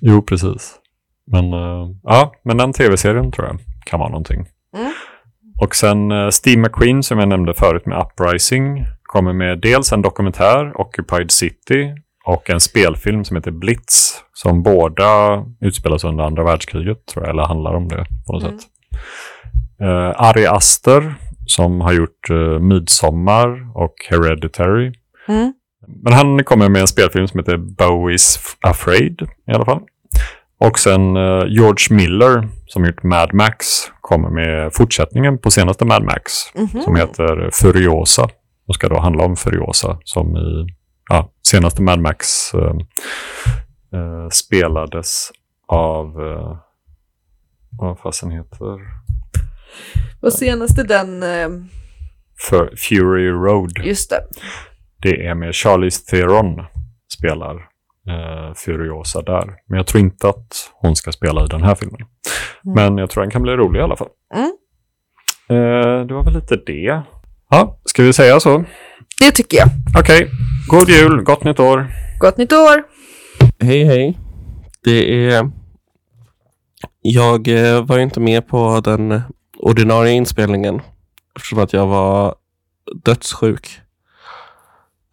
jo, 0.00 0.22
precis. 0.22 0.74
Men, 1.32 1.52
eh, 1.52 1.88
ja, 2.02 2.32
men 2.44 2.56
den 2.56 2.72
tv-serien 2.72 3.32
tror 3.32 3.46
jag 3.46 3.58
kan 3.86 4.00
vara 4.00 4.08
någonting. 4.10 4.46
Mm. 4.76 4.92
Och 5.60 5.74
sen 5.76 6.12
uh, 6.12 6.30
Steve 6.30 6.60
McQueen 6.62 7.02
som 7.02 7.18
jag 7.18 7.28
nämnde 7.28 7.54
förut 7.54 7.86
med 7.86 7.98
Uprising 8.06 8.86
kommer 9.02 9.32
med 9.32 9.60
dels 9.60 9.92
en 9.92 10.02
dokumentär, 10.02 10.80
Occupied 10.80 11.30
City, 11.30 11.94
och 12.24 12.50
en 12.50 12.60
spelfilm 12.60 13.24
som 13.24 13.36
heter 13.36 13.50
Blitz, 13.50 14.20
som 14.34 14.62
båda 14.62 15.42
utspelas 15.60 16.04
under 16.04 16.24
andra 16.24 16.44
världskriget, 16.44 17.06
tror 17.06 17.24
jag, 17.24 17.30
eller 17.30 17.42
handlar 17.46 17.74
om 17.74 17.88
det 17.88 18.06
på 18.26 18.32
något 18.32 18.42
Mm. 18.42 18.58
sätt. 18.58 18.68
Uh, 19.82 20.22
Ari 20.22 20.46
Aster, 20.46 21.14
som 21.48 21.80
har 21.80 21.92
gjort 21.92 22.30
uh, 22.30 22.58
Midsommar 22.58 23.70
och 23.74 23.94
Hereditary. 24.10 24.92
Mm. 25.28 25.52
Men 25.86 26.12
han 26.12 26.44
kommer 26.44 26.68
med 26.68 26.80
en 26.80 26.88
spelfilm 26.88 27.28
som 27.28 27.38
heter 27.38 27.56
Bowie's 27.56 28.38
Afraid 28.60 29.22
i 29.22 29.52
alla 29.52 29.64
fall. 29.64 29.80
Och 30.60 30.78
sen 30.78 31.16
eh, 31.16 31.44
George 31.46 31.96
Miller 31.96 32.48
som 32.66 32.84
gjort 32.84 33.02
Mad 33.02 33.34
Max 33.34 33.66
kommer 34.00 34.30
med 34.30 34.74
fortsättningen 34.74 35.38
på 35.38 35.50
senaste 35.50 35.84
Mad 35.84 36.04
Max 36.04 36.32
Mhm. 36.54 36.82
som 36.82 36.96
heter 36.96 37.50
Furiosa 37.52 38.28
och 38.68 38.74
ska 38.74 38.88
då 38.88 38.98
handla 39.00 39.24
om 39.24 39.36
Furiosa 39.36 39.98
som 40.04 40.36
i 40.36 40.66
ja, 41.10 41.30
senaste 41.50 41.82
Mad 41.82 42.00
Max 42.00 42.54
eh, 42.54 42.72
eh, 44.00 44.28
spelades 44.32 45.30
av 45.68 46.12
vad 47.78 47.98
fasen 47.98 48.30
heter 48.30 48.78
Och 50.20 50.32
senaste 50.32 50.82
den, 50.82 51.22
eh, 51.22 51.48
För 52.48 52.76
Fury 52.76 53.28
Road. 53.30 53.72
just 53.84 54.10
det. 54.10 54.20
Det 55.02 55.26
är 55.26 55.34
med 55.34 55.54
Charlize 55.54 56.04
Theron 56.10 56.64
spelar 57.18 57.54
eh, 58.08 58.54
Furiosa 58.54 59.22
där. 59.22 59.44
Men 59.68 59.76
jag 59.76 59.86
tror 59.86 60.00
inte 60.00 60.28
att 60.28 60.70
hon 60.74 60.96
ska 60.96 61.12
spela 61.12 61.44
i 61.44 61.46
den 61.46 61.62
här 61.62 61.74
filmen. 61.74 62.00
Mm. 62.00 62.74
Men 62.74 62.98
jag 62.98 63.10
tror 63.10 63.22
den 63.22 63.30
kan 63.30 63.42
bli 63.42 63.52
rolig 63.52 63.80
i 63.80 63.82
alla 63.82 63.96
fall. 63.96 64.08
Mm. 64.34 64.52
Eh, 65.50 66.06
det 66.06 66.14
var 66.14 66.24
väl 66.24 66.34
lite 66.34 66.56
det. 66.56 67.02
Ja, 67.50 67.80
ska 67.84 68.02
vi 68.02 68.12
säga 68.12 68.40
så? 68.40 68.64
Det 69.20 69.30
tycker 69.30 69.58
jag. 69.58 69.68
Okej, 69.98 70.30
god 70.68 70.88
jul, 70.88 71.22
gott 71.22 71.44
nytt 71.44 71.60
år. 71.60 71.86
Gott 72.20 72.36
nytt 72.36 72.52
år! 72.52 72.82
Hej 73.60 73.84
hej. 73.84 74.18
Det 74.84 75.26
är 75.30 75.50
jag 77.02 77.48
eh, 77.48 77.84
var 77.86 77.96
ju 77.96 78.02
inte 78.02 78.20
med 78.20 78.48
på 78.48 78.80
den 78.84 79.20
ordinarie 79.58 80.12
inspelningen 80.12 80.82
eftersom 81.36 81.58
att 81.58 81.72
jag 81.72 81.86
var 81.86 82.34
dödssjuk. 83.04 83.80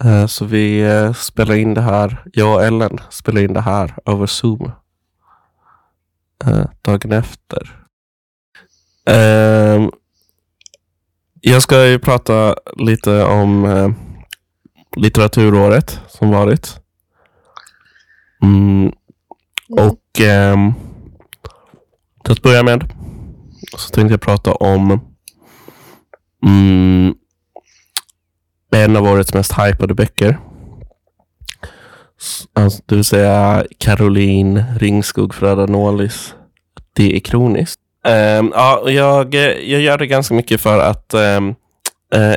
Eh, 0.04 0.26
så 0.26 0.46
vi 0.46 0.82
eh, 0.82 1.14
spelar 1.14 1.56
in 1.56 1.74
det 1.74 1.82
här, 1.82 2.24
jag 2.34 2.56
och 2.56 2.64
Ellen 2.64 3.00
spelar 3.10 3.42
in 3.42 3.54
det 3.54 3.62
här 3.62 3.98
över 4.06 4.26
Zoom. 4.26 4.72
Eh, 6.46 6.66
dagen 6.82 7.12
efter. 7.12 7.86
Ehm, 9.06 9.92
jag 11.42 11.62
ska 11.62 11.86
ju 11.86 12.00
prata 12.00 12.56
lite 12.76 13.24
om 13.24 13.96
litteraturåret 14.96 16.00
som 16.08 16.30
varit. 16.30 16.80
Mm, 18.44 18.92
och 19.70 20.20
ehm, 20.20 20.74
till 22.24 22.32
att 22.32 22.42
börja 22.42 22.64
med 22.64 23.05
så 23.78 23.90
tänkte 23.90 24.14
jag 24.14 24.22
prata 24.22 24.54
om 24.54 25.00
mm, 26.46 27.14
en 28.76 28.96
av 28.96 29.04
årets 29.04 29.34
mest 29.34 29.54
hypade 29.60 29.94
böcker. 29.94 30.40
Alltså, 32.54 32.82
det 32.86 32.96
vill 32.96 33.06
säga 33.06 33.66
Caroline 33.78 34.64
Ringskog 34.80 35.34
Fröda 35.34 35.66
Nålis. 35.66 36.36
Det 36.94 37.16
är 37.16 37.20
kroniskt. 37.20 37.80
Um, 38.40 38.52
ja, 38.56 38.90
jag, 38.90 39.36
jag 39.36 39.82
gör 39.82 39.98
det 39.98 40.08
ganska 40.08 40.34
mycket 40.34 40.62
för 40.62 40.80
att 40.80 41.14
um, 41.14 41.56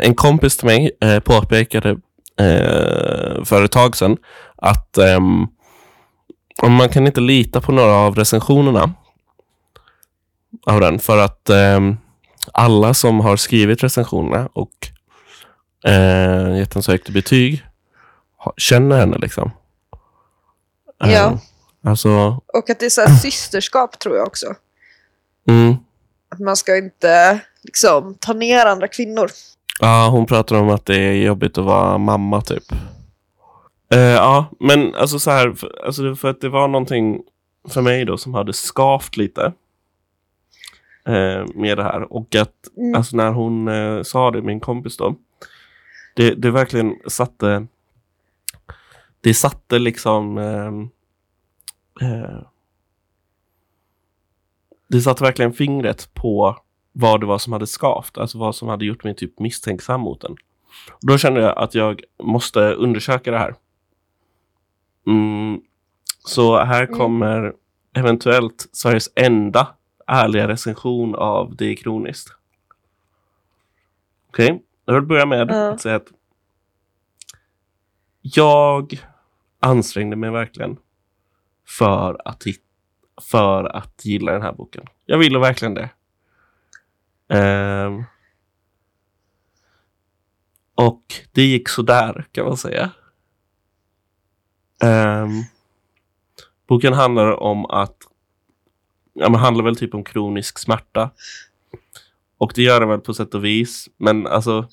en 0.02 0.14
kompis 0.14 0.56
till 0.56 0.66
mig 0.66 0.90
uh, 1.04 1.18
påpekade 1.18 1.90
uh, 2.40 3.44
för 3.44 3.64
ett 3.64 3.72
tag 3.72 3.96
sedan 3.96 4.16
att 4.56 4.98
um, 5.16 5.48
man 6.62 6.88
kan 6.88 7.06
inte 7.06 7.20
lita 7.20 7.60
på 7.60 7.72
några 7.72 7.94
av 7.94 8.14
recensionerna 8.14 8.94
av 10.66 10.80
den 10.80 10.98
för 10.98 11.18
att 11.18 11.50
ehm, 11.50 11.96
alla 12.52 12.94
som 12.94 13.20
har 13.20 13.36
skrivit 13.36 13.82
recensionerna 13.84 14.48
och 14.52 14.88
eh, 15.90 16.56
gett 16.58 16.76
en 16.76 16.82
så 16.82 16.92
högt 16.92 17.08
betyg 17.08 17.64
känner 18.56 18.98
henne 18.98 19.18
liksom. 19.18 19.50
Ja. 20.98 21.06
Eh, 21.06 21.32
alltså, 21.84 22.40
Och 22.54 22.70
att 22.70 22.80
det 22.80 22.86
är 22.86 22.90
så 22.90 23.06
systerskap 23.22 23.98
tror 23.98 24.16
jag 24.16 24.26
också. 24.26 24.46
mm, 25.48 25.76
Att 26.30 26.38
man 26.40 26.56
ska 26.56 26.76
inte 26.76 27.40
liksom 27.62 28.14
ta 28.20 28.32
ner 28.32 28.66
andra 28.66 28.88
kvinnor. 28.88 29.30
ja, 29.80 30.08
hon 30.08 30.26
pratar 30.26 30.56
om 30.56 30.68
att 30.68 30.86
det 30.86 30.96
är 31.00 31.12
jobbigt 31.12 31.58
att 31.58 31.64
vara 31.64 31.98
mamma 31.98 32.40
typ. 32.40 32.64
Eh, 33.94 33.98
ja, 34.00 34.46
men 34.60 34.94
alltså 34.94 35.18
så 35.18 35.30
här, 35.30 35.52
för, 35.52 35.84
alltså 35.86 36.14
för 36.14 36.28
att 36.30 36.40
det 36.40 36.48
var 36.48 36.68
någonting 36.68 37.20
för 37.68 37.82
mig 37.82 38.04
då 38.04 38.18
som 38.18 38.34
hade 38.34 38.52
skavt 38.52 39.16
lite 39.16 39.42
eh, 39.44 39.52
med 41.54 41.76
det 41.78 41.82
här. 41.82 42.12
Och 42.12 42.34
att 42.34 42.54
Mm. 42.76 42.94
alltså 42.94 43.16
när 43.16 43.32
hon 43.32 43.68
eh, 43.68 44.02
sa 44.02 44.30
det, 44.30 44.42
min 44.42 44.60
kompis 44.60 44.96
då, 44.96 45.14
det, 46.16 46.34
det 46.34 46.50
verkligen 46.50 46.96
satte, 47.06 47.66
det 49.20 49.34
satte 49.34 49.78
liksom, 49.78 50.38
ehm, 50.38 50.82
eh, 52.00 52.40
det 54.88 55.00
satte 55.00 55.24
verkligen 55.24 55.52
fingret 55.52 56.14
på 56.14 56.56
vad 56.92 57.20
det 57.20 57.26
var 57.26 57.38
som 57.38 57.52
hade 57.52 57.66
skavt, 57.66 58.18
alltså 58.18 58.38
vad 58.38 58.54
som 58.54 58.68
hade 58.68 58.84
gjort 58.84 59.04
mig 59.04 59.14
typ 59.16 59.38
misstänksam 59.38 60.00
mot 60.00 60.20
den. 60.20 60.36
Då 61.00 61.18
kände 61.18 61.40
jag 61.40 61.58
att 61.58 61.74
jag 61.74 62.02
måste 62.22 62.60
undersöka 62.60 63.30
det 63.30 63.38
här. 63.38 63.54
Mm, 65.06 65.60
så 66.24 66.58
här 66.58 66.82
Mm. 66.82 66.98
kommer 66.98 67.52
eventuellt 67.92 68.68
Sveriges 68.72 69.10
enda 69.14 69.74
ärliga 70.08 70.48
recension 70.48 71.14
av 71.14 71.56
Det 71.56 71.64
är 71.64 71.76
kroniskt. 71.76 72.32
Okej, 74.28 74.64
jag 74.84 74.94
vill 74.94 75.02
börja 75.02 75.26
med 75.26 75.48
Ja. 75.50 75.72
att 75.72 75.80
säga 75.80 75.96
att 75.96 76.08
jag 78.20 79.00
ansträngde 79.60 80.16
mig 80.16 80.30
verkligen 80.30 80.76
för 81.78 82.20
att, 82.24 82.44
för 83.30 83.64
att 83.64 84.04
gilla 84.04 84.32
den 84.32 84.42
här 84.42 84.52
boken. 84.52 84.84
Jag 85.06 85.18
ville 85.18 85.38
verkligen 85.38 85.74
det. 85.74 85.90
Ehm, 87.28 88.04
och 90.74 91.02
det 91.32 91.42
gick 91.42 91.68
så 91.68 91.82
där 91.82 92.26
kan 92.32 92.44
man 92.46 92.56
säga. 92.56 92.90
Ehm, 94.84 95.28
boken 96.68 96.92
handlar 96.92 97.40
om 97.42 97.66
att 97.66 97.96
ja, 99.18 99.28
men 99.28 99.40
handlar 99.40 99.64
väl 99.64 99.76
typ 99.76 99.94
om 99.94 100.04
kronisk 100.04 100.58
smärta. 100.58 101.10
Och 102.38 102.52
det 102.54 102.62
gör 102.62 102.80
den 102.80 102.88
väl 102.88 103.00
på 103.00 103.14
sätt 103.14 103.34
och 103.34 103.44
vis. 103.44 103.88
Men 103.96 104.26
alltså, 104.26 104.68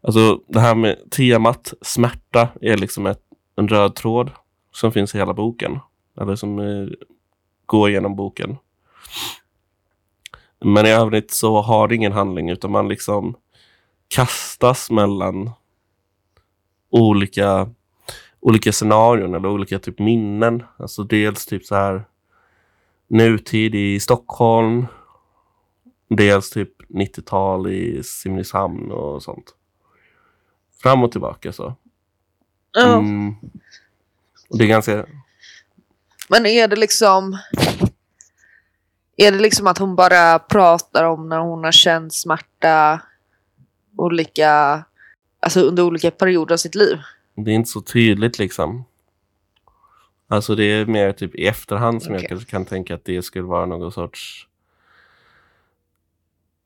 alltså 0.00 0.40
det 0.48 0.60
här 0.60 0.74
med 0.74 1.10
temat 1.10 1.74
smärta 1.80 2.48
är 2.60 2.76
liksom 2.76 3.06
ett, 3.06 3.22
en 3.56 3.68
röd 3.68 3.94
tråd 3.94 4.30
som 4.72 4.92
finns 4.92 5.14
i 5.14 5.18
hela 5.18 5.34
boken. 5.34 5.78
Eller 6.20 6.36
som 6.36 6.58
eh, 6.58 6.88
går 7.66 7.90
genom 7.90 8.16
boken. 8.16 8.56
Men 10.60 10.86
i 10.86 10.90
övrigt 10.90 11.30
så 11.30 11.60
har 11.60 11.88
det 11.88 11.94
ingen 11.94 12.12
handling 12.12 12.50
utan 12.50 12.70
man 12.70 12.88
liksom 12.88 13.36
kastas 14.08 14.90
mellan 14.90 15.50
olika, 16.90 17.70
olika 18.40 18.72
scenarion 18.72 19.34
eller 19.34 19.48
olika 19.48 19.78
typ 19.78 19.98
minnen. 19.98 20.62
Alltså 20.76 21.02
dels 21.02 21.46
typ 21.46 21.64
så 21.64 21.74
här 21.74 22.04
nutid 23.08 23.74
i 23.74 24.00
Stockholm. 24.00 24.86
Dels 26.08 26.50
typ 26.50 26.82
90-tal 26.88 27.72
i 27.72 28.02
Simrishamn 28.02 28.90
och 28.90 29.22
sånt. 29.22 29.54
Fram 30.82 31.04
och 31.04 31.12
tillbaka 31.12 31.52
så. 31.52 31.74
Ja. 32.72 32.98
Mm. 32.98 33.34
Och 34.48 34.58
det 34.58 34.64
är 34.64 34.68
ganska... 34.68 35.06
Men 36.28 36.46
är 36.46 36.68
det 36.68 36.76
liksom... 36.76 37.38
Är 39.16 39.32
det 39.32 39.38
liksom 39.38 39.66
att 39.66 39.78
hon 39.78 39.96
bara 39.96 40.38
pratar 40.38 41.04
om 41.04 41.28
när 41.28 41.38
hon 41.38 41.64
har 41.64 41.72
känt 41.72 42.14
smärta 42.14 43.00
olika, 43.96 44.84
alltså 45.40 45.60
under 45.60 45.82
olika 45.82 46.10
perioder 46.10 46.52
av 46.52 46.56
sitt 46.56 46.74
liv? 46.74 46.98
Det 47.36 47.50
är 47.50 47.54
inte 47.54 47.70
så 47.70 47.80
tydligt 47.80 48.38
liksom. 48.38 48.84
Alltså 50.28 50.54
det 50.54 50.64
är 50.64 50.86
mer 50.86 51.12
typ 51.12 51.34
i 51.34 51.46
efterhand 51.46 52.02
som 52.02 52.12
jag 52.12 52.18
Okej. 52.18 52.28
kanske 52.28 52.50
kan 52.50 52.64
tänka 52.64 52.94
att 52.94 53.04
det 53.04 53.22
skulle 53.22 53.44
vara 53.44 53.66
någon 53.66 53.92
sorts 53.92 54.48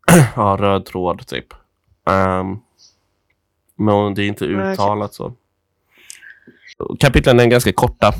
ja, 0.36 0.56
röd 0.60 0.86
tråd 0.86 1.26
typ. 1.26 1.54
Ehm, 2.04 2.58
men 3.76 4.14
det 4.14 4.22
är 4.22 4.28
inte 4.28 4.44
uttalat 4.44 5.14
så. 5.14 5.34
Kapitlen 7.00 7.40
är 7.40 7.46
ganska 7.46 7.72
korta. 7.72 8.14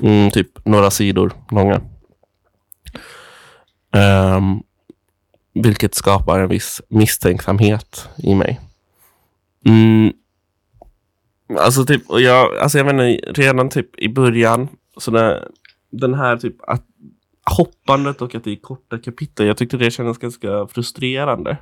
Mm, 0.00 0.30
typ 0.30 0.66
några 0.66 0.90
sidor 0.90 1.32
långa. 1.50 1.80
Ehm, 3.90 4.62
vilket 5.54 5.94
skapar 5.94 6.40
en 6.40 6.48
viss 6.48 6.80
misstänksamhet 6.88 8.08
i 8.16 8.34
mig. 8.34 8.60
Mm, 9.64 10.12
Alltså 11.58 11.84
typ, 11.84 12.10
och 12.10 12.20
jag, 12.20 12.56
alltså 12.56 12.78
jag 12.78 12.86
menar 12.86 13.32
redan 13.34 13.68
typ 13.68 13.98
i 13.98 14.08
början, 14.08 14.68
så 14.96 15.10
när, 15.10 15.48
den 15.90 16.14
här 16.14 16.36
typ 16.36 16.56
att 16.60 16.86
hoppandet 17.56 18.22
och 18.22 18.34
att 18.34 18.44
det 18.44 18.50
är 18.50 18.56
korta 18.56 18.98
kapitel, 18.98 19.46
jag 19.46 19.56
tyckte 19.56 19.76
det 19.76 19.90
kändes 19.90 20.18
ganska 20.18 20.66
frustrerande. 20.66 21.56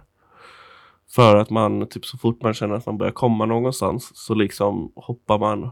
För 1.11 1.37
att 1.37 1.51
man, 1.51 1.89
typ 1.89 2.07
så 2.07 2.19
fort 2.19 2.43
man 2.43 2.55
känner 2.55 2.75
att 2.75 2.87
man 2.87 2.99
börjar 2.99 3.13
komma 3.13 3.47
någonstans 3.47 4.11
så 4.15 4.35
liksom 4.35 4.93
hoppar 4.97 5.39
man 5.39 5.71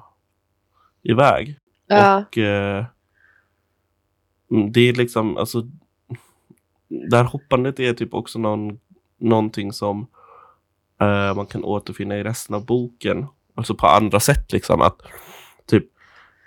iväg. 1.03 1.59
Ja. 1.87 2.19
Och 2.19 2.39
eh, 2.39 2.85
mm, 4.51 4.73
det 4.73 4.81
är 4.81 4.93
liksom, 4.93 5.37
alltså 5.37 5.63
det 6.89 7.17
här 7.17 7.25
hoppandet 7.25 7.81
är 7.81 7.93
typ 7.93 8.15
också 8.15 8.39
någon, 8.39 8.79
någonting 9.19 9.73
som 9.73 10.07
eh, 11.01 11.35
man 11.35 11.47
kan 11.47 11.65
återfinna 11.65 12.17
i 12.17 12.25
resten 12.25 12.55
av 12.55 12.67
boken. 12.67 13.27
Alltså 13.59 13.75
på 13.75 13.87
andra 13.87 14.21
sätt 14.21 14.53
liksom. 14.53 14.81
Att 14.81 15.01
typ 15.67 15.85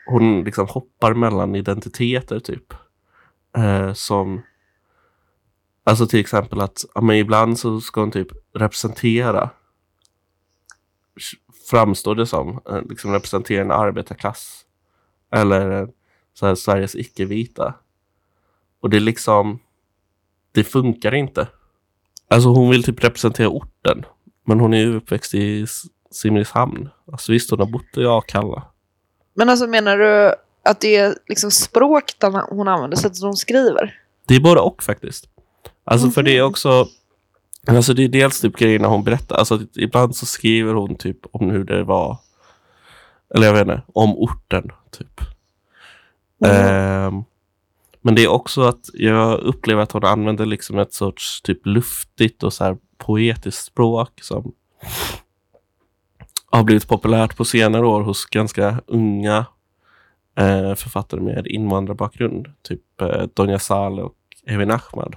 hon 0.08 0.44
liksom 0.44 0.68
hoppar 0.68 1.14
mellan 1.14 1.56
identiteter 1.56 2.40
typ. 2.40 2.74
Eh, 3.58 3.94
som 3.94 4.42
Alltså 5.84 6.08
till 6.08 6.20
exempel 6.20 6.62
att 6.62 6.86
ja, 6.96 7.02
men 7.02 7.16
ibland 7.16 7.60
så 7.60 7.82
ska 7.82 8.02
hon 8.02 8.12
typ 8.12 8.28
representera 8.54 9.50
framstår 11.70 12.16
det 12.16 12.26
som, 12.26 12.60
eh, 12.70 12.82
liksom 12.90 13.14
representera 13.14 13.62
en 13.62 13.72
arbetarklass. 13.72 14.66
Eller 15.32 15.82
eh, 15.82 15.88
så 16.34 16.46
här, 16.46 16.56
Sveriges 16.56 16.96
icke-vita. 16.96 17.74
Och 18.82 18.90
det 18.90 18.98
är 18.98 19.02
liksom, 19.02 19.60
det 20.52 20.64
funkar 20.64 21.14
inte. 21.14 21.48
Alltså 22.28 22.50
hon 22.50 22.70
vill 22.70 22.84
typ 22.84 23.04
representera 23.04 23.50
orten. 23.50 24.06
Men 24.46 24.60
hon 24.60 24.74
är 24.74 24.78
ju 24.78 24.96
uppväxt 24.96 25.34
i 25.34 25.66
Simrishamn. 26.12 26.90
Alltså 27.12 27.32
visst, 27.32 27.50
hon 27.52 27.60
har 27.60 27.68
bott 27.68 27.98
i 27.98 28.06
Akalla. 28.06 28.64
Men 29.34 29.50
alltså 29.50 29.68
menar 29.68 29.98
du 29.98 30.36
att 30.64 30.80
det 30.80 30.96
är 30.96 31.16
liksom 31.28 31.52
språk 31.52 32.04
hon 32.50 32.68
använder, 32.68 32.98
sättet 32.98 33.22
hon 33.22 33.36
skriver? 33.36 34.00
Det 34.28 34.36
är 34.36 34.40
både 34.40 34.62
och 34.62 34.84
faktiskt. 34.84 35.30
Alltså 35.84 36.10
för 36.10 36.24
det 36.24 36.38
är 36.38 36.42
också, 36.42 36.88
alltså 37.68 37.94
det 37.94 38.04
är 38.04 38.08
dels 38.08 38.42
typ 38.42 38.58
grejerna 38.58 38.88
hon 38.88 39.04
berättar. 39.04 39.36
Alltså 39.36 39.60
ibland 39.76 40.16
så 40.16 40.26
skriver 40.26 40.74
hon 40.74 40.96
typ 40.96 41.18
om 41.32 41.50
hur 41.50 41.64
det 41.64 41.84
var, 41.84 42.18
eller 43.36 43.48
jag 43.48 43.54
vet 43.54 43.62
inte, 43.62 43.82
om 43.94 44.18
orten 44.18 44.72
typ. 44.92 45.22
Ehm, 46.46 47.24
men 48.02 48.16
det 48.16 48.24
är 48.24 48.28
också 48.28 48.62
att 48.62 48.90
jag 48.94 49.40
upplever 49.40 49.84
att 49.84 49.92
hon 49.92 50.06
använder 50.06 50.46
liksom 50.46 50.80
ett 50.80 50.94
sorts 50.94 51.42
typ 51.42 51.66
luftigt 51.66 52.44
och 52.44 52.54
så 52.54 52.64
här 52.64 52.78
poetiskt 52.98 53.66
språk 53.66 54.20
som 54.22 54.54
har 56.52 56.64
blivit 56.64 56.88
populärt 56.88 57.38
på 57.38 57.46
senare 57.46 57.88
år 57.88 58.02
hos 58.02 58.26
ganska 58.26 58.82
unga 58.88 59.46
eh, 60.38 60.76
författare 60.76 61.22
med 61.22 61.48
invandrarbakgrund. 61.48 62.48
Typ 62.62 63.02
eh, 63.02 63.24
Donja 63.34 63.60
Saleh 63.60 64.06
och 64.06 64.16
Evin 64.46 64.72
Ahmad. 64.72 65.16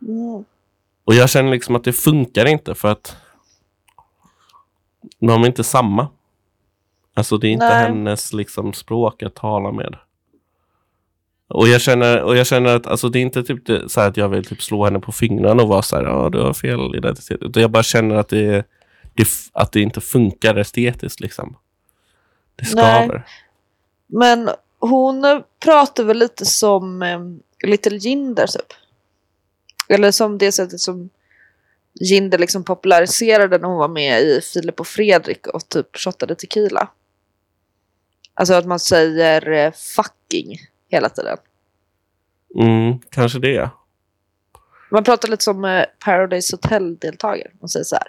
Mm. 0.00 0.44
Och 1.04 1.14
jag 1.14 1.30
känner 1.30 1.50
liksom 1.50 1.76
att 1.76 1.84
det 1.84 1.92
funkar 1.92 2.46
inte 2.46 2.74
för 2.74 2.88
att 2.88 3.16
de 5.18 5.42
är 5.42 5.46
inte 5.46 5.64
samma. 5.64 6.08
Alltså 7.14 7.38
det 7.38 7.48
är 7.48 7.52
inte 7.52 7.68
Nej. 7.68 7.82
hennes 7.82 8.32
liksom 8.32 8.72
språk 8.72 9.22
att 9.22 9.34
tala 9.34 9.72
med. 9.72 9.96
Och 11.48 11.68
jag 11.68 11.80
känner, 11.80 12.22
och 12.22 12.36
jag 12.36 12.46
känner 12.46 12.76
att 12.76 12.86
alltså, 12.86 13.08
det 13.08 13.18
är 13.18 13.22
inte 13.22 13.42
typ 13.42 13.66
det, 13.66 13.88
så 13.88 14.00
att 14.00 14.16
jag 14.16 14.28
vill 14.28 14.44
typ 14.44 14.62
slå 14.62 14.84
henne 14.84 15.00
på 15.00 15.12
fingrarna 15.12 15.62
och 15.62 15.68
vara 15.68 15.82
så 15.82 15.96
här, 15.96 16.04
ja 16.04 16.28
du 16.32 16.40
har 16.40 16.52
fel 16.52 16.96
identitet. 16.96 17.42
Utan 17.42 17.60
jag 17.60 17.70
bara 17.70 17.82
känner 17.82 18.14
att 18.14 18.28
det, 18.28 18.66
det, 19.14 19.28
att 19.52 19.72
det 19.72 19.80
inte 19.80 20.00
funkar 20.00 20.56
estetiskt 20.56 21.20
liksom. 21.20 21.56
Det 22.56 22.74
Nej. 22.74 23.06
skaver. 23.06 23.26
Men 24.06 24.50
hon 24.78 25.42
pratar 25.60 26.04
väl 26.04 26.18
lite 26.18 26.46
som 26.46 27.02
eh, 27.02 27.20
Little 27.68 27.96
Jinder 27.96 28.46
typ. 28.46 28.72
Eller 29.88 30.10
som 30.10 30.38
det 30.38 30.52
sättet 30.52 30.80
som 30.80 31.10
Jinder 32.00 32.38
liksom 32.38 32.64
populariserade 32.64 33.58
när 33.58 33.68
hon 33.68 33.78
var 33.78 33.88
med 33.88 34.20
i 34.20 34.40
Filip 34.40 34.80
och 34.80 34.86
Fredrik 34.86 35.46
och 35.46 35.68
typ 35.68 35.96
shottade 35.96 36.34
tequila. 36.34 36.88
Alltså 38.34 38.54
att 38.54 38.66
man 38.66 38.80
säger 38.80 39.50
eh, 39.50 39.72
fucking 39.72 40.58
hela 40.88 41.08
tiden. 41.08 41.36
Mm, 42.54 42.98
kanske 43.10 43.38
det. 43.38 43.70
Man 44.90 45.04
pratar 45.04 45.28
lite 45.28 45.44
som 45.44 45.64
eh, 45.64 45.84
Paradise 46.04 46.56
Hotel-deltagare. 46.56 47.50
Man 47.60 47.68
säger 47.68 47.84
så 47.84 47.96
här. 47.96 48.08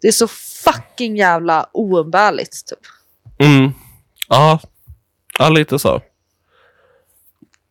Det 0.00 0.08
är 0.08 0.12
så 0.12 0.28
fucking 0.64 1.16
jävla 1.16 1.66
oumbärligt 1.72 2.66
typ. 2.66 2.78
Mm. 3.38 3.72
Ja. 4.28 4.60
ja, 5.38 5.48
lite 5.48 5.78
så. 5.78 6.00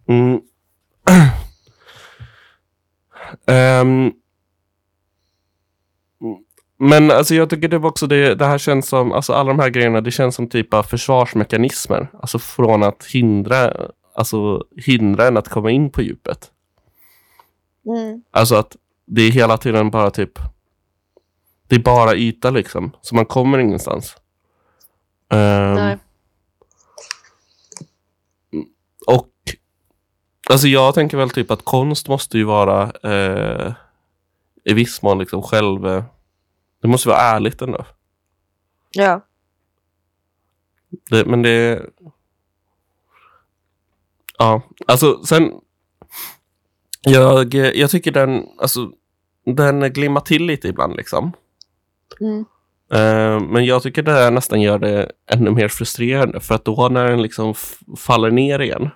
Mm. 0.07 0.41
Ehm. 3.47 4.11
Men 6.77 7.11
alltså 7.11 7.35
jag 7.35 7.49
tycker 7.49 7.67
det 7.67 7.77
var 7.77 7.89
också 7.89 8.07
det, 8.07 8.35
det 8.35 8.45
här 8.45 8.57
känns 8.57 8.87
som, 8.87 9.11
alltså 9.11 9.33
alla 9.33 9.47
de 9.47 9.59
här 9.59 9.69
grejerna, 9.69 10.01
det 10.01 10.11
känns 10.11 10.35
som 10.35 10.49
typ 10.49 10.73
av 10.73 10.83
försvarsmekanismer. 10.83 12.07
Alltså 12.13 12.39
från 12.39 12.83
att 12.83 13.05
hindra, 13.05 13.73
alltså 14.13 14.63
hindra 14.85 15.27
en 15.27 15.37
att 15.37 15.49
komma 15.49 15.71
in 15.71 15.89
på 15.89 16.01
djupet. 16.01 16.51
Mm. 17.85 18.23
Alltså 18.31 18.55
att 18.55 18.75
det 19.05 19.21
är 19.21 19.31
hela 19.31 19.57
tiden 19.57 19.91
bara 19.91 20.11
typ, 20.11 20.39
det 21.67 21.75
är 21.75 21.79
bara 21.79 22.15
yta 22.15 22.49
liksom. 22.49 22.91
Så 23.01 23.15
man 23.15 23.25
kommer 23.25 23.57
ingenstans. 23.57 24.15
Ehm, 25.29 25.73
Nej. 25.75 25.97
Och 29.07 29.29
alltså 30.49 30.67
jag 30.67 30.93
tänker 30.93 31.17
väl 31.17 31.29
typ 31.29 31.51
att 31.51 31.65
konst 31.65 32.07
måste 32.07 32.37
ju 32.37 32.43
vara 32.43 32.91
eh, 33.03 33.73
i 34.63 34.73
viss 34.73 35.01
mån 35.01 35.19
liksom 35.19 35.41
själv... 35.43 35.87
eh, 35.87 36.03
Det 36.81 36.87
måste 36.87 37.09
vara 37.09 37.19
ärligt 37.21 37.61
ändå. 37.61 37.85
Ja. 38.91 39.25
Det, 41.09 41.25
men 41.25 41.41
det... 41.41 41.85
Ja, 44.37 44.61
alltså 44.87 45.23
sen... 45.23 45.51
Jag, 47.01 47.53
jag 47.53 47.89
tycker 47.89 48.11
den, 48.11 48.47
alltså, 48.59 48.91
den 49.45 49.93
glimmar 49.93 50.21
till 50.21 50.45
lite 50.45 50.67
ibland 50.67 50.95
liksom. 50.95 51.31
Mm. 52.21 52.45
Eh, 52.91 53.39
men 53.49 53.65
jag 53.65 53.83
tycker 53.83 54.03
det 54.03 54.11
här 54.11 54.31
nästan 54.31 54.61
gör 54.61 54.79
det 54.79 55.11
ännu 55.31 55.51
mer 55.51 55.67
frustrerande. 55.67 56.39
För 56.39 56.55
att 56.55 56.65
då 56.65 56.89
när 56.89 57.05
den 57.05 57.21
liksom 57.21 57.53
faller 57.97 58.31
ner 58.31 58.59
igen, 58.59 58.89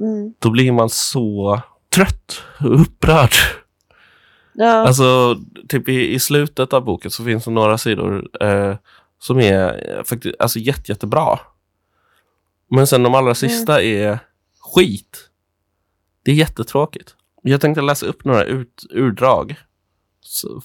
Mm. 0.00 0.34
då 0.38 0.50
blir 0.50 0.72
man 0.72 0.90
så 0.90 1.60
trött 1.94 2.42
och 2.60 2.80
upprörd. 2.80 3.30
Ja. 4.52 4.72
Alltså, 4.86 5.36
typ 5.68 5.88
i, 5.88 6.14
i 6.14 6.18
slutet 6.18 6.72
av 6.72 6.84
boken 6.84 7.10
så 7.10 7.24
finns 7.24 7.44
det 7.44 7.50
några 7.50 7.78
sidor 7.78 8.28
eh, 8.42 8.76
som 9.18 9.38
är 9.40 10.02
faktiskt 10.04 10.34
alltså, 10.38 10.58
jätte, 10.58 10.92
jättebra. 10.92 11.38
Men 12.70 12.86
sen 12.86 13.02
de 13.02 13.14
allra 13.14 13.34
sista 13.34 13.82
är 13.82 14.18
skit. 14.60 15.30
Det 16.22 16.30
är 16.30 16.34
jättetråkigt. 16.34 17.14
Jag 17.42 17.60
tänkte 17.60 17.80
läsa 17.82 18.06
upp 18.06 18.24
några 18.24 18.44
ut, 18.44 18.84
urdrag 18.90 19.56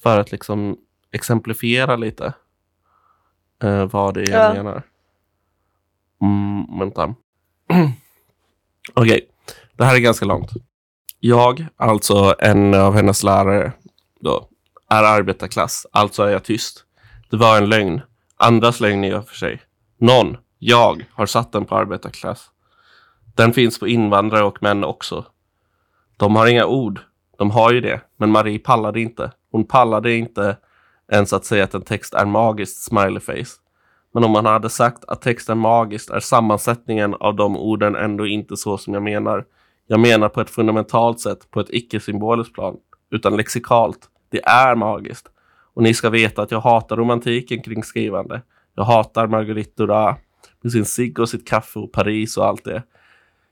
för 0.01 0.19
att 0.19 0.31
liksom 0.31 0.77
exemplifiera 1.11 1.95
lite 1.95 2.33
eh, 3.63 3.85
vad 3.85 4.13
det 4.13 4.21
är 4.21 4.31
jag 4.31 4.49
Ja. 4.49 4.53
menar. 4.63 4.83
Mm, 6.21 6.79
vänta. 6.79 7.15
Okej, 8.93 9.29
det 9.77 9.85
här 9.85 9.95
är 9.95 9.99
ganska 9.99 10.25
långt. 10.25 10.49
Jag, 11.19 11.65
alltså 11.77 12.35
en 12.39 12.73
av 12.73 12.93
hennes 12.93 13.23
lärare, 13.23 13.71
då, 14.19 14.49
är 14.89 15.03
arbetarklass, 15.03 15.85
alltså 15.91 16.23
är 16.23 16.29
jag 16.29 16.43
tyst. 16.43 16.85
Det 17.29 17.37
var 17.37 17.57
en 17.57 17.69
lögn. 17.69 18.01
Andras 18.37 18.79
lögn 18.79 19.03
är 19.03 19.09
jag 19.09 19.27
för 19.27 19.35
sig. 19.35 19.61
Någon, 19.97 20.37
jag, 20.59 21.05
har 21.11 21.25
satt 21.25 21.51
den 21.51 21.65
på 21.65 21.75
arbetarklass. 21.75 22.49
Den 23.35 23.53
finns 23.53 23.79
på 23.79 23.87
invandrare 23.87 24.43
och 24.43 24.63
män 24.63 24.83
också. 24.83 25.25
De 26.17 26.35
har 26.35 26.47
inga 26.47 26.65
ord. 26.65 26.99
De 27.37 27.51
har 27.51 27.71
ju 27.71 27.81
det, 27.81 28.01
men 28.17 28.31
Marie 28.31 28.59
pallade 28.59 29.01
inte. 29.01 29.31
Hon 29.51 29.65
pallade 29.67 30.13
inte 30.13 30.57
ens 31.11 31.33
att 31.33 31.45
säga 31.45 31.63
att 31.63 31.73
en 31.73 31.81
text 31.81 32.13
är 32.13 32.25
magiskt 32.25 32.83
smileyface. 32.83 33.59
Men 34.13 34.23
om 34.23 34.31
man 34.31 34.45
hade 34.45 34.69
sagt 34.69 35.03
att 35.07 35.21
texten 35.21 35.57
magiskt 35.57 36.09
är 36.09 36.19
sammansättningen 36.19 37.13
av 37.13 37.35
de 37.35 37.57
orden 37.57 37.95
ändå 37.95 38.27
inte 38.27 38.57
så 38.57 38.77
som 38.77 38.93
jag 38.93 39.03
menar. 39.03 39.45
Jag 39.87 39.99
menar 39.99 40.29
på 40.29 40.41
ett 40.41 40.49
fundamentalt 40.49 41.19
sätt, 41.19 41.51
på 41.51 41.59
ett 41.59 41.69
icke-symboliskt 41.69 42.53
plan, 42.53 42.77
utan 43.11 43.37
lexikalt. 43.37 43.99
Det 44.31 44.45
är 44.45 44.75
magiskt. 44.75 45.27
Och 45.73 45.83
ni 45.83 45.93
ska 45.93 46.09
veta 46.09 46.41
att 46.41 46.51
jag 46.51 46.61
hatar 46.61 46.95
romantiken 46.95 47.61
kring 47.61 47.83
skrivande. 47.83 48.41
Jag 48.75 48.83
hatar 48.83 49.27
Marguerite 49.27 49.71
Duras 49.75 50.17
med 50.61 50.71
sin 50.71 50.85
cigg 50.85 51.19
och 51.19 51.29
sitt 51.29 51.47
kaffe 51.47 51.79
och 51.79 51.91
Paris 51.91 52.37
och 52.37 52.45
allt 52.45 52.63
det. 52.63 52.83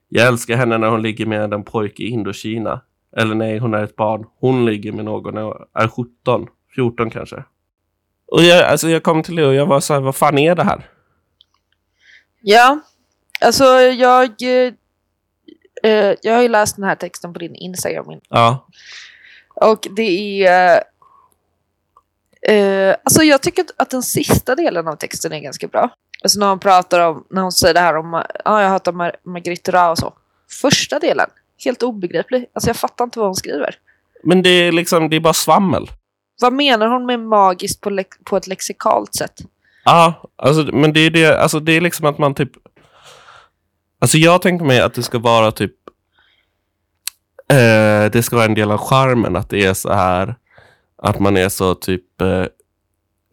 Jag 0.10 0.28
älskar 0.28 0.55
henne 0.55 0.78
när 0.78 0.88
hon 0.88 1.01
ligger 1.01 1.26
med 1.26 1.53
en 1.53 1.64
pojke 1.64 2.03
i 2.03 2.08
Indokina. 2.08 2.82
Eller 3.18 3.36
nej, 3.36 3.58
hon 3.58 3.74
är 3.74 3.84
ett 3.84 3.95
barn. 3.95 4.26
Hon 4.39 4.66
ligger 4.66 4.91
med 4.91 5.05
någon 5.05 5.34
när 5.34 5.41
hon 5.41 5.55
är 5.74 5.88
17, 5.88 6.47
14 6.78 7.09
kanske. 7.09 7.43
Och 8.28 8.43
jag, 8.43 8.63
alltså 8.65 8.89
jag 8.89 9.03
kom 9.03 9.23
till 9.23 9.36
det 9.36 9.45
och 9.45 9.53
jag 9.53 9.65
var 9.65 9.80
så 9.80 9.93
här, 9.93 10.01
vad 10.01 10.15
fan 10.15 10.38
är 10.38 10.55
det 10.55 10.63
här? 10.63 10.89
Ja, 12.41 12.80
alltså 13.41 13.63
jag... 13.82 14.25
eh, 14.41 14.73
Eh, 15.84 16.15
jag 16.21 16.36
har 16.36 16.41
ju 16.41 16.47
läst 16.47 16.75
den 16.75 16.86
här 16.86 16.95
texten 16.95 17.34
på 17.34 17.39
din 17.39 17.55
Instagram. 17.55 18.05
Ja. 18.30 18.67
Och 19.55 19.88
det 19.95 20.45
är... 20.47 20.84
Eh, 22.41 22.95
alltså 23.03 23.23
jag 23.23 23.41
tycker 23.41 23.65
att- 23.78 23.89
den 23.89 24.03
sista 24.03 24.55
delen 24.55 24.88
av 24.88 24.95
texten 24.95 25.34
är 25.34 25.39
ganska 25.39 25.67
bra. 25.67 25.89
Alltså 26.23 26.39
när 26.39 26.49
hon 26.49 26.59
pratar 26.59 26.99
om, 27.09 27.25
när 27.30 27.41
hon 27.41 27.51
säger 27.51 27.73
det 27.73 27.80
här 27.80 27.95
om, 27.97 28.23
ja 28.45 28.61
jag 28.61 28.69
hatar 28.69 28.91
Mar- 28.91 29.15
Marguerite 29.23 29.71
Duras 29.71 29.91
och 29.91 29.97
så. 29.97 30.13
Första 30.61 30.99
delen, 30.99 31.30
helt 31.65 31.84
obegriplig. 31.84 32.45
Alltså 32.53 32.69
jag 32.69 32.78
fattar 32.78 33.03
inte 33.05 33.19
vad 33.19 33.28
hon 33.28 33.36
skriver. 33.36 33.75
Men 34.23 34.41
det 34.41 34.49
är 34.49 34.71
liksom, 34.71 35.09
det 35.09 35.15
är 35.15 35.19
bara 35.19 35.34
svammel. 35.34 35.88
Vad 36.41 36.53
menar 36.53 36.88
hon 36.88 37.05
med 37.05 37.19
magiskt 37.19 37.81
på, 37.81 38.03
på 38.23 38.38
ett 38.38 38.47
lexikalt 38.47 39.15
sätt? 39.15 39.41
Ja, 39.85 40.29
alltså, 40.35 40.63
men 40.75 40.93
det 40.93 40.99
är 40.99 41.09
det, 41.09 41.41
alltså 41.41 41.59
det 41.59 41.71
är 41.71 41.81
liksom 41.81 42.05
att 42.05 42.17
man 42.17 42.35
typ... 42.35 42.51
Alltså 43.99 44.17
jag 44.17 44.41
tänker 44.41 44.65
mig 44.65 44.81
att 44.81 44.93
det 44.93 45.03
ska 45.03 45.19
vara 45.19 45.51
typ... 45.51 45.73
Eh, 47.49 48.11
det 48.11 48.23
ska 48.23 48.35
vara 48.35 48.45
en 48.45 48.53
del 48.53 48.71
av 48.71 48.77
charmen 48.77 49.35
att 49.35 49.49
det 49.49 49.65
är 49.65 49.73
så 49.73 49.93
här... 49.93 50.35
Att 50.97 51.19
man 51.19 51.38
är 51.38 51.49
så 51.49 51.75
typ... 51.75 52.21
Eh, 52.21 52.45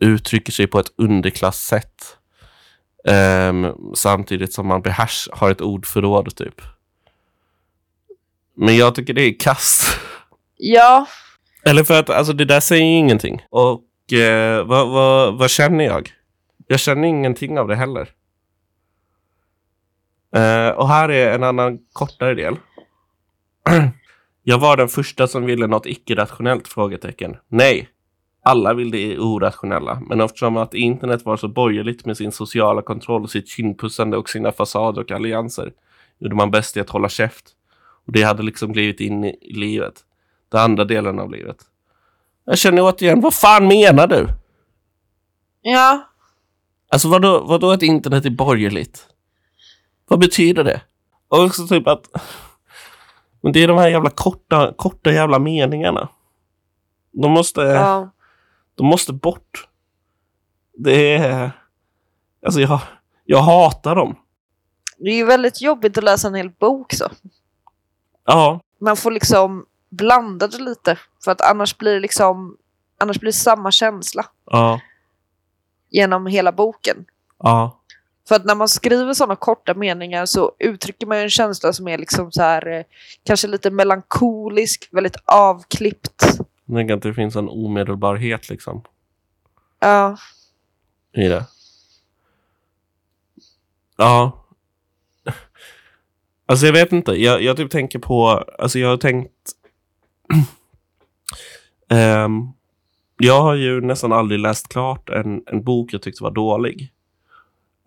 uttrycker 0.00 0.52
sig 0.52 0.66
på 0.66 0.78
ett 0.78 0.92
underklasssätt. 0.96 2.16
Ehm, 3.08 3.72
samtidigt 3.94 4.52
som 4.52 4.66
man 4.66 4.82
behärs, 4.82 5.28
har 5.32 5.50
ett 5.50 5.60
ordförråd 5.60 6.36
typ. 6.36 6.60
Men 8.56 8.76
jag 8.76 8.94
tycker 8.94 9.14
det 9.14 9.22
är 9.22 9.38
kast. 9.40 9.98
Ja, 10.56 11.06
eller 11.66 11.84
för 11.84 11.98
att 11.98 12.10
alltså, 12.10 12.32
det 12.32 12.44
där 12.44 12.60
säger 12.60 12.84
ju 12.84 12.96
ingenting. 12.96 13.42
Och 13.50 14.12
eh, 14.12 14.66
vad, 14.66 14.88
vad, 14.88 15.38
vad 15.38 15.50
känner 15.50 15.84
jag? 15.84 16.10
Jag 16.66 16.80
känner 16.80 17.08
ingenting 17.08 17.58
av 17.58 17.68
det 17.68 17.76
heller. 17.76 18.08
Eh, 20.36 20.68
och 20.68 20.88
här 20.88 21.08
är 21.08 21.34
en 21.34 21.42
annan 21.42 21.78
kortare 21.92 22.34
del. 22.34 22.56
Jag 24.46 24.58
var 24.58 24.76
den 24.76 24.88
första 24.88 25.26
som 25.26 25.44
ville 25.44 25.66
något 25.66 25.86
icke-rationellt? 25.86 26.68
Frågetecken. 26.68 27.36
Nej. 27.48 27.88
Alla 28.42 28.74
vill 28.74 28.90
det 28.90 29.18
orationella, 29.18 30.02
men 30.08 30.20
eftersom 30.20 30.56
att 30.56 30.74
internet 30.74 31.24
var 31.24 31.36
så 31.36 31.48
borgerligt 31.48 32.06
med 32.06 32.16
sin 32.16 32.32
sociala 32.32 32.82
kontroll, 32.82 33.28
sitt 33.28 33.48
kindpussande 33.48 34.16
och 34.16 34.28
sina 34.28 34.52
fasader 34.52 35.02
och 35.02 35.10
allianser 35.10 35.72
gjorde 36.18 36.34
man 36.34 36.50
bäst 36.50 36.76
i 36.76 36.80
att 36.80 36.90
hålla 36.90 37.08
käft. 37.08 37.50
Och 38.06 38.12
det 38.12 38.22
hade 38.22 38.42
liksom 38.42 38.72
blivit 38.72 39.00
in 39.00 39.24
i 39.24 39.52
livet. 39.52 39.94
Den 40.54 40.62
andra 40.62 40.84
delen 40.84 41.18
av 41.18 41.30
livet. 41.30 41.56
Jag 42.44 42.58
känner 42.58 42.82
återigen, 42.82 43.20
vad 43.20 43.34
fan 43.34 43.66
menar 43.66 44.06
du? 44.06 44.28
Ja, 45.60 46.02
Alltså 46.88 47.08
vadå, 47.08 47.44
vadå 47.44 47.70
att 47.70 47.82
internet 47.82 48.24
är 48.24 48.30
borgerligt? 48.30 49.06
Vad 50.08 50.18
betyder 50.18 50.64
det? 50.64 50.80
Och 51.28 51.44
också 51.44 51.66
typ 51.66 51.88
att... 51.88 52.08
Men 53.40 53.52
det 53.52 53.62
är 53.62 53.68
de 53.68 53.78
här 53.78 53.88
jävla 53.88 54.10
korta, 54.10 54.74
korta 54.76 55.10
jävla 55.12 55.38
meningarna. 55.38 56.08
De 57.12 57.30
måste, 57.30 57.60
ja. 57.60 58.10
de 58.74 58.86
måste 58.86 59.12
bort. 59.12 59.68
Det 60.78 61.16
är... 61.16 61.50
Alltså 62.46 62.60
jag, 62.60 62.80
jag 63.24 63.42
hatar 63.42 63.94
dem. 63.94 64.16
Det 64.98 65.10
är 65.10 65.16
ju 65.16 65.24
väldigt 65.24 65.62
jobbigt 65.62 65.98
att 65.98 66.04
läsa 66.04 66.28
en 66.28 66.34
hel 66.34 66.50
bok 66.50 66.92
så. 66.92 67.10
Ja, 68.24 68.60
Man 68.80 68.96
får 68.96 69.10
liksom 69.10 69.66
blanda 69.96 70.46
det 70.48 70.58
lite. 70.58 70.98
För 71.24 71.30
att 71.32 71.40
annars 71.40 71.78
blir 71.78 71.94
det 71.94 72.00
liksom 72.00 72.56
annars 72.98 73.20
blir 73.20 73.32
samma 73.32 73.70
känsla 73.70 74.26
ja, 74.50 74.80
genom 75.90 76.26
hela 76.26 76.52
boken. 76.52 77.04
ja. 77.38 77.80
För 78.28 78.34
att 78.34 78.44
när 78.44 78.54
man 78.54 78.68
skriver 78.68 79.14
sådana 79.14 79.36
korta 79.36 79.74
meningar 79.74 80.26
så 80.26 80.52
uttrycker 80.58 81.06
man 81.06 81.18
en 81.18 81.30
känsla 81.30 81.72
som 81.72 81.88
är 81.88 81.98
liksom 81.98 82.32
så 82.32 82.42
här 82.42 82.66
eh, 82.68 82.84
kanske 83.24 83.48
lite 83.48 83.70
melankolisk, 83.70 84.88
väldigt 84.92 85.16
avklippt. 85.24 86.22
Jag 86.64 86.76
tänker 86.76 86.94
att 86.94 87.02
det 87.02 87.14
finns 87.14 87.36
en 87.36 87.48
omedelbarhet 87.48 88.48
liksom 88.48 88.82
Ja, 89.80 90.16
i 91.12 91.28
det. 91.28 91.44
Ja. 93.96 94.44
Alltså 96.46 96.66
jag 96.66 96.72
vet 96.72 96.92
inte. 96.92 97.12
Jag, 97.12 97.42
jag 97.42 97.56
typ 97.56 97.70
tänker 97.70 97.98
på, 97.98 98.28
alltså 98.58 98.78
jag 98.78 98.88
har 98.88 98.96
tänkt 98.96 99.30
Ehm, 101.88 102.48
jag 103.18 103.42
har 103.42 103.54
ju 103.54 103.80
nästan 103.80 104.12
aldrig 104.12 104.40
läst 104.40 104.68
klart 104.68 105.10
en, 105.10 105.42
en 105.46 105.64
bok 105.64 105.92
jag 105.92 106.02
tyckte 106.02 106.22
var 106.22 106.30
dålig. 106.30 106.92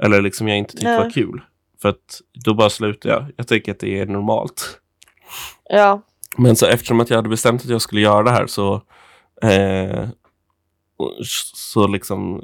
Eller 0.03 0.21
liksom 0.21 0.47
jag 0.47 0.57
inte 0.57 0.71
tyckte 0.71 0.87
Nej. 0.87 1.03
var 1.03 1.09
kul. 1.09 1.41
För 1.81 1.89
att 1.89 2.21
då 2.45 2.53
bara 2.53 2.69
slutar 2.69 3.09
jag. 3.09 3.25
Jag 3.35 3.47
tycker 3.47 3.71
att 3.71 3.79
det 3.79 3.99
är 3.99 4.05
normalt. 4.05 4.79
ja, 5.69 6.01
Men 6.37 6.55
så 6.55 6.65
eftersom 6.65 6.99
att 6.99 7.09
jag 7.09 7.17
hade 7.17 7.29
bestämt 7.29 7.61
att 7.61 7.69
jag 7.69 7.81
skulle 7.81 8.01
göra 8.01 8.23
det 8.23 8.31
här 8.31 8.47
så 8.47 8.81
eh, 9.41 10.07
så 11.53 11.87
liksom 11.87 12.41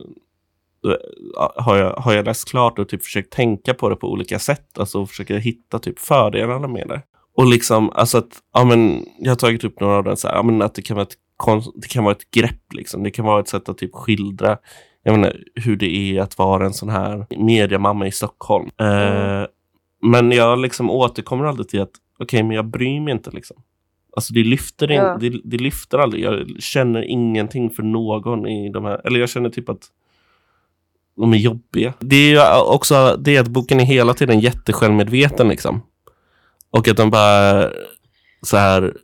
har 1.56 1.78
jag, 1.78 1.94
har 1.94 2.14
jag 2.14 2.26
läst 2.26 2.50
klart 2.50 2.80
och 2.80 2.89
typ 2.89 3.04
försökt 3.04 3.34
tänka 3.34 3.74
på 3.74 3.89
det 3.89 3.96
på 3.96 4.12
olika 4.12 4.39
sätt. 4.39 4.80
Alltså 4.80 5.06
försöka 5.06 5.38
hitta 5.38 5.80
typ 5.80 6.00
fördelarna 6.00 6.68
med 6.68 6.88
det. 6.88 7.02
Och 7.36 7.46
liksom, 7.46 7.90
alltså 7.90 8.18
att, 8.18 8.42
ja 8.54 8.64
men, 8.66 9.06
jag 9.20 9.32
har 9.32 9.36
tagit 9.36 9.64
upp 9.64 9.80
några 9.80 9.96
av 9.98 10.04
dem 10.04 10.18
så 10.18 10.28
här, 10.28 10.36
ja 10.36 10.44
men 10.44 10.62
att 10.62 10.76
det 10.76 10.82
kan 10.82 10.96
vara 10.96 11.06
ett, 11.08 11.16
konst, 11.38 11.72
det 11.76 11.88
kan 11.88 12.04
vara 12.04 12.16
ett 12.16 12.32
grepp 12.32 12.74
liksom. 12.74 13.04
Det 13.04 13.12
kan 13.12 13.26
vara 13.26 13.40
ett 13.40 13.48
sätt 13.48 13.70
att 13.70 13.78
typ 13.78 13.94
skildra, 13.94 14.58
jag 15.04 15.12
menar, 15.12 15.38
hur 15.56 15.76
det 15.76 15.96
är 15.96 16.22
att 16.22 16.38
vara 16.38 16.66
en 16.66 16.74
sån 16.74 16.90
här 16.90 17.26
mediamamma 17.38 18.08
i 18.08 18.12
Stockholm. 18.12 18.70
Eh, 18.80 19.46
men 20.02 20.32
jag 20.32 20.60
liksom 20.60 20.90
återkommer 20.90 21.46
alltid 21.46 21.68
till 21.68 21.82
att, 21.82 21.92
okej, 22.20 22.44
men 22.44 22.56
jag 22.56 22.66
bryr 22.66 23.00
mig 23.00 23.12
inte 23.12 23.32
liksom. 23.32 23.58
Alltså 24.16 24.34
det 24.34 24.44
lyfter, 24.44 24.92
in, 24.92 24.98
Ja. 24.98 25.18
det, 25.20 25.42
det 25.44 25.58
lyfter 25.58 25.98
aldrig. 25.98 26.24
Jag 26.24 26.48
känner 26.60 27.02
ingenting 27.04 27.70
för 27.70 27.84
någon 27.84 28.48
i 28.48 28.70
de 28.70 28.86
här, 28.86 29.02
eller 29.08 29.20
jag 29.20 29.30
känner 29.30 29.50
typ 29.50 29.70
att 29.70 29.88
de 31.16 31.34
är 31.34 31.38
jobbiga. 31.38 31.94
Det 32.00 32.16
är 32.16 32.30
ju 32.30 32.62
också 32.74 33.18
det 33.20 33.38
att 33.38 33.48
boken 33.48 33.80
är 33.80 33.84
hela 33.86 34.14
tiden 34.14 34.40
jättesjälvmedveten 34.40 35.48
liksom. 35.48 35.82
Och 36.74 36.88
att 36.88 36.97
de 36.97 37.09
bara 37.09 37.71
så 38.41 38.57
här. 38.57 38.97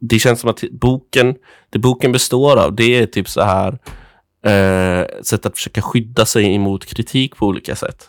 Det 0.00 0.18
känns 0.18 0.40
som 0.40 0.50
att 0.50 0.64
boken, 0.70 1.36
det 1.70 1.78
boken 1.78 2.12
består 2.12 2.56
av, 2.56 2.74
det 2.74 2.84
är 2.84 3.06
typ 3.06 3.28
så 3.28 3.42
här 3.42 3.78
eh, 4.44 5.22
sätt 5.22 5.46
att 5.46 5.56
försöka 5.56 5.82
skydda 5.82 6.26
sig 6.26 6.54
emot 6.54 6.86
kritik 6.86 7.36
på 7.36 7.46
olika 7.46 7.76
sätt. 7.76 8.08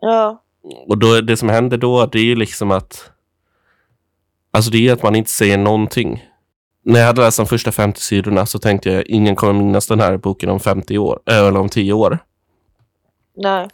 ja, 0.00 0.42
Och 0.88 0.98
då, 0.98 1.20
det 1.20 1.36
som 1.36 1.48
händer 1.48 1.76
då, 1.76 2.06
det 2.06 2.18
är 2.18 2.24
ju 2.24 2.34
liksom 2.34 2.70
att 2.70 3.10
Alltså 4.52 4.70
det 4.70 4.88
är 4.88 4.92
att 4.92 5.02
man 5.02 5.16
inte 5.16 5.30
säger 5.30 5.58
någonting. 5.58 6.24
När 6.84 7.00
jag 7.00 7.06
hade 7.06 7.20
läst 7.22 7.36
de 7.36 7.46
första 7.46 7.72
50 7.72 8.00
sidorna 8.00 8.46
så 8.46 8.58
tänkte 8.58 8.90
jag 8.90 9.06
ingen 9.06 9.36
kommer 9.36 9.52
minnas 9.52 9.86
den 9.86 10.00
här 10.00 10.16
boken 10.16 10.48
om 10.48 10.60
50 10.60 10.98
år, 10.98 11.20
eller 11.26 11.56
om 11.56 11.68
10 11.68 11.92
år. 11.92 12.18
nej, 13.36 13.68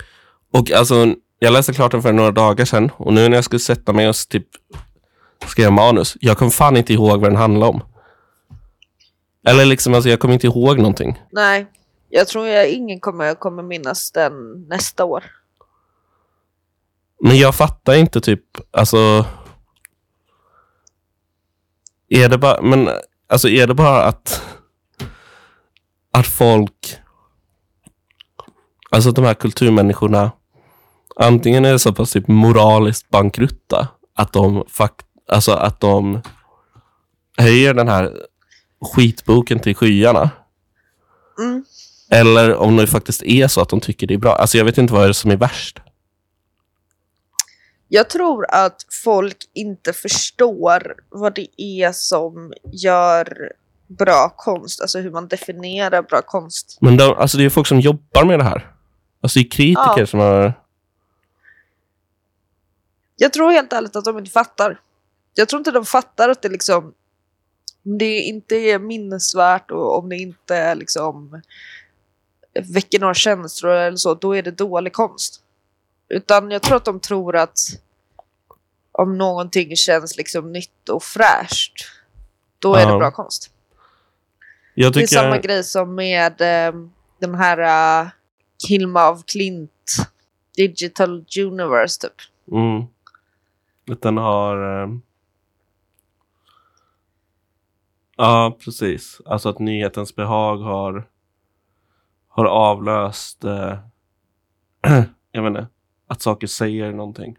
Och 0.53 0.70
alltså, 0.70 1.14
jag 1.39 1.53
läste 1.53 1.72
klart 1.72 1.93
den 1.93 2.03
för 2.03 2.12
några 2.12 2.30
dagar 2.30 2.64
sedan 2.64 2.91
och 2.97 3.12
nu 3.12 3.28
när 3.28 3.37
jag 3.37 3.45
skulle 3.45 3.61
sätta 3.61 3.93
mig 3.93 4.09
och 4.09 4.14
typ 4.28 4.47
skriva 5.47 5.70
manus, 5.70 6.16
jag 6.20 6.39
kom 6.39 6.51
fan 6.51 6.76
inte 6.76 6.93
ihåg 6.93 7.20
vad 7.20 7.30
den 7.30 7.37
handlade 7.37 7.70
om. 7.72 7.82
Eller 9.49 9.64
liksom, 9.64 9.95
alltså 9.95 10.11
jag 10.11 10.20
kommer 10.20 10.34
inte 10.34 10.47
ihåg 10.47 10.78
någonting. 10.78 11.22
nej. 11.30 11.66
Jag 12.09 12.28
tror 12.28 12.47
jag 12.47 12.68
ingen 12.68 13.01
kommer, 13.01 13.34
kommer 13.34 13.62
minnas 13.62 14.12
den 14.12 14.62
nästa 14.68 15.05
år. 15.05 15.24
Men 17.20 17.37
jag 17.39 17.55
fattar 17.55 17.95
inte 17.95 18.20
typ, 18.20 18.43
alltså... 18.70 19.24
Är 22.09 22.28
det 22.28 22.39
bara, 22.39 22.62
men 22.62 22.89
alltså 23.28 23.49
är 23.49 23.66
det 23.66 23.74
bara 23.74 24.03
att... 24.03 24.43
Att 26.11 26.26
folk... 26.26 26.97
Alltså 28.91 29.11
de 29.11 29.24
här 29.24 29.34
kulturmänniskorna 29.34 30.32
antingen 31.21 31.64
är 31.64 31.79
så 31.79 31.93
pass 31.93 32.12
typ 32.12 32.29
moraliskt 32.29 33.11
bankrutta 33.11 33.89
att 34.14 34.33
de 34.33 34.64
fakt, 34.69 35.07
alltså 35.29 35.53
att 35.53 35.81
de 35.81 36.23
höjer 37.37 37.75
den 37.75 37.89
här 37.89 38.12
skitboken 38.95 39.59
till 39.59 39.75
skyarna. 39.77 40.31
Mm. 41.39 41.64
Eller 42.11 42.55
om 42.55 42.77
det 42.77 42.87
faktiskt 42.87 43.23
är 43.23 43.49
så 43.49 43.61
att 43.61 43.69
de 43.69 43.81
tycker 43.81 44.07
det 44.07 44.14
är 44.14 44.19
bra. 44.19 44.37
Alltså 44.37 44.59
jag 44.59 44.64
vet 44.64 44.79
inte 44.79 44.93
vad 44.93 45.05
är 45.05 45.09
det 45.09 45.14
som 45.14 45.31
är 45.31 45.37
värst. 45.37 45.81
Jag 47.89 48.11
tror 48.11 48.47
att 48.51 48.77
folk 49.05 49.37
inte 49.55 49.93
förstår 49.93 50.95
vad 51.09 51.35
det 51.35 51.61
är 51.61 51.93
som 51.93 52.53
gör 52.73 53.53
bra 53.87 54.35
konst, 54.37 54.81
alltså 54.81 54.99
hur 54.99 55.11
man 55.11 55.29
definierar 55.29 56.03
bra 56.03 56.23
konst. 56.23 56.79
Men 56.81 56.97
de, 56.97 57.14
alltså 57.14 57.39
det 57.39 57.45
är 57.45 57.51
folk 57.51 57.67
som 57.67 57.81
jobbar 57.81 58.25
med 58.25 58.39
det 58.39 58.45
här. 58.45 58.71
Alltså 59.21 59.39
det 59.39 59.47
är 59.47 59.51
kritiker 59.51 59.95
Ja. 59.97 60.07
som 60.07 60.21
har... 60.21 60.53
Jag 63.17 63.33
tror 63.33 63.51
helt 63.51 63.73
ärligt 63.73 63.97
att 63.97 64.05
de 64.05 64.19
inte 64.19 64.31
fattar. 64.31 64.81
Jag 65.35 65.49
tror 65.49 65.61
inte 65.61 65.71
de 65.71 65.85
fattar 65.85 66.29
att 66.29 66.43
det 66.43 66.49
liksom 66.49 66.95
om 67.85 67.99
det 67.99 68.19
inte 68.21 68.57
är 68.57 68.79
minnesvärt 68.79 69.71
och 69.71 69.99
om 69.99 70.09
det 70.09 70.17
inte 70.17 70.75
liksom 70.75 71.43
väcker 72.75 72.99
några 73.01 73.14
känslor 73.14 73.73
eller 73.73 73.97
så, 73.97 74.14
då 74.14 74.37
är 74.37 74.43
det 74.43 74.51
dålig 74.51 74.93
konst. 74.93 75.41
Utan 76.09 76.51
jag 76.51 76.62
tror 76.62 76.77
att 76.77 76.85
de 76.85 77.01
tror 77.01 77.37
att 77.37 77.59
om 78.93 79.19
någonting 79.19 79.77
känns 79.77 80.17
liksom 80.17 80.53
nytt 80.53 80.89
och 80.89 81.03
fräscht, 81.03 81.73
då 82.59 82.75
är 82.75 82.81
Ja. 82.81 82.93
det 82.93 82.99
bra 82.99 83.11
konst. 83.11 83.51
Jag 84.75 84.93
Det 84.93 84.99
är 84.99 85.07
tycker... 85.07 85.17
samma 85.23 85.39
grej 85.39 85.64
som 85.64 85.95
med 85.95 86.41
eh, 86.41 86.75
den 87.19 87.35
här 87.35 88.03
uh, 88.05 88.09
Hilma 88.69 89.03
av 89.05 89.23
Klint, 89.23 89.97
Digital 90.57 91.25
Universe 91.39 92.01
typ. 92.01 92.14
Mm. 92.53 92.85
Den 93.87 94.16
har... 94.16 94.82
eh, 94.82 94.89
Ja, 98.16 98.57
precis. 98.64 99.20
Alltså 99.26 99.49
att 99.49 99.59
nyhetens 99.59 100.14
behag 100.16 100.57
har, 100.57 101.09
har 102.28 102.45
avlöst... 102.45 103.45
Eh... 103.45 103.78
jag 105.32 105.43
vet 105.43 105.51
inte. 105.51 105.66
Att 106.07 106.22
saker 106.22 106.47
säger 106.47 106.93
någonting. 106.93 107.39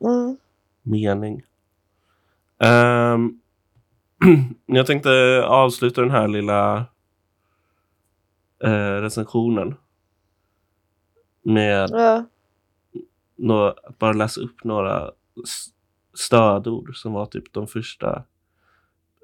Mm. 0.00 0.36
Mening. 0.82 1.42
Ehm, 2.58 3.40
jag 4.66 4.86
tänkte 4.86 5.10
avsluta 5.46 6.00
den 6.00 6.10
här 6.10 6.28
lilla 6.28 6.76
eh, 8.64 9.00
recensionen 9.00 9.74
med 11.42 11.90
Ja. 11.90 12.24
några, 13.36 13.74
bara 13.98 14.12
läsa 14.12 14.40
upp 14.40 14.64
några 14.64 15.10
stödord 16.14 16.96
som 16.96 17.12
var 17.12 17.26
typ 17.26 17.52
de 17.52 17.66
första 17.66 18.24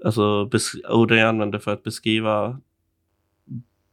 alltså 0.04 0.50
orden 0.88 1.18
jag 1.18 1.28
använde 1.28 1.60
för 1.60 1.72
att 1.72 1.82
beskriva 1.82 2.60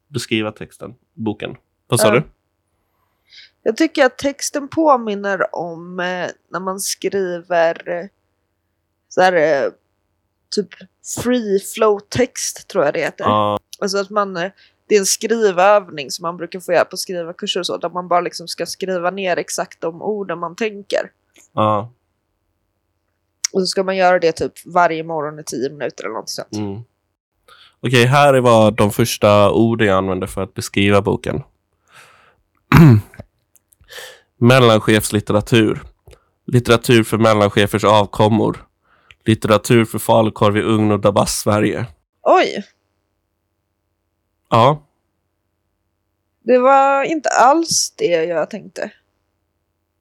beskriva 0.07 0.51
texten, 0.51 0.95
boken. 1.13 1.55
Vad 1.88 1.99
sa 1.99 2.07
Ja. 2.07 2.13
du? 2.13 2.24
Jag 3.63 3.78
tycker 3.78 4.05
att 4.05 4.17
texten 4.17 4.67
påminner 4.67 5.55
om 5.55 5.99
eh, 5.99 6.28
när 6.49 6.59
man 6.59 6.80
skriver 6.80 7.89
eh, 7.89 8.05
så 9.09 9.21
här, 9.21 9.34
eh, 9.34 9.71
typ 10.55 10.69
free 11.24 11.59
flow 11.59 11.99
text 12.09 12.67
tror 12.67 12.86
jag 12.86 12.93
det 12.93 12.99
heter. 12.99 13.24
Ja, 13.26 13.59
Alltså 13.82 13.97
att 13.97 14.09
man, 14.09 14.38
eh, 14.38 14.51
det 14.88 14.95
är 14.95 14.99
en 14.99 15.05
skrivövning 15.05 16.11
som 16.11 16.24
man 16.24 16.38
brukar 16.38 16.59
få 16.59 16.74
göra 16.74 16.86
på 16.86 16.97
skrivarkurser 16.97 17.59
och 17.59 17.65
så, 17.65 17.78
där 17.78 17.89
man 17.89 18.07
bara 18.07 18.21
liksom 18.21 18.47
ska 18.47 18.65
skriva 18.65 19.11
ner 19.11 19.38
exakt 19.38 19.82
de 19.82 20.01
orden 20.01 20.39
man 20.39 20.55
tänker. 20.55 21.11
ja. 21.53 21.91
Och 23.54 23.62
så 23.62 23.68
ska 23.68 23.84
man 23.84 23.95
göra 23.95 24.20
det 24.20 24.32
typ 24.32 24.54
varje 24.66 25.04
morgon 25.04 25.39
i 25.39 25.43
tio 25.43 25.70
minuter 25.70 26.04
eller 26.04 26.14
något 26.14 26.30
sånt. 26.30 26.54
Mm. 26.54 26.82
Okej, 27.80 28.06
här 28.06 28.34
är 28.34 28.41
vad 28.41 28.76
de 28.76 28.91
första 28.91 29.51
orden 29.51 29.88
jag 29.88 29.97
använder 29.97 30.28
för 30.28 30.43
att 30.43 30.54
beskriva 30.54 31.01
boken. 31.01 31.43
Mellanchefslitteratur. 34.38 35.82
Litteratur 36.47 37.04
för 37.04 37.18
mellanchefers 37.18 37.84
avkommor. 37.84 38.66
Litteratur 39.26 39.86
för 39.86 39.99
falukorv 39.99 40.58
i 40.58 40.62
ugn 40.62 40.91
och 40.91 40.99
Dabas-Sverige. 40.99 41.86
Oj! 42.22 42.64
Ja, 44.49 44.88
Det 46.43 46.58
var 46.58 47.04
inte 47.04 47.30
alls 47.30 47.93
det 47.97 48.06
jag 48.26 48.49
tänkte. 48.49 48.91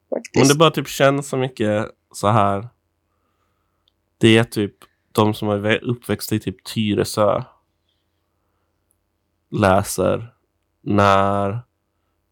Faktiskt. 0.09 0.35
men 0.35 0.47
det 0.47 0.55
bara 0.55 0.71
typ 0.71 0.87
känns 0.87 1.29
så 1.29 1.37
mycket 1.37 1.87
så 2.13 2.27
här. 2.27 2.67
Det 4.23 4.37
är 4.37 4.43
typ 4.43 4.75
de 5.11 5.33
som 5.33 5.49
är 5.49 5.83
uppväxta 5.83 6.35
i 6.35 6.39
typ 6.39 6.63
Tyresö 6.63 7.43
läser 9.51 10.35
när 10.81 11.59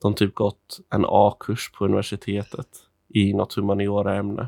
de 0.01 0.13
typ 0.13 0.35
gått 0.35 0.79
en 0.89 1.05
A-kurs 1.07 1.71
på 1.71 1.85
universitetet 1.85 2.67
i 3.07 3.33
något 3.33 3.53
humaniora-ämne 3.53 4.47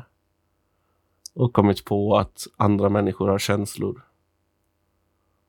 och 1.34 1.52
kommit 1.52 1.84
på 1.84 2.16
att 2.16 2.46
andra 2.56 2.88
människor 2.88 3.28
har 3.28 3.38
känslor. 3.38 4.06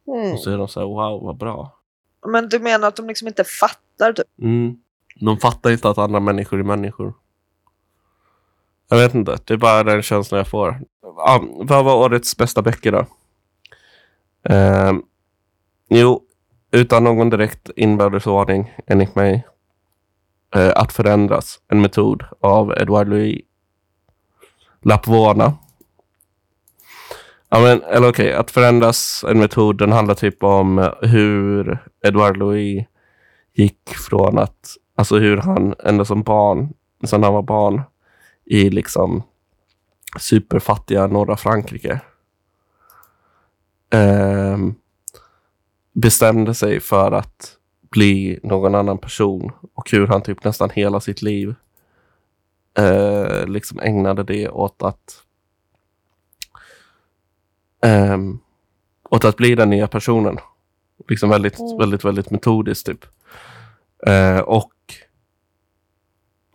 Mm. 0.07 0.33
Och 0.33 0.39
så 0.39 0.51
är 0.51 0.57
de 0.57 0.67
så 0.67 0.79
här, 0.79 0.87
wow, 0.87 1.23
vad 1.23 1.37
bra. 1.37 1.79
Men 2.27 2.49
du 2.49 2.59
menar 2.59 2.87
att 2.87 2.95
de 2.95 3.07
liksom 3.07 3.27
inte 3.27 3.43
fattar 3.43 4.13
typ? 4.13 4.39
Mm. 4.41 4.77
De 5.19 5.37
fattar 5.37 5.71
inte 5.71 5.89
att 5.89 5.97
andra 5.97 6.19
människor 6.19 6.59
är 6.59 6.63
människor. 6.63 7.13
Jag 8.89 8.97
vet 8.97 9.15
inte, 9.15 9.37
det 9.45 9.53
är 9.53 9.57
bara 9.57 9.83
den 9.83 10.01
känslan 10.01 10.37
jag 10.37 10.47
får. 10.47 10.81
Ah, 11.17 11.39
vad 11.57 11.85
var 11.85 11.95
årets 11.95 12.37
bästa 12.37 12.61
böcker 12.61 12.91
då? 12.91 13.05
Eh, 14.53 14.93
jo, 15.89 16.21
utan 16.71 17.03
någon 17.03 17.29
direkt 17.29 17.69
inbördes 17.75 18.27
ordning 18.27 18.73
enligt 18.87 19.15
mig. 19.15 19.45
Eh, 20.55 20.71
att 20.75 20.93
förändras, 20.93 21.59
en 21.67 21.81
metod 21.81 22.23
av 22.39 22.71
Edouard 22.71 23.07
Louis 23.07 23.41
Lapvona. 24.81 25.53
Ja, 27.49 27.59
men, 27.59 27.81
eller 27.83 28.09
okej, 28.09 28.25
okay, 28.25 28.31
att 28.31 28.51
förändras 28.51 29.25
en 29.27 29.39
metod, 29.39 29.77
den 29.77 29.91
handlar 29.91 30.15
typ 30.15 30.43
om 30.43 30.91
hur 31.01 31.79
Edouard 32.03 32.37
Louis 32.37 32.85
gick 33.53 33.89
från 33.89 34.37
att, 34.37 34.77
alltså 34.95 35.17
hur 35.17 35.37
han 35.37 35.75
ända 35.83 36.05
som 36.05 36.23
barn, 36.23 36.73
sen 37.03 37.23
han 37.23 37.33
var 37.33 37.41
barn, 37.41 37.81
i 38.45 38.69
liksom 38.69 39.23
superfattiga 40.19 41.07
norra 41.07 41.37
Frankrike. 41.37 41.99
ehm, 43.89 44.75
bestämde 45.93 46.53
sig 46.53 46.79
för 46.79 47.11
att 47.11 47.57
bli 47.91 48.39
någon 48.43 48.75
annan 48.75 48.97
person 48.97 49.51
och 49.73 49.91
hur 49.91 50.07
han 50.07 50.21
typ 50.21 50.43
nästan 50.43 50.69
hela 50.69 50.99
sitt 50.99 51.21
liv 51.21 51.55
eh, 52.77 53.45
liksom 53.47 53.79
ägnade 53.79 54.23
det 54.23 54.49
åt 54.49 54.83
att 54.83 55.23
ehm, 57.81 58.39
åt 59.09 59.25
att 59.25 59.37
bli 59.37 59.55
den 59.55 59.69
nya 59.69 59.87
personen. 59.87 60.37
Liksom 61.07 61.29
väldigt, 61.29 61.59
Mm. 61.59 61.77
väldigt, 61.77 62.05
väldigt 62.05 62.29
metodiskt 62.31 62.85
typ. 62.85 63.05
Eh, 64.07 64.39
och, 64.39 64.71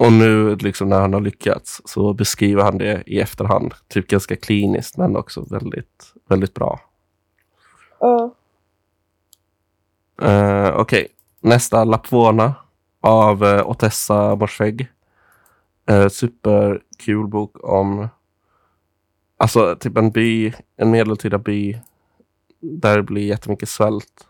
och 0.00 0.12
nu 0.12 0.56
liksom 0.56 0.88
när 0.88 1.00
han 1.00 1.12
har 1.12 1.20
lyckats 1.20 1.82
så 1.84 2.14
beskriver 2.14 2.62
han 2.62 2.78
det 2.78 3.02
i 3.06 3.20
efterhand. 3.20 3.74
Typ 3.88 4.08
ganska 4.08 4.36
kliniskt 4.36 4.96
men 4.96 5.16
också 5.16 5.44
väldigt, 5.50 6.14
väldigt 6.28 6.54
bra. 6.54 6.80
Ja. 7.98 8.34
Eh, 10.22 10.76
Okej, 10.76 11.08
nästa 11.40 11.84
Lapvona 11.84 12.54
av 13.00 13.44
uh, 13.44 13.70
Otessa 13.70 14.36
Morsfegh. 14.36 14.86
Uh, 15.90 16.08
superkul 16.08 17.26
bok 17.26 17.64
om 17.64 18.08
alltså 19.36 19.76
typ 19.76 19.96
en 19.96 20.10
by, 20.10 20.52
en 20.76 20.90
medeltida 20.90 21.38
by 21.38 21.80
där 22.60 22.96
det 22.96 23.02
blir 23.02 23.26
jättemycket 23.26 23.68
svält. 23.68 24.28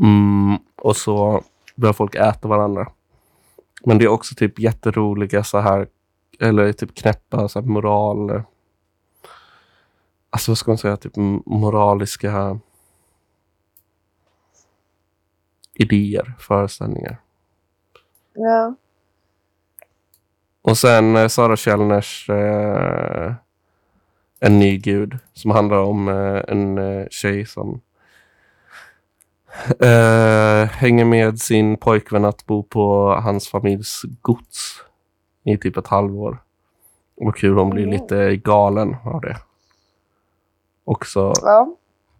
Mm, 0.00 0.58
och 0.76 0.96
så 0.96 1.42
börjar 1.76 1.92
folk 1.92 2.14
äta 2.14 2.48
varandra. 2.48 2.92
Men 3.84 3.98
det 3.98 4.04
är 4.04 4.08
också 4.08 4.34
typ 4.34 4.58
jätteroliga 4.58 5.44
så 5.44 5.58
här, 5.58 5.88
eller 6.40 6.72
typ 6.72 6.94
knäppa 6.94 7.48
så 7.48 7.60
här 7.60 7.66
moral... 7.66 8.42
Alltså 10.30 10.50
vad 10.50 10.58
ska 10.58 10.70
man 10.70 10.78
säga, 10.78 10.96
typ 10.96 11.16
moraliska 11.46 12.60
idéer, 15.74 16.34
föreställningar. 16.38 17.20
ja. 18.34 18.74
Och 20.62 20.78
sen 20.78 21.16
eh, 21.16 21.28
Sara 21.28 21.56
Källners 21.56 22.30
eh, 22.30 23.34
En 24.40 24.58
ny 24.58 24.78
gud 24.78 25.18
som 25.32 25.50
handlar 25.50 25.76
om 25.76 26.08
eh, 26.08 26.42
en 26.48 26.78
eh, 26.78 27.06
tjej 27.10 27.46
som 27.46 27.80
eh, 29.80 30.68
hänger 30.68 31.04
med 31.04 31.40
sin 31.40 31.76
pojkvän 31.76 32.24
att 32.24 32.46
bo 32.46 32.62
på 32.62 33.14
hans 33.22 33.48
familjs 33.48 34.02
gods 34.22 34.82
i 35.44 35.56
typ 35.58 35.76
ett 35.76 35.86
halvår. 35.86 36.42
Och 37.16 37.40
hur 37.40 37.54
hon 37.54 37.70
blir 37.70 37.84
Mm. 37.84 38.00
lite 38.00 38.36
galen 38.36 38.96
av 39.04 39.20
det. 39.20 39.36
Också 40.84 41.32
ja. 41.42 41.74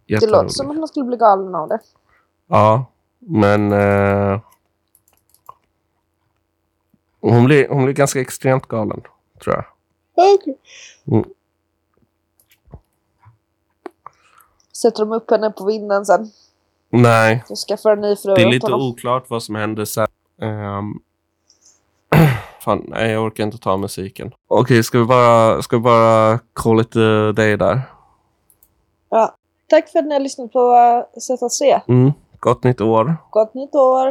Det 0.07 0.27
låter 0.27 0.49
som 0.49 0.71
att 0.71 0.77
man 0.77 0.89
skulle 0.89 1.05
bli 1.07 1.17
galen 1.17 1.55
av 1.55 1.69
det. 1.69 1.79
Ja, 2.47 2.85
men 3.19 3.73
eh, 3.73 4.41
hon, 7.21 7.45
blir, 7.45 7.69
hon 7.69 7.85
blir 7.85 7.95
ganska 7.95 8.21
extremt 8.21 8.67
galen, 8.67 9.03
tror 9.43 9.55
jag. 9.57 9.65
Okay. 10.35 10.55
Mm. 11.07 11.25
Sätter 14.73 14.99
de 15.05 15.13
upp 15.13 15.31
henne 15.31 15.51
på 15.51 15.65
vinden 15.65 16.07
sen. 16.07 16.31
Nej. 16.91 17.45
Du 17.49 17.55
skaffar 17.57 17.93
en 17.93 18.01
ny 18.01 18.17
fru 18.17 18.35
Det 18.35 18.43
är 18.43 18.51
lite 18.51 18.67
honom. 18.67 18.89
oklart 18.89 19.31
vad 19.31 19.43
som 19.43 19.55
händer 19.55 19.85
sen. 19.85 20.07
Um, 20.43 21.01
fan, 22.61 22.85
nej, 22.89 23.11
jag 23.11 23.25
orkar 23.25 23.45
inte 23.45 23.59
ta 23.59 23.77
musiken. 23.77 24.27
Okej, 24.49 24.63
okay, 24.63 24.83
ska 24.83 24.99
vi 24.99 25.05
bara, 25.05 25.63
ska 25.63 25.77
vi 25.77 25.83
bara 25.83 26.39
call 26.53 26.81
it 26.81 26.97
a 26.97 27.33
day 27.33 27.57
där? 27.57 27.83
Ja. 29.11 29.35
Tack 29.69 29.89
för 29.89 29.99
att 29.99 30.05
ni 30.05 30.15
har 30.15 30.21
lyssnat 30.21 30.53
på 30.53 30.75
eh, 31.15 31.21
ZHC. 31.21 31.63
Mm. 31.89 32.13
Gott 32.41 32.65
nytt 32.65 32.81
år. 32.81 33.17
Gott 33.31 33.55
nytt 33.55 33.75
år. 33.75 34.11